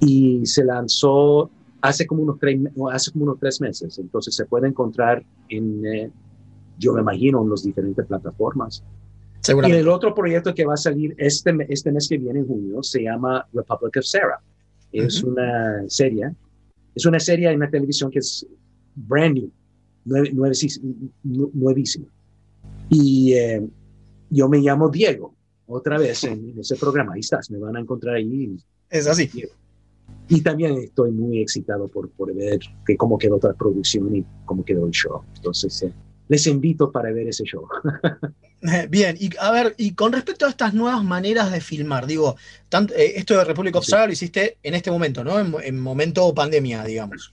y 0.00 0.44
se 0.46 0.64
lanzó 0.64 1.50
hace 1.80 2.06
como 2.06 2.22
unos 2.22 2.38
tres, 2.38 2.60
hace 2.92 3.10
como 3.12 3.24
unos 3.24 3.38
tres 3.40 3.60
meses, 3.60 3.98
entonces 3.98 4.34
se 4.34 4.44
puede 4.46 4.68
encontrar 4.68 5.24
en, 5.48 5.84
eh, 5.86 6.10
yo 6.78 6.92
me 6.92 7.00
imagino, 7.00 7.42
en 7.42 7.50
las 7.50 7.64
diferentes 7.64 8.06
plataformas. 8.06 8.82
Y 9.68 9.72
el 9.72 9.88
otro 9.88 10.14
proyecto 10.14 10.54
que 10.54 10.64
va 10.64 10.74
a 10.74 10.76
salir 10.76 11.14
este, 11.18 11.52
este 11.68 11.90
mes 11.90 12.08
que 12.08 12.18
viene, 12.18 12.40
en 12.40 12.46
junio, 12.46 12.82
se 12.82 13.02
llama 13.02 13.46
Republic 13.52 13.96
of 13.98 14.04
Sarah. 14.04 14.40
Es 14.92 15.22
una 15.22 15.82
serie, 15.88 16.30
es 16.94 17.06
una 17.06 17.18
serie 17.18 17.50
en 17.50 17.58
la 17.60 17.70
televisión 17.70 18.10
que 18.10 18.18
es 18.20 18.46
brand 18.94 19.34
new, 19.34 19.50
nueve- 20.04 20.30
nuevísima. 21.24 22.06
Y 22.90 23.32
eh, 23.32 23.66
yo 24.30 24.48
me 24.48 24.58
llamo 24.58 24.88
Diego, 24.90 25.34
otra 25.66 25.98
vez 25.98 26.24
en, 26.24 26.50
en 26.50 26.58
ese 26.58 26.76
programa. 26.76 27.14
Ahí 27.14 27.20
estás, 27.20 27.50
me 27.50 27.58
van 27.58 27.76
a 27.76 27.80
encontrar 27.80 28.16
ahí. 28.16 28.56
Es 28.90 29.06
así. 29.06 29.30
Y 30.28 30.40
también 30.42 30.76
estoy 30.76 31.10
muy 31.10 31.40
excitado 31.40 31.88
por, 31.88 32.10
por 32.10 32.34
ver 32.34 32.60
que 32.86 32.96
cómo 32.96 33.16
quedó 33.18 33.38
toda 33.38 33.54
la 33.54 33.58
producción 33.58 34.14
y 34.14 34.24
cómo 34.44 34.64
quedó 34.64 34.86
el 34.86 34.92
show. 34.92 35.22
Entonces, 35.36 35.82
eh, 35.82 35.92
les 36.28 36.46
invito 36.46 36.92
para 36.92 37.10
ver 37.12 37.28
ese 37.28 37.44
show. 37.44 37.66
Bien, 38.90 39.16
y 39.18 39.30
a 39.40 39.50
ver, 39.50 39.74
y 39.76 39.94
con 39.94 40.12
respecto 40.12 40.46
a 40.46 40.48
estas 40.48 40.72
nuevas 40.72 41.02
maneras 41.04 41.50
de 41.50 41.60
filmar, 41.60 42.06
digo, 42.06 42.36
tanto, 42.68 42.94
eh, 42.94 43.14
esto 43.16 43.36
de 43.36 43.44
Republic 43.44 43.74
of 43.76 43.84
Sarah 43.84 44.06
lo 44.06 44.12
hiciste 44.12 44.58
en 44.62 44.74
este 44.74 44.90
momento, 44.90 45.24
¿no? 45.24 45.38
En, 45.40 45.52
en 45.62 45.80
momento 45.80 46.32
pandemia, 46.32 46.84
digamos. 46.84 47.32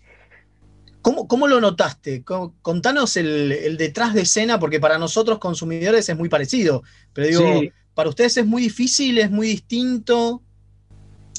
¿Cómo, 1.02 1.28
cómo 1.28 1.48
lo 1.48 1.62
notaste? 1.62 2.24
Co- 2.24 2.56
Contanos 2.62 3.16
el, 3.16 3.52
el 3.52 3.78
detrás 3.78 4.14
de 4.14 4.22
escena, 4.22 4.60
porque 4.60 4.80
para 4.80 4.98
nosotros 4.98 5.40
consumidores 5.40 6.10
es 6.10 6.18
muy 6.18 6.30
parecido, 6.30 6.84
pero 7.14 7.28
digo, 7.28 7.60
Sí. 7.62 7.72
para 7.94 8.10
ustedes 8.10 8.36
es 8.38 8.46
muy 8.46 8.64
difícil, 8.64 9.18
es 9.20 9.30
muy 9.32 9.48
distinto. 9.48 10.42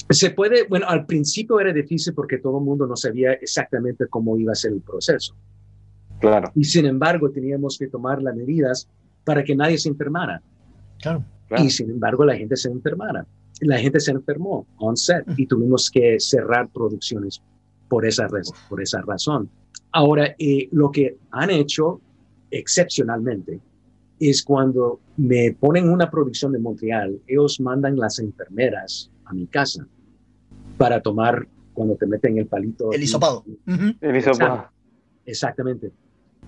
Se 0.09 0.31
puede, 0.31 0.63
bueno, 0.67 0.87
al 0.89 1.05
principio 1.05 1.59
era 1.59 1.71
difícil 1.73 2.13
porque 2.13 2.37
todo 2.37 2.57
el 2.59 2.63
mundo 2.65 2.87
no 2.87 2.95
sabía 2.95 3.33
exactamente 3.33 4.07
cómo 4.07 4.37
iba 4.37 4.51
a 4.53 4.55
ser 4.55 4.71
el 4.71 4.81
proceso. 4.81 5.35
Claro. 6.19 6.51
Y 6.55 6.63
sin 6.63 6.85
embargo, 6.85 7.29
teníamos 7.29 7.77
que 7.77 7.87
tomar 7.87 8.21
las 8.21 8.35
medidas 8.35 8.87
para 9.23 9.43
que 9.43 9.55
nadie 9.55 9.77
se 9.77 9.89
enfermara. 9.89 10.41
Claro. 11.01 11.23
Y 11.57 11.69
sin 11.69 11.89
embargo, 11.89 12.25
la 12.25 12.35
gente 12.35 12.55
se 12.55 12.69
enfermara. 12.69 13.25
La 13.61 13.77
gente 13.77 13.99
se 13.99 14.11
enfermó 14.11 14.65
on 14.77 14.97
set 14.97 15.23
y 15.37 15.45
tuvimos 15.45 15.89
que 15.89 16.19
cerrar 16.19 16.69
producciones 16.69 17.41
por 17.87 18.05
esa, 18.05 18.27
por 18.69 18.81
esa 18.81 19.01
razón. 19.01 19.49
Ahora, 19.91 20.35
eh, 20.39 20.69
lo 20.71 20.89
que 20.91 21.17
han 21.31 21.49
hecho 21.49 22.01
excepcionalmente 22.49 23.59
es 24.19 24.43
cuando 24.43 24.99
me 25.17 25.51
ponen 25.59 25.89
una 25.89 26.09
producción 26.09 26.51
de 26.51 26.59
Montreal, 26.59 27.19
ellos 27.27 27.59
mandan 27.59 27.97
las 27.97 28.19
enfermeras 28.19 29.11
a 29.25 29.33
mi 29.33 29.47
casa 29.47 29.85
para 30.77 31.01
tomar 31.01 31.47
cuando 31.73 31.95
te 31.95 32.05
meten 32.05 32.37
el 32.37 32.47
palito. 32.47 32.91
El 32.91 33.03
hisopado. 33.03 33.43
Ujú. 33.67 33.95
El 33.99 34.15
hisopado. 34.15 34.67
Exactamente. 35.25 35.91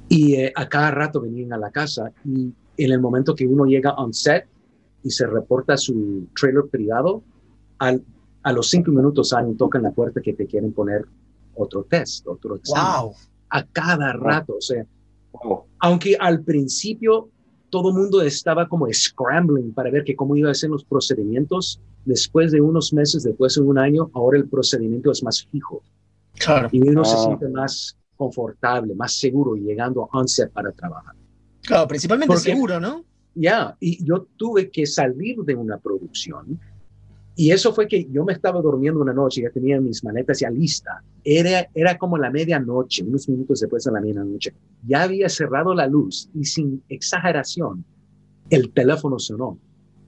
Y 0.09 0.35
eh, 0.35 0.53
a 0.55 0.67
cada 0.67 0.91
rato 0.91 1.21
venían 1.21 1.53
a 1.53 1.57
la 1.57 1.71
casa 1.71 2.11
y 2.25 2.53
en 2.77 2.91
el 2.91 2.99
momento 2.99 3.35
que 3.35 3.45
uno 3.45 3.65
llega 3.65 3.93
on 3.93 4.13
set 4.13 4.47
y 5.03 5.09
se 5.11 5.27
reporta 5.27 5.77
su 5.77 6.27
trailer 6.39 6.65
privado, 6.65 7.23
al- 7.79 8.03
a 8.43 8.51
los 8.51 8.69
cinco 8.69 8.91
minutos 8.91 9.31
alguien 9.33 9.57
toca 9.57 9.77
en 9.77 9.83
la 9.83 9.91
puerta 9.91 10.21
que 10.21 10.33
te 10.33 10.45
quieren 10.47 10.73
poner 10.73 11.05
otro 11.55 11.83
test, 11.83 12.27
otro 12.27 12.55
examen. 12.55 13.01
Wow. 13.03 13.13
A 13.49 13.63
cada 13.65 14.13
rato, 14.13 14.55
o 14.57 14.61
sea, 14.61 14.85
aunque 15.79 16.15
al 16.19 16.41
principio 16.43 17.29
todo 17.69 17.89
el 17.89 17.95
mundo 17.95 18.21
estaba 18.21 18.67
como 18.67 18.87
scrambling 18.91 19.73
para 19.73 19.89
ver 19.89 20.03
que 20.03 20.15
cómo 20.15 20.35
iba 20.35 20.51
a 20.51 20.53
ser 20.53 20.69
los 20.69 20.83
procedimientos, 20.83 21.79
después 22.05 22.51
de 22.51 22.61
unos 22.61 22.93
meses, 22.93 23.23
después 23.23 23.55
de 23.55 23.61
un 23.61 23.77
año, 23.77 24.09
ahora 24.13 24.37
el 24.37 24.47
procedimiento 24.47 25.11
es 25.11 25.23
más 25.23 25.45
fijo. 25.45 25.81
Claro. 26.35 26.69
Y 26.71 26.87
uno 26.87 27.03
se 27.05 27.17
siente 27.17 27.47
más 27.49 27.95
confortable, 28.15 28.93
más 28.95 29.13
seguro 29.13 29.55
llegando 29.55 30.03
a 30.03 30.17
onset 30.17 30.51
para 30.51 30.71
trabajar. 30.71 31.15
Claro, 31.63 31.87
principalmente 31.87 32.27
Porque- 32.33 32.51
seguro, 32.51 32.79
¿no? 32.79 33.03
Ya, 33.35 33.75
y 33.79 34.03
yo 34.05 34.27
tuve 34.37 34.69
que 34.69 34.85
salir 34.85 35.37
de 35.39 35.55
una 35.55 35.77
producción. 35.79 36.59
Y 37.35 37.49
eso 37.49 37.73
fue 37.73 37.87
que 37.87 38.07
yo 38.11 38.23
me 38.23 38.33
estaba 38.33 38.61
durmiendo 38.61 39.01
una 39.01 39.11
noche, 39.13 39.41
ya 39.41 39.49
tenía 39.49 39.81
mis 39.81 40.03
maletas 40.03 40.39
ya 40.41 40.51
lista. 40.51 41.01
Era, 41.23 41.67
era 41.73 41.97
como 41.97 42.15
la 42.19 42.29
medianoche, 42.29 43.03
unos 43.03 43.27
minutos 43.27 43.61
después 43.61 43.83
de 43.85 43.91
la 43.91 44.01
medianoche. 44.01 44.53
Ya 44.85 45.01
había 45.01 45.27
cerrado 45.29 45.73
la 45.73 45.87
luz 45.87 46.29
y 46.35 46.45
sin 46.45 46.83
exageración, 46.89 47.83
el 48.51 48.69
teléfono 48.71 49.17
sonó, 49.17 49.57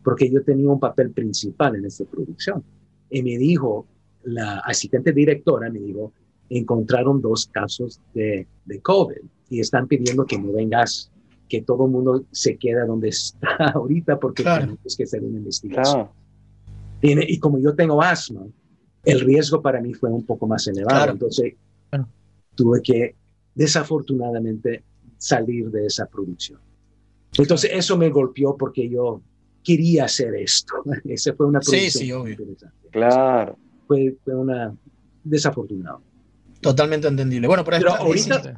porque 0.04 0.30
yo 0.30 0.44
tenía 0.44 0.70
un 0.70 0.80
papel 0.80 1.10
principal 1.10 1.76
en 1.76 1.86
esta 1.86 2.04
producción. 2.06 2.64
Y 3.10 3.24
me 3.24 3.40
dijo, 3.40 3.88
la 4.24 4.60
asistente 4.60 5.12
directora 5.14 5.72
me 5.72 5.80
dijo, 5.80 6.14
encontraron 6.50 7.22
dos 7.22 7.48
casos 7.48 8.00
de, 8.14 8.46
de 8.66 8.82
COVID 8.82 9.18
y 9.50 9.62
están 9.62 9.88
pidiendo 9.88 10.26
que 10.28 10.38
no 10.38 10.52
vengas, 10.54 11.12
que 11.48 11.62
todo 11.62 11.86
el 11.86 11.92
mundo 11.92 12.26
se 12.32 12.58
quede 12.58 12.86
donde 12.86 13.10
está 13.10 13.48
ahorita 13.74 14.20
porque 14.20 14.44
Claro. 14.44 14.62
tenemos 14.62 14.96
que 14.98 15.04
hacer 15.04 15.24
una 15.24 15.38
investigación. 15.38 16.08
Y, 17.02 17.34
y 17.36 17.40
como 17.40 17.60
yo 17.60 17.76
tengo 17.76 18.02
asma, 18.02 18.46
el 19.04 19.20
riesgo 19.22 19.62
para 19.62 19.80
mí 19.82 19.94
fue 19.94 20.10
un 20.10 20.24
poco 20.26 20.48
más 20.48 20.66
elevado. 20.68 20.96
Claro. 20.98 21.12
Entonces, 21.14 21.54
tuve 22.56 22.82
que 22.82 23.16
desafortunadamente 23.54 24.84
salir 25.18 25.70
de 25.70 25.86
esa 25.86 26.06
producción. 26.08 26.60
Entonces, 27.38 27.72
eso 27.74 27.98
me 27.98 28.10
golpeó 28.10 28.56
porque 28.58 28.90
yo 28.90 29.22
quería 29.64 30.06
hacer 30.06 30.34
esto. 30.36 30.74
Esa 31.06 31.34
fue 31.34 31.48
una 31.48 31.62
Sí, 31.62 31.72
producción 31.72 32.04
sí, 32.06 32.12
obvio. 32.12 32.32
interesante. 32.34 32.88
Claro. 32.92 33.58
Fue, 33.88 34.16
fue 34.24 34.36
una 34.36 34.76
desafortunado. 35.24 36.02
Totalmente 36.62 37.08
entendible. 37.08 37.48
Bueno, 37.48 37.64
pero, 37.64 37.78
Pero 37.80 37.94
ahorita 37.96 38.44
sí. 38.44 38.50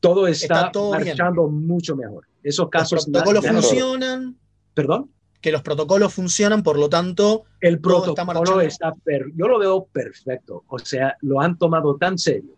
Todo 0.00 0.26
está, 0.26 0.54
Está 0.56 0.72
todo 0.72 0.92
bien. 0.92 1.08
marchando 1.08 1.48
mucho 1.48 1.94
mejor. 1.96 2.26
Esos 2.42 2.64
los 2.64 2.70
casos 2.70 3.04
protocolos 3.06 3.44
ya 3.44 3.52
no- 3.52 3.60
funcionan, 3.62 4.36
¿Perdón? 4.74 5.10
que 5.40 5.52
los 5.52 5.62
protocolos 5.62 6.12
funcionan, 6.12 6.62
por 6.62 6.78
lo 6.78 6.88
tanto, 6.90 7.44
El 7.60 7.80
todo 7.80 8.06
está 8.10 8.24
protocolo 8.26 8.60
está, 8.60 8.92
per- 8.94 9.32
yo 9.34 9.48
lo 9.48 9.58
veo 9.58 9.84
perfecto. 9.86 10.64
O 10.68 10.78
sea, 10.78 11.16
lo 11.22 11.40
han 11.40 11.56
tomado 11.56 11.96
tan 11.96 12.18
serio 12.18 12.54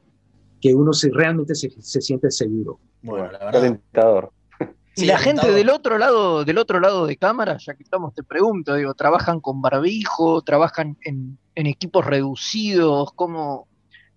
que 0.61 0.75
uno 0.75 0.93
se, 0.93 1.11
realmente 1.11 1.55
se, 1.55 1.71
se 1.81 2.01
siente 2.01 2.31
seguro. 2.31 2.79
Bueno, 3.03 3.31
la 3.33 3.51
tentador. 3.53 4.33
Y 4.95 5.07
la 5.07 5.17
gente 5.19 5.51
del 5.51 5.71
otro 5.71 5.97
lado, 5.97 6.45
del 6.45 6.59
otro 6.59 6.79
lado 6.79 7.07
de 7.07 7.17
cámara, 7.17 7.57
ya 7.59 7.73
que 7.75 7.83
estamos, 7.83 8.13
te 8.15 8.23
pregunto, 8.23 8.75
digo, 8.75 8.93
¿trabajan 8.93 9.41
con 9.41 9.63
barbijo? 9.63 10.43
¿Trabajan 10.43 10.99
en, 11.05 11.39
en 11.55 11.67
equipos 11.67 12.05
reducidos? 12.05 13.11
¿Cómo, 13.15 13.69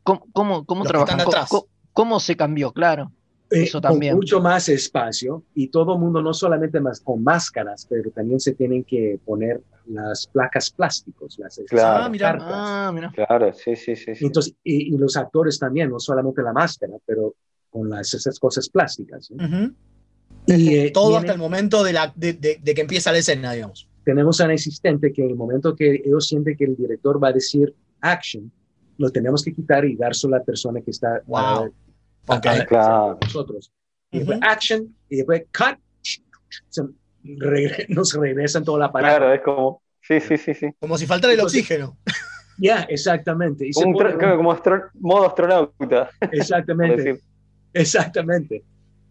cómo, 0.03 0.25
cómo, 0.33 0.65
cómo 0.65 0.83
Los 0.83 0.89
trabajan? 0.91 1.19
están 1.19 1.25
¿Cómo, 1.25 1.37
atrás. 1.37 1.49
cómo- 1.49 1.67
cómo 1.93 2.19
se 2.19 2.35
cambió? 2.35 2.73
Claro. 2.73 3.11
Eh, 3.51 3.63
Eso 3.63 3.79
con 3.79 3.91
también. 3.91 4.15
mucho 4.15 4.41
más 4.41 4.67
espacio 4.69 5.43
y 5.53 5.67
todo 5.67 5.93
el 5.93 5.99
mundo 5.99 6.21
no 6.21 6.33
solamente 6.33 6.79
más 6.79 6.99
con 6.99 7.23
máscaras, 7.23 7.85
pero 7.89 8.09
también 8.11 8.39
se 8.39 8.53
tienen 8.55 8.83
que 8.83 9.19
poner 9.23 9.61
las 9.87 10.25
placas 10.27 10.71
plásticos, 10.71 11.37
las 11.37 11.61
Claro. 11.67 11.99
las 11.99 12.05
Ah, 12.05 12.09
mira. 12.09 12.31
cartas. 12.31 12.49
Ah, 12.51 12.91
mira. 12.93 13.11
Claro, 13.13 13.53
sí, 13.53 13.75
sí, 13.75 13.95
sí. 13.95 14.15
sí. 14.15 14.25
Entonces, 14.25 14.55
y, 14.63 14.95
y 14.95 14.97
los 14.97 15.15
actores 15.15 15.59
también, 15.59 15.89
no 15.91 15.99
solamente 15.99 16.41
la 16.41 16.53
máscara, 16.53 16.93
pero 17.05 17.35
con 17.69 17.87
las, 17.89 18.11
esas 18.15 18.39
cosas 18.39 18.67
plásticas. 18.67 19.29
¿no? 19.31 19.45
Ujú. 19.45 19.73
Y 20.47 20.75
eh, 20.75 20.91
todo 20.91 21.09
tiene- 21.09 21.19
hasta 21.19 21.33
el 21.33 21.39
momento 21.39 21.83
de, 21.83 21.93
la, 21.93 22.11
de, 22.15 22.33
de- 22.33 22.59
de 22.63 22.73
que 22.73 22.81
empieza 22.81 23.11
la 23.11 23.19
escena, 23.19 23.53
digamos. 23.53 23.87
tenemos 24.03 24.41
a 24.41 24.45
un 24.45 24.51
asistente 24.51 25.13
que 25.13 25.23
en 25.23 25.29
el 25.31 25.35
momento 25.35 25.75
que 25.75 26.01
ellos 26.03 26.27
sienten 26.27 26.57
que 26.57 26.65
el 26.65 26.75
director 26.75 27.23
va 27.23 27.27
a 27.29 27.33
decir 27.33 27.73
action, 28.01 28.51
lo 28.97 29.09
tenemos 29.11 29.43
que 29.43 29.53
quitar 29.53 29.85
y 29.85 29.95
dárselo 29.95 30.35
a 30.35 30.39
la 30.39 30.43
persona 30.45 30.81
que 30.81 30.91
está 30.91 31.21
Wow. 31.27 31.73
Uh, 32.27 32.33
a- 32.33 32.37
Ok. 32.37 32.45
a- 32.45 32.65
Claro. 32.65 33.17
nosotros. 33.21 33.71
Y 34.11 34.19
después 34.19 34.39
action, 34.41 34.95
y 35.09 35.15
después 35.17 35.43
cut, 35.57 35.77
se 36.69 36.83
regre- 37.23 37.85
nos 37.89 38.13
regresan 38.13 38.63
toda 38.63 38.79
la 38.79 38.91
parada. 38.91 39.17
Claro, 39.17 39.33
es 39.33 39.41
como. 39.41 39.81
Sí, 40.01 40.19
sí, 40.21 40.37
sí, 40.37 40.53
sí. 40.53 40.67
Como 40.79 40.97
si 40.97 41.05
faltara 41.07 41.33
el 41.33 41.39
Entonces- 41.39 41.61
oxígeno. 41.61 41.97
Ya, 42.57 42.83
exactamente. 42.83 43.67
Y 43.67 43.73
se 43.73 43.83
Un 43.83 43.91
pone 43.91 44.11
tra- 44.11 44.17
claro, 44.17 44.37
como 44.37 44.53
astro- 44.53 44.89
modo 44.93 45.27
astronauta. 45.27 46.09
Exactamente. 46.31 46.95
decir. 47.03 47.21
Exactamente. 47.73 48.63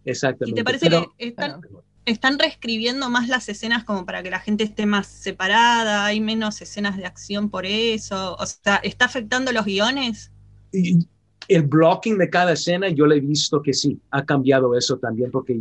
¿Y 0.02 0.10
Exactamente. 0.10 0.58
te 0.60 0.64
parece 0.64 0.86
Pero- 0.88 1.14
que 1.18 1.28
están, 1.28 1.60
están 2.06 2.38
reescribiendo 2.38 3.10
más 3.10 3.28
las 3.28 3.46
escenas 3.50 3.84
como 3.84 4.06
para 4.06 4.22
que 4.22 4.30
la 4.30 4.40
gente 4.40 4.64
esté 4.64 4.86
más 4.86 5.08
separada? 5.08 6.06
¿Hay 6.06 6.20
menos 6.20 6.62
escenas 6.62 6.96
de 6.96 7.04
acción 7.04 7.50
por 7.50 7.66
eso? 7.66 8.34
O 8.38 8.46
sea, 8.46 8.76
¿está 8.76 9.04
afectando 9.04 9.52
los 9.52 9.66
guiones? 9.66 10.32
y 10.72 11.06
el 11.48 11.62
blocking 11.62 12.18
de 12.18 12.30
cada 12.30 12.52
escena, 12.52 12.88
yo 12.88 13.06
le 13.06 13.16
he 13.16 13.20
visto 13.20 13.62
que 13.62 13.72
sí, 13.72 14.00
ha 14.10 14.24
cambiado 14.24 14.76
eso 14.76 14.98
también, 14.98 15.30
porque 15.30 15.58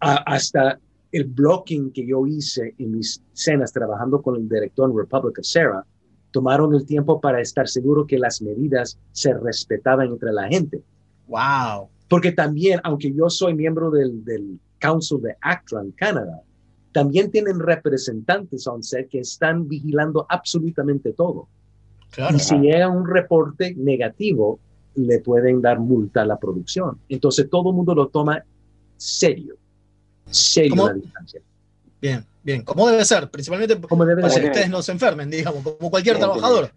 hasta 0.00 0.78
el 1.12 1.24
blocking 1.24 1.92
que 1.92 2.06
yo 2.06 2.26
hice 2.26 2.74
en 2.78 2.92
mis 2.92 3.22
escenas 3.32 3.72
trabajando 3.72 4.20
con 4.20 4.36
el 4.36 4.48
director 4.48 4.90
en 4.90 4.96
Republic 4.96 5.38
of 5.38 5.44
Sarah, 5.44 5.84
tomaron 6.30 6.74
el 6.74 6.84
tiempo 6.84 7.20
para 7.20 7.40
estar 7.40 7.68
seguro 7.68 8.06
que 8.06 8.18
las 8.18 8.42
medidas 8.42 8.98
se 9.12 9.32
respetaban 9.32 10.08
entre 10.08 10.32
la 10.32 10.48
gente. 10.48 10.82
Wow. 11.28 11.88
Porque 12.08 12.32
también, 12.32 12.80
aunque 12.84 13.12
yo 13.12 13.30
soy 13.30 13.54
miembro 13.54 13.90
del, 13.90 14.24
del 14.24 14.60
Council 14.78 15.22
de 15.22 15.36
ACTRA 15.40 15.80
en 15.80 15.90
Canadá, 15.92 16.42
también 16.92 17.30
tienen 17.30 17.58
representantes 17.58 18.66
on 18.66 18.82
set 18.82 19.08
que 19.08 19.20
están 19.20 19.68
vigilando 19.68 20.26
absolutamente 20.28 21.12
todo. 21.12 21.48
Claro. 22.10 22.36
Y 22.36 22.38
si 22.38 22.56
llega 22.58 22.88
un 22.88 23.06
reporte 23.06 23.74
negativo, 23.74 24.60
le 24.96 25.20
pueden 25.20 25.60
dar 25.60 25.78
multa 25.78 26.22
a 26.22 26.24
la 26.26 26.38
producción. 26.38 26.98
Entonces 27.08 27.48
todo 27.50 27.70
el 27.70 27.76
mundo 27.76 27.94
lo 27.94 28.08
toma 28.08 28.42
serio. 28.96 29.56
Serio 30.30 30.70
¿Cómo? 30.70 30.88
la 30.88 30.94
distancia. 30.94 31.40
Bien, 32.00 32.24
bien. 32.42 32.62
Como 32.62 32.88
debe 32.88 33.04
ser, 33.04 33.30
principalmente 33.30 33.80
Como 33.80 34.04
debe 34.04 34.22
para 34.22 34.32
ser. 34.32 34.42
que 34.42 34.48
ustedes 34.48 34.70
no 34.70 34.82
se 34.82 34.92
enfermen, 34.92 35.30
digamos, 35.30 35.62
como 35.62 35.90
cualquier 35.90 36.16
Bien, 36.16 36.26
trabajador. 36.28 36.70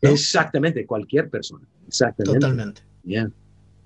Exactamente, 0.00 0.86
cualquier 0.86 1.30
persona. 1.30 1.66
Exactamente. 1.86 2.38
Totalmente. 2.40 2.82
Yeah. 3.04 3.30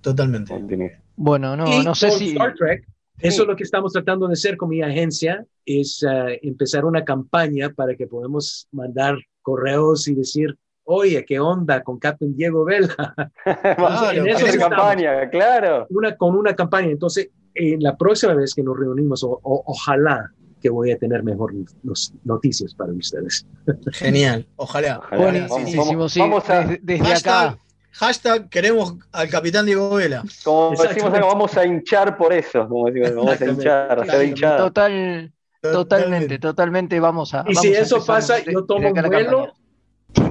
Totalmente. 0.01 0.99
Bueno, 1.17 1.57
no, 1.57 1.67
Y 1.71 1.85
no 1.85 1.95
sé 1.95 2.11
si. 2.13 2.31
Star 2.31 2.55
Trek, 2.55 2.87
eso 3.19 3.43
es 3.43 3.49
lo 3.49 3.55
que 3.55 3.65
estamos 3.65 3.93
tratando 3.93 4.27
de 4.27 4.33
hacer 4.33 4.57
con 4.57 4.71
mi 4.71 4.83
agencia, 4.83 5.45
es 5.67 6.03
eh, 6.03 6.41
empezar 6.43 6.85
una 6.85 7.05
campaña 7.05 7.71
para 7.71 7.95
que 7.95 8.07
podamos 8.07 8.67
mandar 8.73 9.19
correos 9.43 10.09
y 10.09 10.15
decir, 10.15 10.57
oye, 10.93 11.25
¿qué 11.25 11.39
onda 11.39 11.83
con 11.83 11.99
Captain 11.99 12.37
Diego 12.37 12.65
Vela? 12.65 13.15
Vamos 13.79 14.13
en 14.13 14.29
eso 14.29 14.47
campaña, 14.59 15.29
claro. 15.31 15.87
Una, 15.91 16.17
con 16.17 16.37
una 16.37 16.55
campaña. 16.55 16.89
Entonces, 16.91 17.31
en 17.55 17.83
la 17.83 17.97
próxima 17.97 18.35
vez 18.35 18.55
que 18.55 18.63
nos 18.63 18.79
reunimos, 18.79 19.23
o- 19.23 19.39
o- 19.43 19.63
ojalá 19.67 20.31
que 20.61 20.69
voy 20.69 20.91
a 20.91 20.99
tener 20.99 21.23
mejor 21.23 21.53
nos- 21.83 22.13
noticias 22.25 22.75
para 22.75 22.93
ustedes. 22.93 23.47
Genial, 23.93 24.47
ojalá. 24.57 24.99
Ojalá. 24.99 25.47
Buenísimo, 25.49 25.85
Vamos- 25.87 26.13
sí. 26.13 26.21
vamos 26.21 26.51
a- 26.51 26.61
desde, 26.61 26.81
desde 26.83 27.05
Hashtag, 27.07 27.49
acá. 27.51 27.59
hashtag 27.93 28.49
queremos 28.51 28.95
al 29.13 29.29
capitán 29.29 29.67
Diego 29.67 29.91
Vela. 29.95 30.23
Como 30.45 30.71
decimos 30.83 31.13
vamos 31.13 31.57
a 31.57 31.65
hinchar 31.67 32.17
por 32.17 32.33
eso. 32.33 32.69
Como 32.69 32.87
decimos, 32.91 33.15
vamos 33.15 33.41
a 33.41 33.45
hinchar, 33.47 33.99
a 33.99 34.03
hacer 34.03 34.29
hinchada. 34.29 34.59
Total, 34.59 35.33
totalmente, 35.63 36.39
totalmente 36.39 37.01
vamos 37.01 37.33
a. 37.35 37.39
Y 37.47 37.55
vamos 37.55 37.63
si 37.63 37.75
a 37.75 37.81
eso 37.81 38.05
pasa, 38.05 38.39
yo 38.45 38.65
tomo 38.65 38.89
un 38.89 39.03
vuelo. 39.03 39.53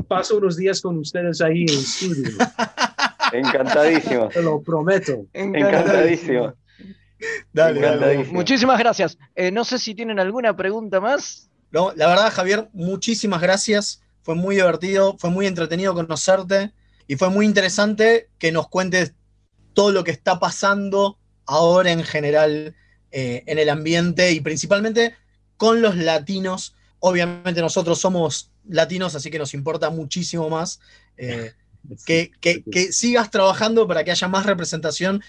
Paso 0.09 0.37
unos 0.37 0.57
días 0.57 0.81
con 0.81 0.97
ustedes 0.97 1.39
ahí 1.39 1.61
en 1.61 1.69
el 1.69 1.79
estudio. 1.79 2.37
Encantadísimo. 3.31 4.27
Te 4.27 4.41
lo 4.41 4.61
prometo. 4.61 5.25
Encantadísimo. 5.31 6.53
Dale, 7.53 7.79
dale. 7.79 7.95
Encantadísimo. 7.95 8.33
Muchísimas 8.33 8.79
gracias. 8.79 9.17
Eh, 9.35 9.51
no 9.51 9.63
sé 9.63 9.79
si 9.79 9.95
tienen 9.95 10.19
alguna 10.19 10.55
pregunta 10.55 10.99
más. 10.99 11.49
No, 11.71 11.93
la 11.95 12.07
verdad, 12.07 12.33
Javier, 12.33 12.67
muchísimas 12.73 13.41
gracias. 13.41 14.01
Fue 14.23 14.35
muy 14.35 14.55
divertido, 14.55 15.15
fue 15.17 15.29
muy 15.29 15.45
entretenido 15.45 15.93
conocerte 15.93 16.73
y 17.07 17.15
fue 17.15 17.29
muy 17.29 17.45
interesante 17.45 18.29
que 18.37 18.51
nos 18.51 18.67
cuentes 18.67 19.13
todo 19.73 19.91
lo 19.91 20.03
que 20.03 20.11
está 20.11 20.39
pasando 20.39 21.17
ahora 21.45 21.91
en 21.91 22.03
general 22.03 22.75
eh, 23.11 23.43
en 23.45 23.59
el 23.59 23.69
ambiente 23.69 24.31
y 24.31 24.41
principalmente 24.41 25.15
con 25.57 25.81
los 25.81 25.95
latinos. 25.95 26.75
Obviamente 26.99 27.61
nosotros 27.61 27.99
somos 27.99 28.51
latinos, 28.67 29.15
así 29.15 29.29
que 29.31 29.39
nos 29.39 29.53
importa 29.53 29.89
muchísimo 29.89 30.49
más 30.49 30.79
eh, 31.17 31.53
que, 32.05 32.31
que- 32.41 32.63
que 32.63 32.91
sigas 32.91 33.31
trabajando 33.31 33.87
para 33.87 34.03
que 34.03 34.11
haya 34.11 34.27
más 34.27 34.45
representación. 34.45 35.21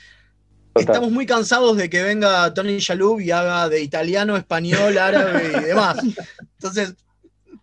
Total. 0.72 0.94
Estamos 0.94 1.10
muy 1.10 1.26
cansados 1.26 1.76
de 1.76 1.90
que 1.90 2.02
venga 2.02 2.52
Tony 2.54 2.78
Shalhoub 2.78 3.20
y 3.20 3.30
haga 3.32 3.68
de 3.68 3.80
italiano, 3.82 4.36
español, 4.36 4.96
árabe 4.98 5.52
y 5.58 5.64
demás. 5.64 5.96
Entonces, 6.58 6.94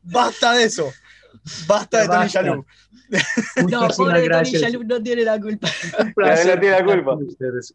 basta 0.04 0.54
de 0.54 0.64
eso. 0.66 0.92
Basta 1.68 2.00
Ya 2.00 2.04
de 2.04 2.08
Tony. 2.18 2.28
Shalhoub. 2.30 2.66
No, 3.10 3.62
Muchísimas 3.64 3.96
pobre 3.96 4.14
Tony 4.16 4.26
gracias. 4.26 4.62
Shalhoub 4.62 4.84
no 4.86 5.02
tiene 5.02 5.24
la 5.24 5.40
culpa. 5.40 5.70
Un 6.00 6.14
placer 6.14 6.46
Nadie 6.46 6.60
tiene 6.60 6.76
la 6.80 6.84
culpa. 6.86 7.18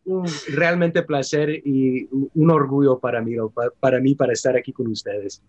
Un 0.04 0.26
realmente 0.48 1.02
placer 1.04 1.48
y 1.64 2.06
un- 2.34 2.50
orgullo 2.50 2.98
para 2.98 3.22
mí, 3.22 3.32
pa- 3.54 3.70
para 3.80 3.98
mí 4.00 4.14
para 4.14 4.34
estar 4.34 4.54
aquí 4.58 4.72
con 4.74 4.88
ustedes. 4.88 5.40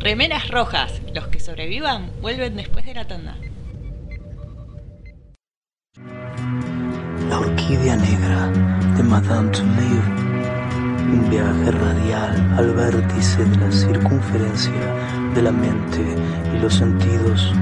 Remeras 0.00 0.48
rojas. 0.48 1.02
Los 1.12 1.28
que 1.28 1.40
sobrevivan 1.40 2.10
vuelven 2.22 2.56
después 2.56 2.86
de 2.86 2.94
la 2.94 3.06
tanda. 3.06 3.36
La 7.28 7.40
orquídea 7.40 7.96
negra 7.96 8.46
de 8.96 9.02
Madame 9.02 9.50
Touleau. 9.50 10.02
Un 11.12 11.28
viaje 11.28 11.70
radial 11.72 12.54
al 12.56 12.72
vértice 12.74 13.44
de 13.44 13.56
la 13.56 13.70
circunferencia 13.70 14.72
de 15.34 15.42
la 15.42 15.52
mente 15.52 16.16
y 16.54 16.58
los 16.58 16.72
sentidos. 16.74 17.52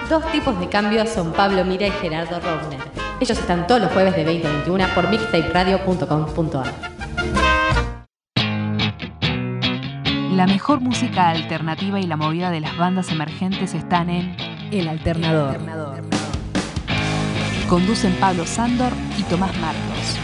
Dos 0.08 0.24
tipos 0.32 0.58
de 0.58 0.68
cambios 0.70 1.10
son 1.10 1.32
Pablo 1.34 1.62
Mira 1.64 1.88
y 1.88 1.90
Gerardo 1.90 2.40
Rovner. 2.40 2.80
Ellos 3.20 3.38
están 3.38 3.66
todos 3.66 3.82
los 3.82 3.92
jueves 3.92 4.16
de 4.16 4.24
20 4.24 4.46
a 4.48 4.52
21 4.52 4.86
por 4.94 5.10
mixtaperadio.com.ar. 5.10 6.96
La 10.32 10.46
mejor 10.46 10.80
música 10.80 11.30
alternativa 11.30 11.98
y 11.98 12.06
la 12.06 12.16
movida 12.16 12.50
de 12.50 12.60
las 12.60 12.76
bandas 12.76 13.10
emergentes 13.10 13.72
están 13.72 14.10
en 14.10 14.36
El 14.70 14.88
Alternador. 14.88 15.58
Conducen 17.68 18.14
Pablo 18.14 18.46
Sándor 18.46 18.92
y 19.16 19.22
Tomás 19.24 19.54
Marcos. 19.58 20.16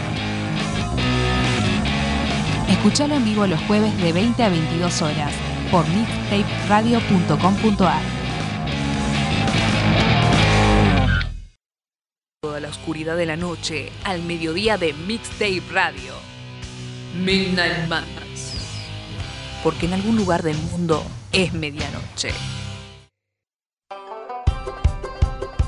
Escuchalo 2.69 3.15
en 3.15 3.25
vivo 3.25 3.47
los 3.47 3.59
jueves 3.61 3.97
de 4.01 4.11
20 4.11 4.43
a 4.43 4.49
22 4.49 5.01
horas 5.01 5.31
por 5.71 5.87
mixtaperadio.com.ar. 5.87 8.01
Toda 12.41 12.59
la 12.59 12.67
oscuridad 12.67 13.15
de 13.15 13.25
la 13.25 13.37
noche 13.37 13.89
al 14.03 14.21
mediodía 14.23 14.77
de 14.77 14.91
Mixtape 14.93 15.63
Radio. 15.71 16.13
Midnight 17.15 17.87
Madness. 17.87 18.57
Porque 19.63 19.85
en 19.85 19.93
algún 19.93 20.17
lugar 20.17 20.43
del 20.43 20.57
mundo 20.57 21.01
es 21.31 21.53
medianoche. 21.53 22.33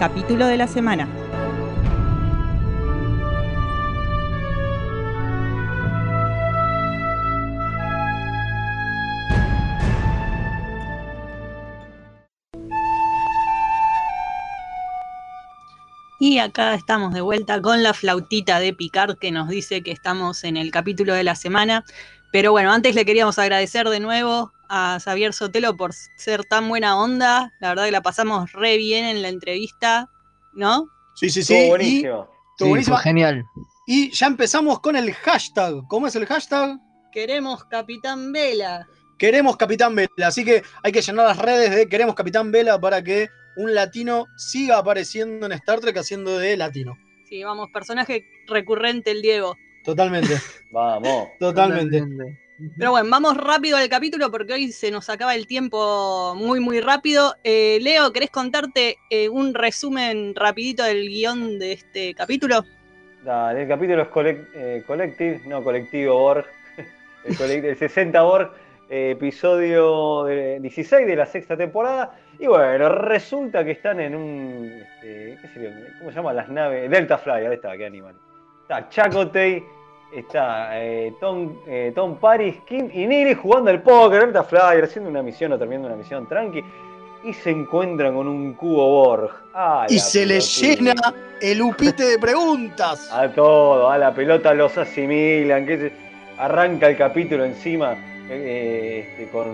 Capítulo 0.00 0.46
de 0.46 0.56
la 0.56 0.66
semana. 0.66 1.06
Y 16.18 16.38
acá 16.38 16.72
estamos 16.72 17.12
de 17.12 17.20
vuelta 17.20 17.60
con 17.60 17.82
la 17.82 17.92
flautita 17.92 18.58
de 18.58 18.72
Picard 18.72 19.18
que 19.18 19.30
nos 19.30 19.50
dice 19.50 19.82
que 19.82 19.92
estamos 19.92 20.44
en 20.44 20.56
el 20.56 20.70
capítulo 20.70 21.12
de 21.12 21.24
la 21.24 21.34
semana. 21.34 21.84
Pero 22.32 22.52
bueno, 22.52 22.72
antes 22.72 22.94
le 22.94 23.04
queríamos 23.04 23.38
agradecer 23.38 23.86
de 23.90 24.00
nuevo 24.00 24.50
a 24.70 24.98
Xavier 25.00 25.32
Sotelo 25.32 25.76
por 25.76 25.92
ser 25.92 26.44
tan 26.44 26.68
buena 26.68 26.96
onda. 26.96 27.52
La 27.60 27.70
verdad 27.70 27.84
que 27.86 27.90
la 27.90 28.02
pasamos 28.02 28.52
re 28.52 28.76
bien 28.76 29.04
en 29.04 29.20
la 29.20 29.28
entrevista, 29.28 30.08
¿no? 30.54 30.86
Sí, 31.16 31.28
sí, 31.28 31.42
sí. 31.42 31.54
Estuvo 31.54 31.66
y- 31.66 31.68
buenísimo. 31.68 32.30
estuvo 32.52 32.68
buenísimo. 32.70 32.96
genial. 32.98 33.44
Y 33.86 34.10
ya 34.12 34.26
empezamos 34.28 34.78
con 34.80 34.94
el 34.94 35.12
hashtag. 35.12 35.74
¿Cómo 35.88 36.06
es 36.06 36.14
el 36.14 36.24
hashtag? 36.26 36.78
Queremos 37.12 37.64
Capitán 37.64 38.32
Vela. 38.32 38.86
Queremos 39.18 39.56
Capitán 39.56 39.96
Vela. 39.96 40.08
Así 40.28 40.44
que 40.44 40.62
hay 40.84 40.92
que 40.92 41.02
llenar 41.02 41.26
las 41.26 41.38
redes 41.38 41.74
de 41.74 41.88
Queremos 41.88 42.14
Capitán 42.14 42.52
Vela 42.52 42.80
para 42.80 43.02
que 43.02 43.28
un 43.56 43.74
latino 43.74 44.26
siga 44.36 44.78
apareciendo 44.78 45.44
en 45.46 45.52
Star 45.52 45.80
Trek 45.80 45.96
haciendo 45.98 46.38
de 46.38 46.56
latino. 46.56 46.96
Sí, 47.28 47.42
vamos, 47.42 47.68
personaje 47.72 48.24
recurrente 48.46 49.10
el 49.10 49.20
Diego. 49.22 49.56
Totalmente. 49.84 50.36
Vamos. 50.70 51.28
Totalmente. 51.40 52.00
Pero 52.76 52.90
bueno, 52.90 53.08
vamos 53.10 53.36
rápido 53.36 53.76
al 53.78 53.88
capítulo 53.88 54.30
porque 54.30 54.52
hoy 54.52 54.72
se 54.72 54.90
nos 54.90 55.08
acaba 55.08 55.34
el 55.34 55.46
tiempo 55.46 56.34
muy, 56.36 56.60
muy 56.60 56.80
rápido. 56.80 57.34
Eh, 57.42 57.78
Leo, 57.80 58.12
¿querés 58.12 58.30
contarte 58.30 58.98
eh, 59.08 59.28
un 59.28 59.54
resumen 59.54 60.34
rapidito 60.34 60.82
del 60.84 61.08
guion 61.08 61.58
de 61.58 61.72
este 61.72 62.14
capítulo? 62.14 62.64
Dale, 63.24 63.62
el 63.62 63.68
capítulo 63.68 64.02
es 64.02 64.08
collect- 64.08 64.48
eh, 64.54 64.82
Collective, 64.86 65.42
no 65.46 65.62
colectivo 65.64 66.14
Borg. 66.18 66.46
El, 67.24 67.64
el 67.64 67.76
60 67.76 68.22
Borg, 68.22 68.50
episodio 68.88 70.24
de- 70.24 70.58
16 70.60 71.06
de 71.06 71.16
la 71.16 71.26
sexta 71.26 71.56
temporada. 71.56 72.18
Y 72.38 72.46
bueno, 72.46 72.88
resulta 72.88 73.62
que 73.64 73.72
están 73.72 74.00
en 74.00 74.14
un. 74.14 74.82
este. 75.02 75.38
¿Cómo 75.98 76.10
se 76.10 76.16
llama? 76.16 76.32
Las 76.32 76.48
naves. 76.48 76.90
Delta 76.90 77.18
Flyer, 77.18 77.48
ahí 77.48 77.54
está, 77.54 77.76
qué 77.76 77.84
animal. 77.86 78.14
Está 78.62 78.88
Chakotay, 78.88 79.62
está 80.12 80.80
eh, 80.80 81.14
Tom, 81.20 81.52
eh, 81.66 81.92
Tom 81.94 82.16
Paris, 82.16 82.56
Kim 82.66 82.90
y 82.92 83.06
Neely 83.06 83.34
jugando 83.34 83.70
al 83.70 83.82
póker, 83.82 84.20
Delta 84.22 84.42
Flyer, 84.44 84.84
haciendo 84.84 85.10
una 85.10 85.22
misión 85.22 85.52
o 85.52 85.58
terminando 85.58 85.88
una 85.88 85.96
misión 85.96 86.26
tranqui. 86.28 86.62
Y 87.22 87.34
se 87.34 87.50
encuentran 87.50 88.14
con 88.14 88.26
un 88.26 88.54
cubo 88.54 88.88
Borg. 88.88 89.30
Ah, 89.52 89.84
Y 89.90 89.98
se 89.98 90.24
le 90.24 90.38
pelotita. 90.38 90.74
llena 90.74 91.14
el 91.42 91.60
upite 91.60 92.02
de 92.04 92.18
preguntas. 92.18 93.10
A 93.12 93.28
todo, 93.28 93.90
a 93.90 93.98
la 93.98 94.14
pelota 94.14 94.54
los 94.54 94.76
asimilan, 94.78 95.66
que 95.66 95.78
se- 95.78 95.92
arranca 96.38 96.88
el 96.88 96.96
capítulo 96.96 97.44
encima 97.44 97.94
eh, 98.30 99.06
este, 99.10 99.30
con. 99.30 99.48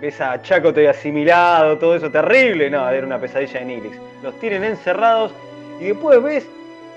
ves 0.00 0.20
a 0.20 0.40
Chacote 0.40 0.88
asimilado, 0.88 1.76
todo 1.78 1.96
eso 1.96 2.08
terrible. 2.10 2.70
No, 2.70 2.88
era 2.88 3.04
una 3.04 3.18
pesadilla 3.20 3.58
de 3.58 3.64
Nilix. 3.64 3.96
Los 4.22 4.38
tienen 4.38 4.62
encerrados 4.64 5.32
y 5.80 5.84
después 5.86 6.22
ves. 6.22 6.46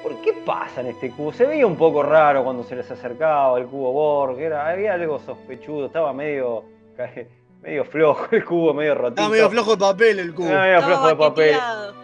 ¿Por 0.04 0.16
qué 0.22 0.34
pasa 0.46 0.82
en 0.82 0.88
este 0.88 1.12
cubo? 1.12 1.32
Se 1.32 1.46
veía 1.46 1.66
un 1.68 1.76
poco 1.76 2.02
raro 2.04 2.44
cuando 2.44 2.64
se 2.64 2.76
les 2.76 2.90
acercaba 2.90 3.58
el 3.60 3.66
cubo 3.68 3.92
Borg, 3.92 4.40
era, 4.40 4.68
había 4.70 4.94
algo 4.96 5.20
sospechudo, 5.20 5.86
estaba 5.88 6.12
medio, 6.14 6.64
medio 7.62 7.86
flojo 7.86 8.28
el 8.32 8.44
cubo, 8.44 8.74
medio 8.74 8.96
rotito. 8.96 9.22
Está 9.22 9.32
medio 9.32 9.50
flojo 9.50 9.72
de 9.72 9.78
papel 9.78 10.20
el 10.20 10.34
cubo. 10.34 10.46
Estaba 10.48 10.64
medio 10.66 10.82
flojo 10.82 11.08
de 11.08 11.16
papel. 11.16 11.56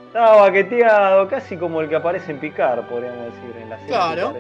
Estaba 0.08 0.36
baqueteado, 0.42 1.28
casi 1.28 1.58
como 1.58 1.82
el 1.82 1.90
que 1.90 1.96
aparece 1.96 2.32
en 2.32 2.40
Picar, 2.40 2.88
podríamos 2.88 3.26
decir, 3.26 3.56
en 3.62 3.70
la 3.70 3.78
serie. 3.78 3.94
Claro. 3.94 4.34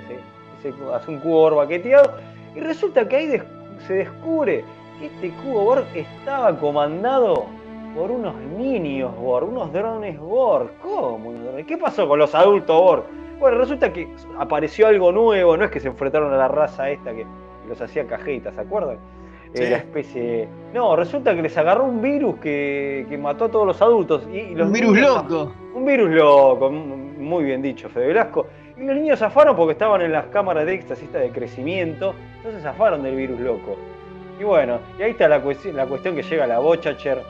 Ese- 0.59 0.73
hace 0.93 1.11
un 1.11 1.19
cubo 1.19 1.41
Borg 1.41 1.55
baqueteado. 1.57 2.13
Y 2.55 2.59
resulta 2.59 3.07
que 3.07 3.15
ahí 3.15 3.27
des- 3.27 3.43
se 3.85 3.93
descubre 3.93 4.63
que 4.99 5.07
este 5.07 5.31
cubo 5.43 5.63
Borg 5.65 5.85
estaba 5.93 6.57
comandado 6.57 7.45
por 7.95 8.11
unos 8.11 8.35
niños 8.35 9.15
Borg, 9.17 9.49
unos 9.49 9.71
drones 9.73 10.19
Borg. 10.19 10.71
¿Cómo? 10.81 11.33
¿Qué 11.67 11.77
pasó 11.77 12.07
con 12.07 12.19
los 12.19 12.33
adultos 12.35 12.75
Borg? 12.79 13.03
Bueno, 13.39 13.57
resulta 13.57 13.93
que 13.93 14.07
apareció 14.39 14.87
algo 14.87 15.11
nuevo, 15.11 15.55
no 15.57 15.65
es 15.65 15.71
que 15.71 15.79
se 15.79 15.87
enfrentaron 15.87 16.33
a 16.33 16.37
la 16.37 16.47
raza 16.47 16.89
esta 16.89 17.13
que 17.13 17.25
los 17.67 17.79
hacía 17.81 18.05
cajetas, 18.07 18.55
¿se 18.55 18.61
acuerdan? 18.61 18.97
Eh. 19.53 19.69
La 19.69 19.77
especie. 19.77 20.47
No, 20.73 20.95
resulta 20.95 21.33
que 21.35 21.41
les 21.41 21.57
agarró 21.57 21.85
un 21.85 22.01
virus 22.01 22.37
que, 22.39 23.05
que 23.09 23.17
mató 23.17 23.45
a 23.45 23.49
todos 23.49 23.65
los 23.65 23.81
adultos. 23.81 24.27
Y, 24.31 24.37
y 24.37 24.55
los 24.55 24.67
Un 24.67 24.73
virus 24.73 24.93
niños- 24.95 25.23
loco. 25.31 25.53
Un 25.73 25.85
virus 25.85 26.09
loco, 26.11 26.69
muy 26.71 27.43
bien 27.45 27.61
dicho, 27.61 27.89
Fede 27.89 28.07
Velasco. 28.07 28.47
Y 28.77 28.83
los 28.85 28.95
niños 28.95 29.19
zafaron 29.19 29.55
porque 29.55 29.71
estaban 29.73 30.01
en 30.01 30.11
las 30.11 30.25
cámaras 30.27 30.65
de 30.65 30.73
éxtasis 30.73 31.11
de 31.13 31.29
crecimiento, 31.29 32.13
entonces 32.37 32.61
zafaron 32.61 33.01
del 33.03 33.15
virus 33.15 33.39
loco. 33.39 33.77
Y 34.39 34.43
bueno, 34.43 34.79
y 34.99 35.03
ahí 35.03 35.11
está 35.11 35.27
la, 35.27 35.41
cuestión, 35.41 35.75
la 35.75 35.85
cuestión 35.87 36.15
que 36.15 36.21
llega 36.23 36.45
la 36.45 36.59
Bochacher 36.59 37.21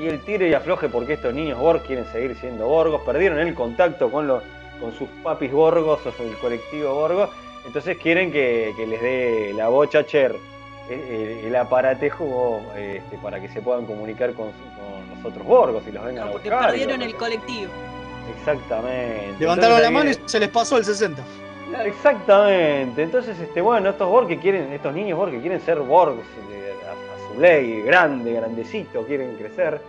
y 0.00 0.06
el 0.08 0.20
tire 0.24 0.48
y 0.48 0.54
afloje 0.54 0.88
porque 0.88 1.12
estos 1.12 1.32
niños 1.34 1.58
Borg 1.60 1.82
quieren 1.82 2.04
seguir 2.06 2.34
siendo 2.36 2.66
Borgos, 2.66 3.02
perdieron 3.02 3.38
el 3.38 3.54
contacto 3.54 4.10
con, 4.10 4.26
los, 4.26 4.42
con 4.82 4.92
sus 4.92 5.08
papis 5.22 5.50
Borgos 5.52 6.00
o 6.04 6.22
el 6.22 6.36
colectivo 6.38 6.92
Borgo, 6.94 7.30
entonces 7.64 7.96
quieren 7.96 8.30
que, 8.32 8.74
que 8.76 8.86
les 8.86 9.00
dé 9.00 9.52
la 9.56 9.68
Bochacher 9.68 10.36
el, 10.90 10.98
el- 11.00 11.44
el 11.46 11.56
aparatejo 11.56 12.60
eh, 12.76 13.00
este, 13.02 13.16
para 13.18 13.40
que 13.40 13.48
se 13.48 13.62
puedan 13.62 13.86
comunicar 13.86 14.32
con, 14.34 14.48
con 14.50 15.16
los 15.16 15.24
otros 15.24 15.46
Borgos 15.46 15.82
y 15.88 15.92
los 15.92 16.04
vengan 16.04 16.26
a 16.28 16.32
Porque 16.32 16.50
buscar. 16.50 16.68
y 16.68 16.78
perdieron 16.78 17.02
el 17.02 17.14
colectivo. 17.14 17.70
Exactamente. 18.38 19.36
Levantaron 19.38 19.76
Entonces 19.76 19.82
la 19.82 19.90
mano 19.90 20.10
y 20.10 20.12
viene- 20.14 20.28
se 20.28 20.40
les 20.40 20.48
pasó 20.48 20.76
el 20.76 20.84
60. 20.84 21.22
Exactamente. 21.84 23.02
Entonces, 23.02 23.38
este, 23.38 23.60
bueno, 23.60 23.90
estos 23.90 24.08
Borg 24.08 24.26
que 24.28 24.38
quieren, 24.38 24.72
estos 24.72 24.92
niños 24.94 25.16
Borg 25.18 25.30
que 25.32 25.40
quieren 25.40 25.60
ser 25.60 25.78
Borg 25.80 26.14
eh, 26.18 26.72
a, 26.86 26.90
a 26.92 27.34
su 27.34 27.40
ley, 27.40 27.80
grande, 27.82 28.32
grandecito, 28.34 29.04
quieren 29.06 29.36
crecer, 29.36 29.80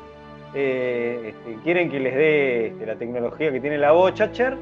eh, 0.53 1.33
este, 1.35 1.61
quieren 1.63 1.89
que 1.91 1.99
les 1.99 2.15
dé 2.15 2.67
este, 2.67 2.85
la 2.85 2.95
tecnología 2.95 3.51
que 3.51 3.59
tiene 3.59 3.77
la 3.77 3.91
Bochacher. 3.91 4.55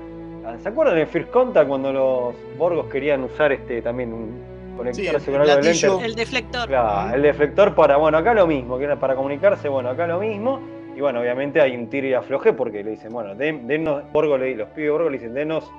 Ah, 0.46 0.56
¿Se 0.62 0.70
acuerdan 0.70 0.98
en 0.98 1.08
First 1.08 1.30
Contact 1.32 1.68
cuando 1.68 1.94
los 1.94 2.36
Borgos 2.58 2.88
querían 2.88 3.24
usar 3.24 3.52
este 3.52 3.82
también 3.82 4.12
un 4.12 4.42
conectarse 4.76 5.20
Sí, 5.20 5.30
el 5.30 5.34
con 5.38 5.42
algo 5.42 5.56
de 5.56 5.62
platillo. 5.62 5.89
lente? 5.94 6.06
El 6.06 6.16
deflector. 6.16 6.68
Claro, 6.68 7.16
el 7.16 7.22
deflector 7.22 7.76
para, 7.76 7.98
bueno, 7.98 8.18
acá 8.18 8.34
lo 8.34 8.48
mismo, 8.48 8.78
que 8.78 8.86
era 8.86 9.00
para 9.00 9.16
comunicarse, 9.16 9.70
bueno, 9.70 9.89
acá 9.89 10.08
lo 10.08 10.20
mismo. 10.20 10.60
Y 10.96 11.00
bueno, 11.02 11.20
obviamente 11.22 11.62
hay 11.62 11.76
un 11.76 11.88
tiro 11.88 12.08
y 12.08 12.14
afloje 12.14 12.54
porque 12.54 12.84
le 12.84 12.92
dicen, 12.92 13.12
bueno, 13.12 13.36
den- 13.36 13.68
dennos, 13.68 14.04
Borgo 14.12 14.38
le- 14.38 14.56
los 14.56 14.70
pibes 14.70 14.92
Borgo 14.92 15.10
le 15.10 15.18
dicen, 15.20 15.34
denos 15.34 15.72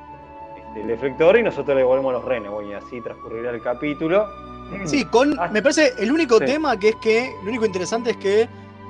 este, 0.56 0.80
el 0.82 0.86
deflector 0.86 1.36
y 1.38 1.42
nosotros 1.42 1.74
le 1.74 1.80
devolvemos 1.82 2.12
los 2.12 2.24
renes. 2.24 2.50
Bueno, 2.50 2.70
y 2.70 2.74
así 2.74 3.00
transcurrirá 3.00 3.50
el 3.50 3.60
capítulo. 3.62 4.26
Sí, 4.84 5.04
con. 5.06 5.36
Me 5.52 5.60
parece 5.60 5.92
el 5.98 6.10
único 6.12 6.38
Sí. 6.38 6.46
tema 6.46 6.78
que 6.78 6.90
es 6.90 6.96
que. 6.96 7.30
Lo 7.42 7.48
único 7.50 7.66
interesante 7.66 8.12
es 8.12 8.16
que 8.16 8.48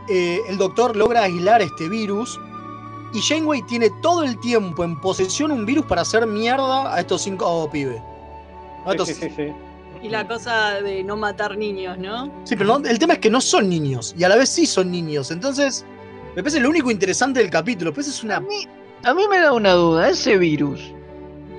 eh, 0.09 0.39
el 0.49 0.59
doctor 0.59 0.95
logra 0.97 1.23
aislar 1.23 1.61
este 1.63 1.89
virus. 1.89 2.39
Y 3.13 3.21
Janeway 3.21 3.63
tiene 3.63 3.91
todo 4.01 4.23
el 4.23 4.39
tiempo 4.41 4.85
en 4.85 4.99
posesión 5.01 5.53
un 5.53 5.67
virus 5.67 5.85
para 5.87 6.01
hacer 6.03 6.27
mierda 6.27 6.95
a 6.95 7.01
estos 7.01 7.23
cinco 7.23 7.69
pibes. 7.71 8.01
¿No? 8.87 8.93
Sí, 8.93 8.97
Estos- 8.97 9.09
sí, 9.09 9.15
sí, 9.15 9.31
sí. 9.37 9.53
Y 10.03 10.09
la 10.09 10.27
cosa 10.27 10.81
de 10.81 11.05
no 11.05 11.17
matar 11.17 11.57
niños, 11.57 11.97
¿no? 11.99 12.27
Sí, 12.45 12.57
pero 12.57 12.79
no- 12.79 12.89
el 12.89 12.99
tema 12.99 13.13
es 13.15 13.19
que 13.21 13.31
no 13.31 13.41
son 13.41 13.69
niños. 13.69 14.15
Y 14.19 14.25
a 14.25 14.29
la 14.29 14.37
vez 14.37 14.49
sí 14.49 14.67
son 14.67 14.91
niños. 14.91 15.31
Entonces, 15.31 15.85
me 16.35 16.43
parece 16.43 16.59
lo 16.59 16.71
único 16.71 16.91
interesante 16.91 17.39
del 17.41 17.51
capítulo. 17.51 17.93
Pues 17.93 18.09
es 18.09 18.25
una. 18.25 18.37
A 19.05 19.15
mí 19.15 19.23
me 19.31 19.39
da 19.41 19.53
una 19.53 19.73
duda, 19.75 20.09
ese 20.09 20.39
virus. 20.39 20.81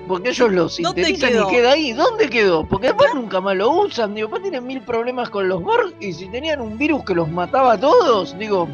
Porque 0.06 0.28
ellos 0.30 0.50
lo 0.52 0.62
¿Dónde 0.68 0.74
sintetizan 1.06 1.30
y 1.48 1.50
queda 1.50 1.72
ahí. 1.72 1.92
¿Dónde 1.94 2.28
quedó? 2.28 2.66
Porque 2.68 2.88
después 2.88 3.14
nunca 3.14 3.40
más 3.40 3.56
lo 3.56 3.70
usan. 3.70 4.14
Digo, 4.14 4.26
después 4.26 4.42
tienen 4.42 4.66
mil 4.66 4.82
problemas 4.82 5.30
con 5.30 5.48
los 5.48 5.62
Borg. 5.62 5.94
Y 6.00 6.12
si 6.12 6.26
tenían 6.28 6.60
un 6.60 6.76
virus 6.76 7.02
que 7.04 7.14
los 7.14 7.30
mataba 7.30 7.72
a 7.72 7.80
todos, 7.80 8.36
digo, 8.38 8.68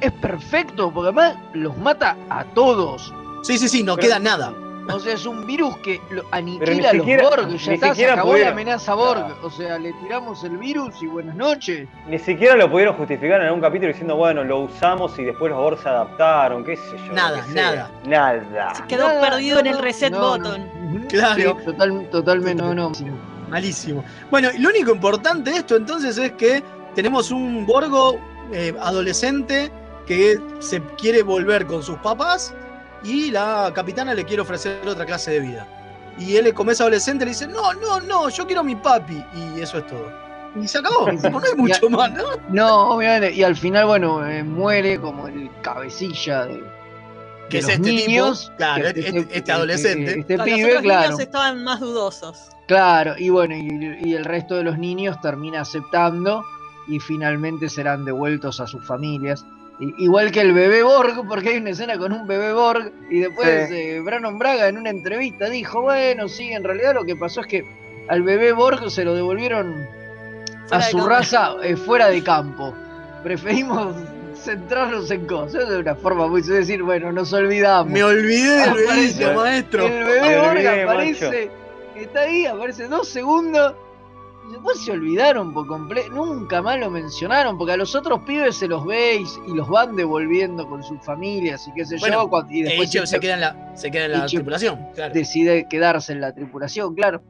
es 0.00 0.12
perfecto. 0.12 0.90
Porque 0.92 1.08
además 1.08 1.36
los 1.52 1.76
mata 1.78 2.16
a 2.28 2.44
todos. 2.44 3.12
Sí, 3.42 3.58
sí, 3.58 3.68
sí, 3.68 3.82
no 3.82 3.96
Pero- 3.96 4.08
queda 4.08 4.18
nada. 4.18 4.52
O 4.92 4.98
sea, 4.98 5.14
es 5.14 5.24
un 5.24 5.46
virus 5.46 5.76
que 5.78 6.00
lo 6.10 6.24
aniquila 6.32 6.90
a 6.90 6.92
los 6.94 7.04
siquiera- 7.06 7.28
Borg. 7.28 7.46
ni 7.46 7.58
Ya 7.58 7.74
está, 7.74 7.86
se 7.88 7.92
siquiera 7.92 8.12
acabó 8.14 8.30
pudieron- 8.30 8.48
la 8.48 8.52
amenaza 8.62 8.94
Borg. 8.94 9.24
Claro. 9.24 9.36
O 9.46 9.50
sea, 9.50 9.78
le 9.78 9.92
tiramos 9.92 10.42
el 10.42 10.56
virus 10.58 11.00
y 11.00 11.06
buenas 11.06 11.36
noches. 11.36 11.86
Ni 12.08 12.18
siquiera 12.18 12.56
lo 12.56 12.68
pudieron 12.68 12.96
justificar 12.96 13.40
en 13.40 13.46
algún 13.48 13.60
capítulo 13.60 13.88
diciendo, 13.88 14.16
bueno, 14.16 14.42
lo 14.42 14.60
usamos 14.60 15.16
y 15.18 15.24
después 15.24 15.50
los 15.50 15.60
Borg 15.60 15.80
se 15.80 15.88
adaptaron, 15.88 16.64
qué 16.64 16.76
sé 16.76 16.96
yo. 17.06 17.12
Nada, 17.12 17.44
nada. 17.54 17.90
Nada. 18.04 18.84
Quedó 18.88 19.06
Nada, 19.06 19.20
perdido 19.30 19.56
no, 19.56 19.60
en 19.60 19.66
el 19.68 19.78
reset 19.78 20.12
no, 20.12 20.30
button. 20.30 21.06
Claro. 21.08 21.56
Sí, 21.60 21.64
total, 21.66 22.08
totalmente, 22.10 22.62
no, 22.62 22.74
no. 22.74 22.90
Malísimo. 23.48 24.02
Bueno, 24.30 24.48
y 24.52 24.58
lo 24.58 24.70
único 24.70 24.90
importante 24.92 25.50
de 25.52 25.58
esto 25.58 25.76
entonces 25.76 26.18
es 26.18 26.32
que 26.32 26.64
tenemos 26.96 27.30
un 27.30 27.64
Borgo 27.64 28.18
eh, 28.52 28.74
adolescente 28.80 29.70
que 30.10 30.40
se 30.58 30.82
quiere 30.98 31.22
volver 31.22 31.66
con 31.66 31.84
sus 31.84 31.96
papás 31.98 32.52
y 33.04 33.30
la 33.30 33.70
capitana 33.72 34.12
le 34.12 34.24
quiere 34.24 34.42
ofrecer 34.42 34.80
otra 34.84 35.06
clase 35.06 35.30
de 35.30 35.38
vida. 35.38 35.68
Y 36.18 36.34
él, 36.34 36.52
como 36.52 36.72
es 36.72 36.80
adolescente, 36.80 37.24
le 37.24 37.30
dice, 37.30 37.46
no, 37.46 37.72
no, 37.74 38.00
no, 38.00 38.28
yo 38.28 38.44
quiero 38.44 38.62
a 38.62 38.64
mi 38.64 38.74
papi. 38.74 39.24
Y 39.36 39.60
eso 39.60 39.78
es 39.78 39.86
todo. 39.86 40.10
Y 40.60 40.66
se 40.66 40.78
acabó. 40.78 41.12
No 41.12 41.38
hay 41.38 41.54
mucho 41.56 41.88
más, 41.90 42.10
¿no? 42.12 42.24
No, 42.48 42.88
obviamente. 42.96 43.32
Y 43.36 43.44
al 43.44 43.54
final, 43.54 43.86
bueno, 43.86 44.26
eh, 44.28 44.42
muere 44.42 45.00
como 45.00 45.28
el 45.28 45.48
cabecilla 45.62 46.44
de, 46.46 46.60
Que 47.48 47.58
es 47.58 47.64
los 47.66 47.74
este 47.74 47.90
tipo, 47.90 48.06
niños. 48.08 48.52
claro, 48.56 48.88
este- 48.88 49.28
este 49.30 49.52
adolescente. 49.52 50.18
Este, 50.18 50.36
Los 50.38 50.44
pibe, 50.44 50.64
otros 50.70 50.82
claro. 50.82 51.02
niños 51.02 51.20
estaban 51.20 51.62
más 51.62 51.78
dudosos. 51.78 52.48
Claro, 52.66 53.14
y 53.16 53.28
bueno, 53.28 53.54
y, 53.54 54.08
y 54.08 54.14
el 54.16 54.24
resto 54.24 54.56
de 54.56 54.64
los 54.64 54.76
niños 54.76 55.20
termina 55.20 55.60
aceptando 55.60 56.42
y 56.88 56.98
finalmente 56.98 57.68
serán 57.68 58.04
devueltos 58.04 58.58
a 58.58 58.66
sus 58.66 58.84
familias. 58.84 59.46
Igual 59.80 60.30
que 60.30 60.42
el 60.42 60.52
bebé 60.52 60.82
Borg, 60.82 61.26
porque 61.26 61.50
hay 61.50 61.56
una 61.56 61.70
escena 61.70 61.96
con 61.96 62.12
un 62.12 62.26
bebé 62.26 62.52
Borg 62.52 62.92
y 63.08 63.20
después 63.20 63.68
Sí. 63.68 63.74
eh, 63.74 64.00
Brannon 64.00 64.38
Braga 64.38 64.68
en 64.68 64.76
una 64.76 64.90
entrevista 64.90 65.48
dijo, 65.48 65.80
bueno, 65.80 66.28
sí, 66.28 66.52
en 66.52 66.62
realidad 66.64 66.94
lo 66.94 67.04
que 67.04 67.16
pasó 67.16 67.40
es 67.40 67.46
que 67.46 67.64
al 68.08 68.22
bebé 68.22 68.52
Borg 68.52 68.90
se 68.90 69.04
lo 69.04 69.14
devolvieron 69.14 69.86
a 70.70 70.78
de 70.78 70.82
su 70.84 70.98
campo. 70.98 71.08
raza 71.08 71.54
eh, 71.62 71.76
fuera 71.76 72.08
de 72.08 72.22
campo. 72.22 72.74
Preferimos 73.22 73.96
centrarnos 74.36 75.10
en 75.10 75.26
cosas, 75.26 75.68
de 75.68 75.78
una 75.78 75.94
forma 75.94 76.26
muy 76.26 76.40
es 76.40 76.46
decir, 76.48 76.82
bueno, 76.82 77.10
nos 77.12 77.32
olvidamos. 77.32 77.90
Me 77.90 78.04
olvidé 78.04 78.60
del 78.60 78.74
bebito, 78.74 79.32
maestro. 79.34 79.86
El 79.86 80.04
bebé 80.04 80.20
Me 80.20 80.36
Borg 80.38 80.50
olvidé, 80.50 80.82
aparece, 80.82 81.50
está 81.96 82.20
ahí, 82.20 82.44
aparece 82.44 82.86
dos 82.86 83.08
segundos. 83.08 83.74
Después 84.50 84.80
se 84.80 84.92
olvidaron 84.92 85.52
por 85.54 85.66
completo, 85.66 86.10
nunca 86.10 86.60
más 86.60 86.78
lo 86.78 86.90
mencionaron, 86.90 87.56
porque 87.56 87.72
a 87.72 87.76
los 87.76 87.94
otros 87.94 88.20
pibes 88.26 88.56
se 88.56 88.66
los 88.68 88.84
veis 88.84 89.40
y 89.46 89.54
los 89.54 89.68
van 89.68 89.94
devolviendo 89.96 90.68
con 90.68 90.82
sus 90.82 91.00
familias 91.04 91.66
y 91.68 91.72
qué 91.72 91.84
sé 91.86 91.96
Bueno, 91.98 92.22
yo. 92.24 92.28
cuando- 92.30 92.52
y 92.52 92.62
después 92.62 92.90
se 92.90 92.98
siempre 93.06 93.20
queda 93.20 93.34
en 93.34 93.40
la, 93.40 93.76
se 93.76 93.90
queda 93.90 94.04
en 94.06 94.12
la 94.12 94.26
tripulación. 94.26 94.86
Claro. 94.94 95.14
decide 95.14 95.66
quedarse 95.68 96.12
en 96.12 96.20
la 96.20 96.34
tripulación, 96.34 96.94
claro. 96.94 97.22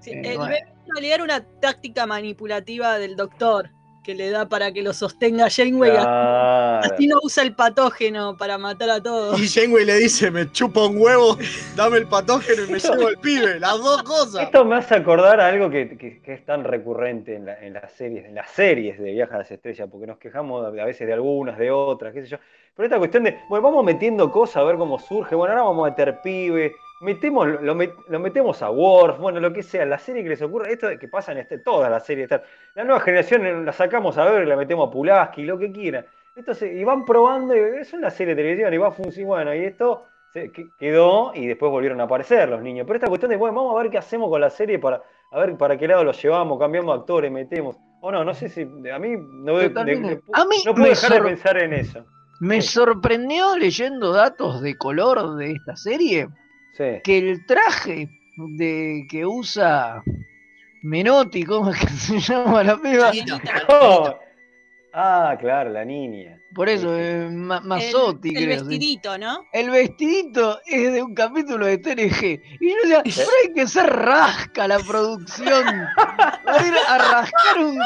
Sí, 0.00 0.10
Eh, 0.10 0.20
el 0.32 0.36
bueno. 0.38 0.44
bebé 0.52 0.58
en 0.86 0.90
realidad 0.92 1.14
era 1.14 1.24
una 1.24 1.40
táctica 1.60 2.06
manipulativa 2.06 2.98
del 2.98 3.16
doctor 3.16 3.70
que 4.04 4.14
le 4.14 4.30
da 4.30 4.48
para 4.48 4.70
que 4.72 4.82
lo 4.82 4.92
sostenga 4.92 5.48
Janeway. 5.50 5.90
Claro. 5.90 6.80
Así 6.94 7.08
no 7.08 7.16
usa 7.22 7.42
el 7.42 7.54
patógeno 7.56 8.36
para 8.36 8.58
matar 8.58 8.90
a 8.90 9.02
todos. 9.02 9.40
Y 9.40 9.48
Janeway 9.48 9.84
le 9.84 9.96
dice, 9.96 10.30
me 10.30 10.52
chupa 10.52 10.86
un 10.86 10.98
huevo, 11.00 11.36
dame 11.74 11.96
el 11.98 12.06
patógeno 12.06 12.64
y 12.68 12.70
me 12.70 12.78
llevo 12.78 13.08
el 13.08 13.16
pibe. 13.18 13.58
Las 13.58 13.78
dos 13.78 14.02
cosas. 14.04 14.42
Esto 14.44 14.64
me 14.64 14.76
hace 14.76 14.94
acordar 14.94 15.40
a 15.40 15.48
algo 15.48 15.68
que, 15.70 15.96
que- 15.98 16.20
que 16.20 16.32
es 16.34 16.44
tan 16.44 16.62
recurrente 16.64 17.34
en, 17.34 17.46
la- 17.46 17.58
en 17.60 17.72
las 17.72 17.90
series, 17.92 18.26
en 18.26 18.34
las 18.36 18.50
series 18.50 18.98
de 19.00 19.10
Viaje 19.12 19.34
a 19.34 19.38
las 19.38 19.50
Estrellas, 19.50 19.88
porque 19.90 20.06
nos 20.06 20.18
quejamos 20.18 20.64
a 20.66 20.70
veces 20.70 21.06
de 21.06 21.12
algunas, 21.14 21.58
de 21.58 21.70
otras, 21.70 22.12
qué 22.12 22.22
sé 22.22 22.28
yo. 22.28 22.36
Pero 22.76 22.86
esta 22.86 22.98
cuestión 22.98 23.24
de, 23.24 23.38
bueno, 23.48 23.62
vamos 23.62 23.84
metiendo 23.84 24.30
cosas 24.30 24.56
a 24.56 24.62
ver 24.64 24.76
cómo 24.76 24.98
surge, 24.98 25.34
bueno, 25.34 25.52
ahora 25.52 25.64
vamos 25.64 25.86
a 25.86 25.90
meter 25.90 26.20
pibe, 26.22 26.74
metemos, 27.00 27.46
lo, 27.60 27.74
met- 27.74 27.94
lo 28.08 28.18
metemos 28.20 28.62
a 28.62 28.70
Worf, 28.70 29.18
bueno, 29.18 29.40
lo 29.40 29.52
que 29.52 29.62
sea, 29.62 29.84
la 29.84 29.98
serie 29.98 30.22
que 30.22 30.28
les 30.30 30.42
ocurra, 30.42 30.68
esto 30.70 30.88
de 30.88 30.98
que 30.98 31.08
pasa 31.08 31.32
en 31.32 31.38
este, 31.38 31.58
todas 31.58 31.90
las 31.90 32.04
series, 32.06 32.24
están- 32.30 32.42
la 32.74 32.84
nueva 32.84 33.00
generación 33.00 33.46
eh, 33.46 33.52
la 33.62 33.72
sacamos 33.72 34.16
a 34.18 34.24
ver, 34.30 34.46
la 34.46 34.56
metemos 34.56 34.88
a 34.88 34.90
Pulaski, 34.90 35.44
lo 35.44 35.58
que 35.58 35.70
quieran. 35.72 36.06
Esto 36.34 36.54
se- 36.54 36.72
y 36.72 36.82
van 36.84 37.04
probando, 37.04 37.54
y 37.54 37.60
es 37.80 37.92
una 37.92 38.10
serie 38.10 38.34
de 38.34 38.42
televisión 38.42 38.72
y 38.74 38.78
va 38.78 38.88
a 38.88 38.92
funcionar, 38.92 39.26
bueno, 39.28 39.54
y 39.54 39.64
esto 39.64 40.04
se 40.32 40.50
que- 40.50 40.66
quedó 40.78 41.32
y 41.34 41.46
después 41.46 41.70
volvieron 41.70 42.00
a 42.00 42.04
aparecer 42.04 42.48
los 42.48 42.60
niños. 42.62 42.86
Pero 42.86 42.96
esta 42.96 43.08
cuestión 43.08 43.30
de, 43.30 43.36
bueno, 43.36 43.54
vamos 43.54 43.78
a 43.78 43.82
ver 43.82 43.90
qué 43.90 43.98
hacemos 43.98 44.28
con 44.30 44.40
la 44.40 44.50
serie 44.50 44.78
para 44.78 45.02
a 45.30 45.38
ver 45.40 45.56
para 45.56 45.76
qué 45.76 45.88
lado 45.88 46.04
lo 46.04 46.12
llevamos, 46.12 46.58
cambiamos 46.60 46.96
actores, 46.98 47.30
metemos. 47.30 47.76
O 48.00 48.12
no, 48.12 48.24
no 48.24 48.34
sé 48.34 48.48
si 48.48 48.62
a 48.62 48.98
mí 48.98 49.14
no, 49.16 49.58
de- 49.58 49.68
Totalmente. 49.68 50.08
de- 50.16 50.22
A 50.32 50.44
mí 50.44 50.56
no 50.64 50.74
puedo 50.74 50.88
dejar 50.88 51.12
de 51.12 51.22
pensar 51.22 51.56
en 51.60 51.72
eso. 51.72 52.04
Me 52.40 52.60
Sí. 52.62 52.68
sorprendió 52.68 53.56
leyendo 53.56 54.12
datos 54.12 54.60
de 54.60 54.76
color 54.76 55.36
de 55.36 55.52
esta 55.52 55.74
serie 55.76 56.28
Sí. 56.76 57.00
que 57.04 57.18
el 57.18 57.46
traje 57.46 58.08
de 58.36 59.06
que 59.08 59.24
usa 59.24 60.02
Menotti, 60.82 61.44
¿cómo 61.44 61.70
es 61.70 61.78
que 61.80 61.86
se 61.88 62.18
llama 62.20 62.62
la 62.64 62.76
piba? 62.80 63.12
Oh. 63.68 64.14
Ah, 64.96 65.36
claro, 65.40 65.70
la 65.70 65.84
niña. 65.84 66.38
Por 66.54 66.68
eso, 66.68 66.96
eh, 66.96 67.28
Ma- 67.28 67.60
Mazzotti, 67.60 68.28
el, 68.28 68.36
el 68.36 68.44
creo. 68.44 68.58
sí. 68.60 68.64
vestidito, 68.68 69.18
¿no? 69.18 69.44
El 69.52 69.70
vestidito 69.70 70.60
es 70.64 70.92
de 70.92 71.02
un 71.02 71.12
capítulo 71.16 71.66
de 71.66 71.78
TNG. 71.78 72.40
Y 72.60 72.68
yo 72.70 72.76
decía, 73.02 73.02
pero 73.02 73.28
hay 73.42 73.52
que 73.54 73.66
ser 73.66 73.86
rasca 73.86 74.68
la 74.68 74.78
producción. 74.78 75.64
Va 76.46 76.60
a 76.60 76.64
ir 76.64 76.74
a 76.88 76.98
rascar 76.98 77.58
un, 77.58 77.76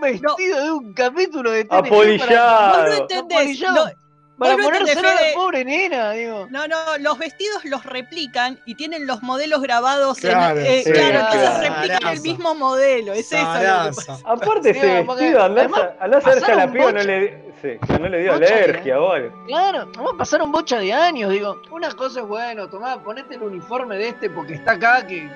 vestido 0.00 0.64
de 0.64 0.72
un 0.72 0.92
capítulo 0.92 1.52
de 1.52 1.66
TNG. 1.66 1.68
para- 1.70 1.86
Apolillado. 1.86 2.78
Vos 2.82 2.88
no 2.88 2.94
entendés. 3.02 3.38
Apolillado. 3.38 3.90
Para 4.38 4.56
no 4.56 4.68
a 4.68 4.70
la 4.70 5.34
pobre 5.34 5.64
nena, 5.64 6.10
digo. 6.12 6.48
No, 6.50 6.66
no, 6.66 6.76
los 6.98 7.18
vestidos 7.18 7.64
los 7.64 7.84
replican 7.86 8.58
y 8.64 8.74
tienen 8.74 9.06
los 9.06 9.22
modelos 9.22 9.62
grabados 9.62 10.18
Claro, 10.18 10.58
en. 10.58 10.66
eh, 10.66 10.82
sí, 10.84 10.92
claro, 10.92 11.20
entonces 11.20 11.68
replican 11.70 12.12
el 12.14 12.20
mismo 12.20 12.54
modelo. 12.54 13.12
Es 13.12 13.32
eso. 13.32 13.36
lo 13.36 13.52
que 13.52 13.58
Zaraza. 13.60 13.92
pasa. 13.94 14.18
Aparte 14.24 14.72
Sí, 14.74 14.78
ese 14.80 15.02
vestido, 15.02 15.42
andás 15.42 15.64
además 15.64 15.80
a, 16.00 16.04
andás 16.04 16.26
a 16.26 16.30
ver 16.34 16.44
a 16.50 16.54
la 16.56 16.72
piba 16.72 16.92
no 16.92 17.02
le, 17.04 17.52
sí, 17.62 17.68
no 18.00 18.08
le 18.08 18.18
dio 18.22 18.32
alergia 18.34 18.94
algo. 18.96 19.44
Claro, 19.46 19.88
vamos 19.96 20.14
pasaron 20.18 20.50
bocha 20.50 20.78
de 20.78 20.92
años, 20.92 21.30
digo. 21.30 21.60
Una 21.70 21.92
cosa 21.92 22.20
es 22.20 22.26
bueno, 22.26 22.68
tomá, 22.68 23.02
ponete 23.02 23.36
el 23.36 23.42
uniforme 23.42 23.96
de 23.96 24.08
este 24.08 24.30
porque 24.30 24.54
está 24.54 24.72
acá 24.72 25.06
que, 25.06 25.28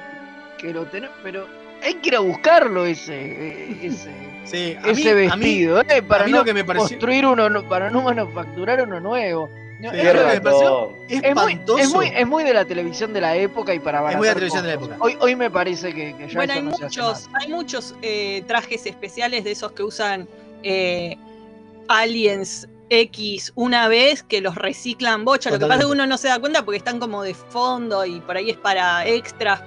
que 0.59 0.73
lo 0.73 0.85
tenés, 0.87 1.11
pero 1.23 1.47
hay 1.83 1.95
que 1.95 2.09
ir 2.09 2.17
a 2.17 2.21
buscarlo 2.21 2.85
ese, 2.87 3.77
ese, 3.85 4.11
Sí, 4.45 4.77
a 4.83 4.89
ese 4.91 5.15
mí- 5.15 5.27
a 5.31 5.37
mí- 5.37 5.43
vestido, 5.45 5.81
eh, 5.83 6.03
para 6.03 6.25
a 6.25 6.27
mí 6.27 6.33
no 6.33 6.39
lo 6.39 6.45
que 6.45 6.55
me 6.55 6.65
pareció- 6.65 6.89
construir 6.89 7.27
uno, 7.27 7.51
no- 7.51 7.69
para 7.69 7.91
no 7.91 8.03
manufacturar 8.03 8.83
uno 8.83 8.99
nuevo. 9.01 9.49
No, 9.81 9.91
Sí, 9.93 9.97
es, 9.99 10.01
a 10.01 10.13
mí 10.13 10.13
lo 10.13 10.13
que 10.13 10.25
me 10.25 10.31
Cierra 10.31 10.43
pareció 10.43 10.67
todo. 10.69 10.95
es 11.09 11.21
muy, 11.21 11.29
espantoso. 11.53 11.79
es, 11.79 11.91
muy, 11.95 12.07
es 12.09 12.27
muy 12.27 12.45
de 12.45 12.55
la 12.55 12.65
televisión 12.65 13.13
de 13.13 13.21
la 13.21 13.37
época 13.37 13.73
y 13.75 13.79
para 13.79 14.11
Es 14.11 14.17
muy 14.17 14.27
de 14.27 14.31
la 14.31 14.35
televisión 14.35 14.63
de 14.65 14.69
la 14.69 14.75
época. 14.75 14.97
Hoy, 14.99 15.17
hoy 15.21 15.37
me 15.37 15.51
parece 15.51 15.95
que, 15.95 16.17
que 16.17 16.27
ya 16.29 16.35
Bueno, 16.35 16.53
hay 16.55 16.63
no 16.63 16.71
muchos, 16.71 17.29
hay 17.35 17.49
muchos 17.49 17.95
eh, 18.03 18.43
trajes 18.49 18.87
especiales 18.87 19.45
de 19.45 19.53
esos 19.53 19.71
que 19.73 19.83
usan 19.85 20.27
eh, 20.65 21.17
aliens 21.89 22.69
X 22.91 23.53
una 23.55 23.87
vez 23.89 24.23
que 24.23 24.41
los 24.41 24.55
reciclan 24.55 25.25
bocha. 25.25 25.51
Lo 25.51 25.59
que 25.59 25.67
pasa 25.67 25.81
es 25.81 25.87
que 25.87 25.93
uno 25.93 26.07
no 26.07 26.17
se 26.19 26.29
da 26.29 26.39
cuenta 26.41 26.65
porque 26.65 26.79
están 26.79 26.99
como 26.99 27.23
de 27.23 27.35
fondo 27.35 28.05
y 28.05 28.21
por 28.21 28.37
ahí 28.37 28.51
es 28.51 28.57
para 28.57 29.07
extras. 29.07 29.61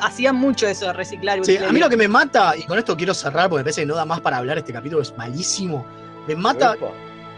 Hacían 0.00 0.36
mucho 0.36 0.66
eso 0.66 0.86
de 0.86 0.92
reciclar. 0.92 1.44
Sí, 1.44 1.56
a 1.56 1.70
mí 1.72 1.78
lo 1.80 1.88
que 1.88 1.96
me 1.96 2.08
mata, 2.08 2.56
y 2.56 2.62
con 2.64 2.78
esto 2.78 2.96
quiero 2.96 3.14
cerrar 3.14 3.48
porque 3.48 3.60
me 3.60 3.64
parece 3.64 3.82
que 3.82 3.86
no 3.86 3.94
da 3.94 4.04
más 4.04 4.20
para 4.20 4.38
hablar, 4.38 4.58
este 4.58 4.72
capítulo 4.72 5.02
es 5.02 5.16
malísimo. 5.16 5.84
Me 6.26 6.34
mata 6.36 6.76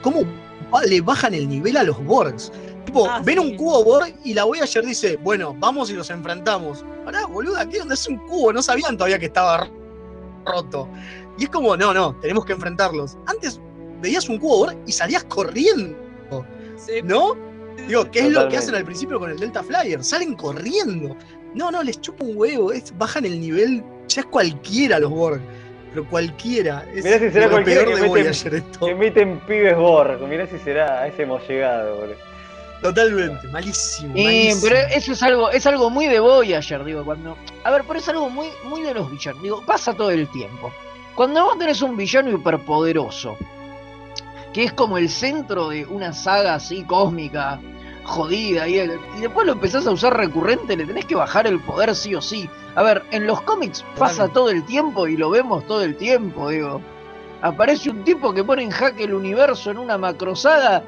cómo 0.02 0.20
le 0.86 1.00
bajan 1.00 1.34
el 1.34 1.48
nivel 1.48 1.76
a 1.76 1.82
los 1.84 2.02
Borgs. 2.04 2.52
Tipo, 2.84 3.08
Ah, 3.08 3.20
ven 3.24 3.38
sí. 3.38 3.40
un 3.50 3.56
cubo 3.56 3.84
Borg 3.84 4.12
y 4.24 4.34
la 4.34 4.44
Voyager 4.44 4.84
dice, 4.84 5.16
bueno, 5.22 5.54
vamos 5.58 5.90
y 5.90 5.94
los 5.94 6.10
enfrentamos. 6.10 6.84
Pará, 7.04 7.26
boluda, 7.26 7.60
aquí 7.62 7.78
donde 7.78 7.94
es 7.94 8.06
un 8.08 8.18
cubo, 8.26 8.52
no 8.52 8.60
sabían 8.62 8.96
todavía 8.96 9.18
que 9.18 9.26
estaba 9.26 9.68
roto. 10.44 10.88
Y 11.38 11.44
es 11.44 11.50
como, 11.50 11.76
no, 11.76 11.94
no, 11.94 12.14
tenemos 12.20 12.44
que 12.44 12.52
enfrentarlos. 12.52 13.16
Antes 13.26 13.60
veías 14.00 14.28
un 14.28 14.38
cubo 14.38 14.58
Borg 14.58 14.76
y 14.86 14.92
salías 14.92 15.24
corriendo, 15.24 15.96
Sí. 16.76 16.94
¿no? 17.04 17.36
Digo, 17.86 18.10
¿qué 18.10 18.20
es 18.26 18.32
lo 18.32 18.48
que 18.48 18.56
hacen 18.58 18.74
al 18.74 18.84
principio 18.84 19.18
con 19.20 19.30
el 19.30 19.38
Delta 19.38 19.62
Flyer? 19.62 20.02
Salen 20.04 20.34
corriendo. 20.34 21.16
No, 21.54 21.70
no, 21.70 21.82
les 21.82 22.00
chupa 22.00 22.24
un 22.24 22.36
huevo, 22.36 22.72
es, 22.72 22.96
bajan 22.96 23.24
el 23.24 23.40
nivel, 23.40 23.82
ya 24.08 24.22
es 24.22 24.26
cualquiera 24.26 24.98
los 24.98 25.10
Borg. 25.10 25.40
Pero 25.90 26.08
cualquiera. 26.08 26.86
Es 26.94 27.04
Mirá 27.04 27.18
si 27.18 27.30
será 27.30 27.46
lo 27.46 27.52
cualquiera 27.52 27.82
peor 27.82 27.88
que 27.88 27.94
de 27.96 28.08
meten, 28.08 28.24
Voyager 28.24 28.54
esto. 28.54 28.86
que 28.86 28.94
meten 28.94 29.40
pibes 29.40 29.76
Borg. 29.76 30.20
Mirá 30.26 30.46
si 30.46 30.58
será, 30.58 31.02
a 31.02 31.06
ese 31.06 31.24
hemos 31.24 31.46
llegado, 31.46 31.96
boludo. 31.96 32.16
Totalmente, 32.80 33.46
malísimo. 33.48 34.14
Sí, 34.16 34.24
malísimo. 34.24 34.60
pero 34.62 34.76
eso 34.88 35.12
es 35.12 35.22
algo, 35.22 35.50
es 35.50 35.66
algo 35.66 35.90
muy 35.90 36.06
de 36.06 36.18
Voyager, 36.18 36.82
digo, 36.84 37.04
cuando. 37.04 37.36
A 37.64 37.70
ver, 37.70 37.84
pero 37.86 37.98
es 37.98 38.08
algo 38.08 38.30
muy, 38.30 38.48
muy 38.64 38.82
de 38.82 38.94
los 38.94 39.10
villanos. 39.10 39.42
Digo, 39.42 39.62
pasa 39.66 39.92
todo 39.92 40.10
el 40.10 40.28
tiempo. 40.28 40.72
Cuando 41.14 41.44
vos 41.44 41.58
tenés 41.58 41.82
un 41.82 41.94
villano 41.94 42.30
hiperpoderoso, 42.30 43.36
que 44.54 44.64
es 44.64 44.72
como 44.72 44.96
el 44.96 45.10
centro 45.10 45.68
de 45.68 45.84
una 45.84 46.12
saga 46.12 46.54
así 46.54 46.84
cósmica, 46.84 47.60
jodida, 48.04 48.66
y, 48.68 48.78
el- 48.78 48.98
y 49.16 49.20
después 49.20 49.46
lo 49.46 49.52
empezás 49.52 49.86
a 49.86 49.90
usar 49.92 50.16
recurrente, 50.16 50.76
le 50.76 50.84
tenés 50.86 51.04
que 51.06 51.14
bajar 51.14 51.46
el 51.46 51.60
poder 51.60 51.94
sí 51.94 52.14
o 52.14 52.20
sí. 52.20 52.48
A 52.74 52.82
ver, 52.82 53.02
en 53.10 53.26
los 53.26 53.40
cómics 53.42 53.84
pasa 53.98 54.28
todo 54.28 54.50
el 54.50 54.64
tiempo 54.64 55.06
y 55.06 55.16
lo 55.16 55.30
vemos 55.30 55.66
todo 55.66 55.82
el 55.82 55.96
tiempo, 55.96 56.48
digo. 56.50 56.80
Aparece 57.42 57.90
un 57.90 58.04
tipo 58.04 58.32
que 58.32 58.44
pone 58.44 58.62
en 58.62 58.70
jaque 58.70 59.04
el 59.04 59.14
universo 59.14 59.70
en 59.70 59.78
una 59.78 59.98
macrosaga 59.98 60.82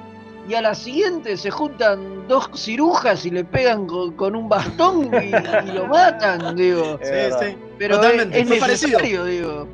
y 0.49 0.55
a 0.55 0.61
la 0.61 0.75
siguiente 0.75 1.37
se 1.37 1.51
juntan 1.51 2.29
dos 2.29 2.49
cirujas 2.55 3.25
y 3.27 3.31
le 3.31 3.45
pegan 3.45 3.87
con, 3.87 4.13
con 4.13 4.37
un 4.37 4.49
bastón 4.49 5.11
y, 5.15 5.27
y 5.69 5.73
lo 5.73 5.87
matan, 5.89 6.55
digo. 6.55 6.99
Sí, 7.03 7.11
sí. 7.41 7.57
Pero 7.79 7.97
Totalmente, 7.97 8.37
es, 8.39 8.43
es 8.45 8.49
fue 8.49 8.59
parecido. 8.59 8.99
necesario, 9.01 9.25
digo. 9.25 9.69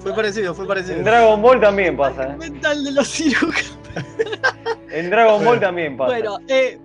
Fue 0.00 0.14
parecido, 0.14 0.54
fue 0.54 0.66
parecido. 0.66 0.96
En 0.96 1.04
Dragon 1.04 1.42
Ball 1.42 1.60
también 1.60 1.96
pasa. 1.96 2.24
¿eh? 2.32 2.36
Mental 2.38 2.82
de 2.84 2.92
los 2.92 3.08
cirujanos. 3.08 3.78
En 4.90 5.10
Dragon 5.10 5.44
Ball 5.44 5.60
también 5.60 5.96
pasa. 5.96 6.12
Bueno, 6.12 6.38
eh, 6.48 6.78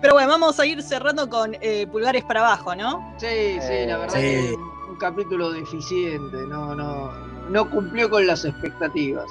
pero 0.00 0.14
bueno, 0.14 0.28
vamos 0.28 0.58
a 0.58 0.66
ir 0.66 0.82
cerrando 0.82 1.28
con 1.28 1.56
eh, 1.60 1.86
pulgares 1.90 2.24
para 2.24 2.40
abajo, 2.40 2.74
¿no? 2.74 3.12
Sí, 3.18 3.58
sí, 3.60 3.86
la 3.86 3.98
verdad 3.98 4.14
Sí. 4.14 4.20
que 4.20 4.38
es 4.50 4.52
un, 4.56 4.62
un 4.90 4.96
capítulo 4.96 5.50
deficiente, 5.52 6.36
no, 6.48 6.74
no, 6.74 7.10
no 7.50 7.70
cumplió 7.70 8.08
con 8.08 8.26
las 8.26 8.44
expectativas. 8.44 9.26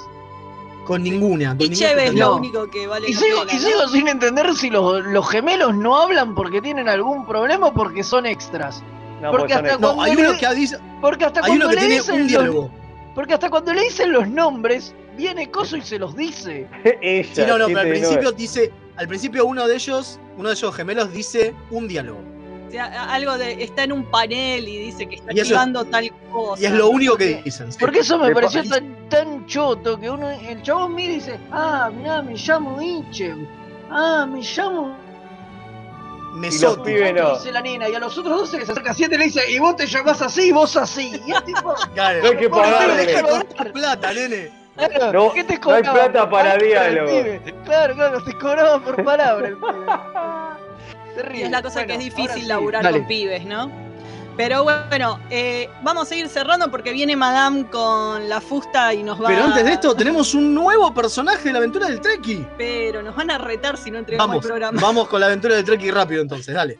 Con 0.86 1.04
ninguna. 1.04 1.50
Con 1.58 1.62
Y 1.62 1.70
ninguna 1.70 1.88
Cheve 1.90 2.06
es 2.08 2.14
lo 2.16 2.30
No. 2.30 2.36
único 2.38 2.68
que 2.70 2.88
vale 2.88 3.10
Y 3.10 3.14
sigo, 3.14 3.42
pena, 3.42 3.52
y 3.54 3.56
¿no? 3.58 3.62
sigo 3.68 3.88
sin 3.90 4.08
entender 4.08 4.56
si 4.56 4.70
los, 4.70 5.06
los 5.06 5.30
gemelos 5.30 5.76
no 5.76 5.98
hablan 6.02 6.34
porque 6.36 6.62
tienen 6.62 6.90
algún 6.90 7.26
problema 7.26 7.68
o 7.68 7.74
porque 7.74 8.04
son 8.04 8.26
extras. 8.26 8.84
No, 9.22 9.32
porque 9.32 9.54
hasta 9.54 9.78
cuando 9.78 10.02
hay 10.02 10.16
le- 10.16 10.30
uno 10.30 10.40
que 10.40 10.56
dice, 10.56 10.78
Porque 11.02 11.26
hasta 11.26 11.42
hay 11.44 11.52
uno 11.52 11.66
cuando 11.66 11.70
que 11.70 11.76
le 11.76 11.82
tiene 11.82 11.96
dicen 11.96 12.16
un 12.16 12.22
los- 12.22 12.28
diálogo. 12.30 12.72
porque 13.14 13.34
hasta 13.34 13.50
cuando 13.50 13.74
le 13.74 13.82
dicen 13.84 14.12
los 14.14 14.28
nombres, 14.30 14.96
viene 15.18 15.50
Coso 15.52 15.78
y 15.78 15.82
se 15.82 16.00
los 16.00 16.16
dice. 16.16 16.68
Ella, 17.02 17.30
Sí, 17.34 17.42
no, 17.48 17.58
no, 17.58 17.68
pero 17.68 17.80
al 17.82 17.90
principio 17.90 18.32
dice, 18.32 18.72
al 18.98 19.08
principio 19.08 19.46
uno 19.46 19.68
de 19.68 19.76
ellos, 19.76 20.20
uno 20.38 20.50
de 20.50 20.56
ellos 20.56 20.76
gemelos 20.76 21.12
dice 21.14 21.54
un 21.72 21.88
diálogo. 21.88 22.20
O 22.68 22.72
sea, 22.72 23.12
algo 23.12 23.36
de. 23.38 23.64
Está 23.64 23.84
en 23.86 23.92
un 23.94 24.06
panel 24.12 24.68
y 24.68 24.78
dice 24.78 25.08
que 25.08 25.16
está 25.16 25.32
activando 25.32 25.86
tal 25.86 26.12
cosa. 26.32 26.62
Y 26.62 26.66
es 26.68 26.72
lo 26.72 26.90
único 26.90 27.18
que 27.18 27.42
dicen. 27.44 27.72
sí. 27.72 27.78
Porque 27.80 28.00
eso 28.02 28.20
me 28.20 28.28
De 28.28 28.34
pareció 28.36 28.64
pa- 28.64 28.70
tan, 28.76 29.10
tan 29.10 29.46
choto 29.48 30.00
que 30.00 30.08
uno, 30.08 30.30
el 30.30 30.62
chabón 30.62 30.94
mira 30.94 31.14
y 31.14 31.16
dice, 31.16 31.40
ah, 31.52 31.90
mirá, 31.92 32.22
me 32.22 32.36
llamo 32.36 32.80
Ichen. 32.80 33.48
Ah, 33.90 34.28
me 34.32 34.42
llamo. 34.42 34.96
No. 36.32 36.40
Dice 37.38 37.52
la 37.52 37.62
nena, 37.62 37.90
y 37.90 37.96
a 37.96 38.00
los 38.00 38.16
otros 38.18 38.38
dos 38.42 38.52
se 38.52 38.60
les 38.60 38.70
acerca 38.70 38.94
siete 38.94 39.16
y 39.16 39.18
le 39.18 39.26
dice, 39.26 39.42
y 39.52 39.58
vos 39.58 39.76
te 39.76 39.88
llamás 39.88 40.22
así, 40.22 40.50
y 40.50 40.52
vos 40.52 40.76
así. 40.78 41.20
Y 41.26 41.32
el 41.32 41.44
tipo, 41.44 41.74
Claro. 41.96 42.20
No 42.22 42.30
hay 42.30 42.38
que 42.38 42.50
¿por 42.50 42.62
qué 42.64 42.70
pagarle. 42.70 42.94
me 42.96 43.06
Deja 43.06 43.18
dejaron 43.22 43.40
de 43.40 43.46
contar 43.48 43.72
plata, 43.74 44.14
nene. 44.14 44.52
Claro, 44.88 45.26
No- 45.26 45.34
¿qué 45.34 45.44
te 45.44 45.60
no 45.60 45.72
hay 45.72 45.84
plata 45.84 46.30
para 46.30 46.56
diálogo. 46.58 47.12
Claro, 47.66 47.96
claro, 47.96 48.24
te 48.24 48.34
cobraban 48.34 48.82
por 48.82 49.04
palabra 49.04 49.48
el 49.50 49.58
pibe. 49.58 49.86
Terrible. 51.16 51.44
es 51.46 51.52
la 51.52 51.62
cosa 51.62 51.86
que 51.86 51.94
es 51.94 52.00
difícil 52.00 52.42
sí. 52.42 52.48
laburar 52.48 52.84
Dale. 52.84 53.00
con 53.00 53.08
pibes, 53.08 53.46
¿no? 53.46 53.72
Pero 54.38 54.64
bueno, 54.64 55.20
eh, 55.30 55.70
vamos 55.84 56.10
a 56.10 56.16
ir 56.16 56.30
cerrando 56.30 56.72
porque 56.72 56.94
viene 56.94 57.14
Madame 57.18 57.66
con 57.70 58.30
la 58.30 58.40
fusta 58.40 58.94
y 58.94 59.04
nos 59.04 59.22
va 59.22 59.28
Pero 59.28 59.44
antes 59.44 59.66
de 59.66 59.74
esto, 59.74 59.94
tenemos 59.98 60.34
un 60.34 60.54
nuevo 60.56 60.94
personaje 60.94 61.44
de 61.44 61.52
la 61.52 61.58
aventura 61.58 61.88
del 61.88 62.00
Treki. 62.00 62.48
Pero 62.58 63.04
nos 63.04 63.18
van 63.18 63.32
a 63.32 63.38
retar 63.38 63.76
si 63.76 63.92
no 63.92 63.98
entregamos 63.98 64.30
Vamos, 64.30 64.46
el 64.46 64.50
programa. 64.50 64.80
vamos 64.82 65.10
con 65.10 65.20
la 65.20 65.26
aventura 65.26 65.56
del 65.56 65.66
Treki 65.66 65.92
rápido 65.92 66.22
entonces, 66.22 66.56
dale. 66.56 66.80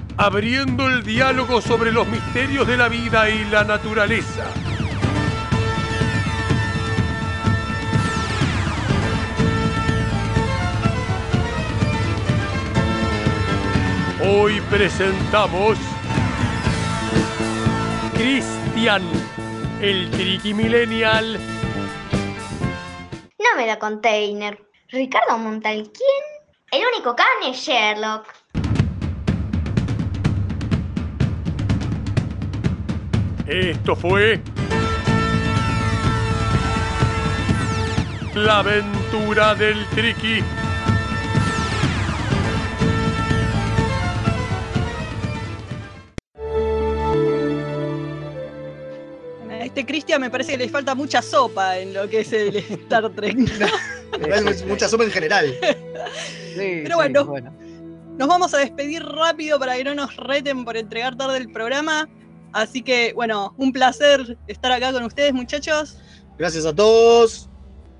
abriendo 0.21 0.87
el 0.87 1.03
diálogo 1.03 1.61
sobre 1.61 1.91
los 1.91 2.07
misterios 2.07 2.67
de 2.67 2.77
la 2.77 2.89
vida 2.89 3.27
y 3.27 3.43
la 3.45 3.63
naturaleza. 3.63 4.45
Hoy 14.23 14.61
presentamos 14.69 15.79
Cristian, 18.13 19.01
el 19.81 20.11
Triki 20.11 20.53
Millennial. 20.53 21.39
No 23.39 23.55
me 23.57 23.65
da 23.65 23.79
container. 23.79 24.63
Ricardo 24.89 25.39
Montal, 25.39 25.91
¿quién? 25.91 26.79
El 26.79 26.87
único 26.93 27.15
can 27.15 27.25
es 27.49 27.57
Sherlock. 27.57 28.40
Esto 33.51 33.97
fue 33.97 34.39
La 38.33 38.59
aventura 38.59 39.53
del 39.55 39.85
Triki. 39.87 40.39
A 49.49 49.65
este 49.65 49.85
Cristian 49.85 50.21
me 50.21 50.29
parece 50.29 50.53
que 50.53 50.57
le 50.59 50.69
falta 50.69 50.95
mucha 50.95 51.21
sopa 51.21 51.77
en 51.77 51.93
lo 51.93 52.07
que 52.07 52.21
es 52.21 52.31
el 52.31 52.55
Star 52.55 53.09
Trek. 53.09 53.35
Mucha 54.65 54.87
sopa 54.87 55.03
en 55.03 55.11
general. 55.11 55.53
Sí, 56.53 56.81
Pero 56.83 57.01
sí, 57.01 57.13
bueno. 57.25 57.53
Nos 58.17 58.27
vamos 58.27 58.53
a 58.53 58.57
despedir 58.57 59.01
rápido 59.03 59.57
para 59.57 59.77
que 59.77 59.85
no 59.85 59.95
nos 59.95 60.17
reten 60.17 60.65
por 60.65 60.75
entregar 60.75 61.15
tarde 61.15 61.37
el 61.37 61.49
programa. 61.49 62.09
Así 62.53 62.81
que, 62.81 63.13
bueno, 63.13 63.53
un 63.57 63.71
placer 63.71 64.37
estar 64.47 64.71
acá 64.71 64.91
con 64.91 65.03
ustedes, 65.03 65.33
muchachos. 65.33 65.97
Gracias 66.37 66.65
a 66.65 66.73
todos. 66.73 67.49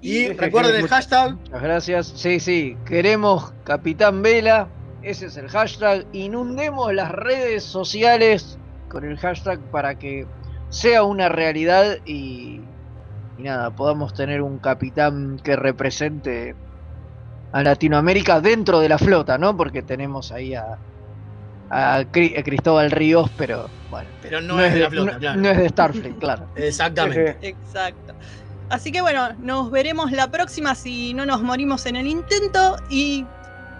Y 0.01 0.25
sí, 0.25 0.33
recuerden 0.33 0.75
el 0.75 0.87
hashtag. 0.87 1.35
Muchas 1.35 1.61
gracias. 1.61 2.13
Sí, 2.15 2.39
sí, 2.39 2.77
queremos 2.85 3.53
Capitán 3.63 4.21
Vela. 4.21 4.67
Ese 5.03 5.27
es 5.27 5.37
el 5.37 5.47
hashtag. 5.47 6.05
Inundemos 6.11 6.93
las 6.93 7.11
redes 7.11 7.63
sociales 7.63 8.57
con 8.89 9.05
el 9.05 9.17
hashtag 9.17 9.59
para 9.71 9.97
que 9.97 10.27
sea 10.69 11.03
una 11.03 11.29
realidad 11.29 11.97
y, 12.05 12.61
y 13.37 13.43
nada, 13.43 13.71
podamos 13.71 14.13
tener 14.13 14.41
un 14.41 14.57
capitán 14.57 15.39
que 15.43 15.55
represente 15.55 16.55
a 17.51 17.63
Latinoamérica 17.63 18.41
dentro 18.41 18.79
de 18.79 18.89
la 18.89 18.97
flota, 18.97 19.37
¿no? 19.37 19.55
Porque 19.55 19.81
tenemos 19.81 20.31
ahí 20.31 20.55
a, 20.55 20.77
a 21.71 22.01
Cri- 22.11 22.37
a 22.37 22.43
Cristóbal 22.43 22.91
Ríos, 22.91 23.29
pero 23.37 23.69
bueno. 23.89 24.09
Pero 24.21 24.41
no, 24.41 24.59
es 24.61 24.73
de 24.73 24.79
la 24.81 24.89
flota, 24.89 25.11
no- 25.13 25.19
claro. 25.19 25.41
no 25.41 25.49
es 25.49 25.57
de 25.57 25.69
Starfleet, 25.69 26.17
claro. 26.19 26.47
Exactamente. 26.55 27.37
Exacto. 27.41 28.13
Así 28.69 28.91
que 28.91 29.01
bueno, 29.01 29.29
nos 29.39 29.69
veremos 29.71 30.11
la 30.11 30.29
próxima 30.31 30.75
si 30.75 31.13
no 31.13 31.25
nos 31.25 31.41
morimos 31.41 31.85
en 31.85 31.95
el 31.97 32.07
intento. 32.07 32.77
Y 32.89 33.25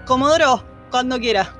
Comodoro, 0.06 0.64
cuando 0.90 1.18
quiera. 1.20 1.54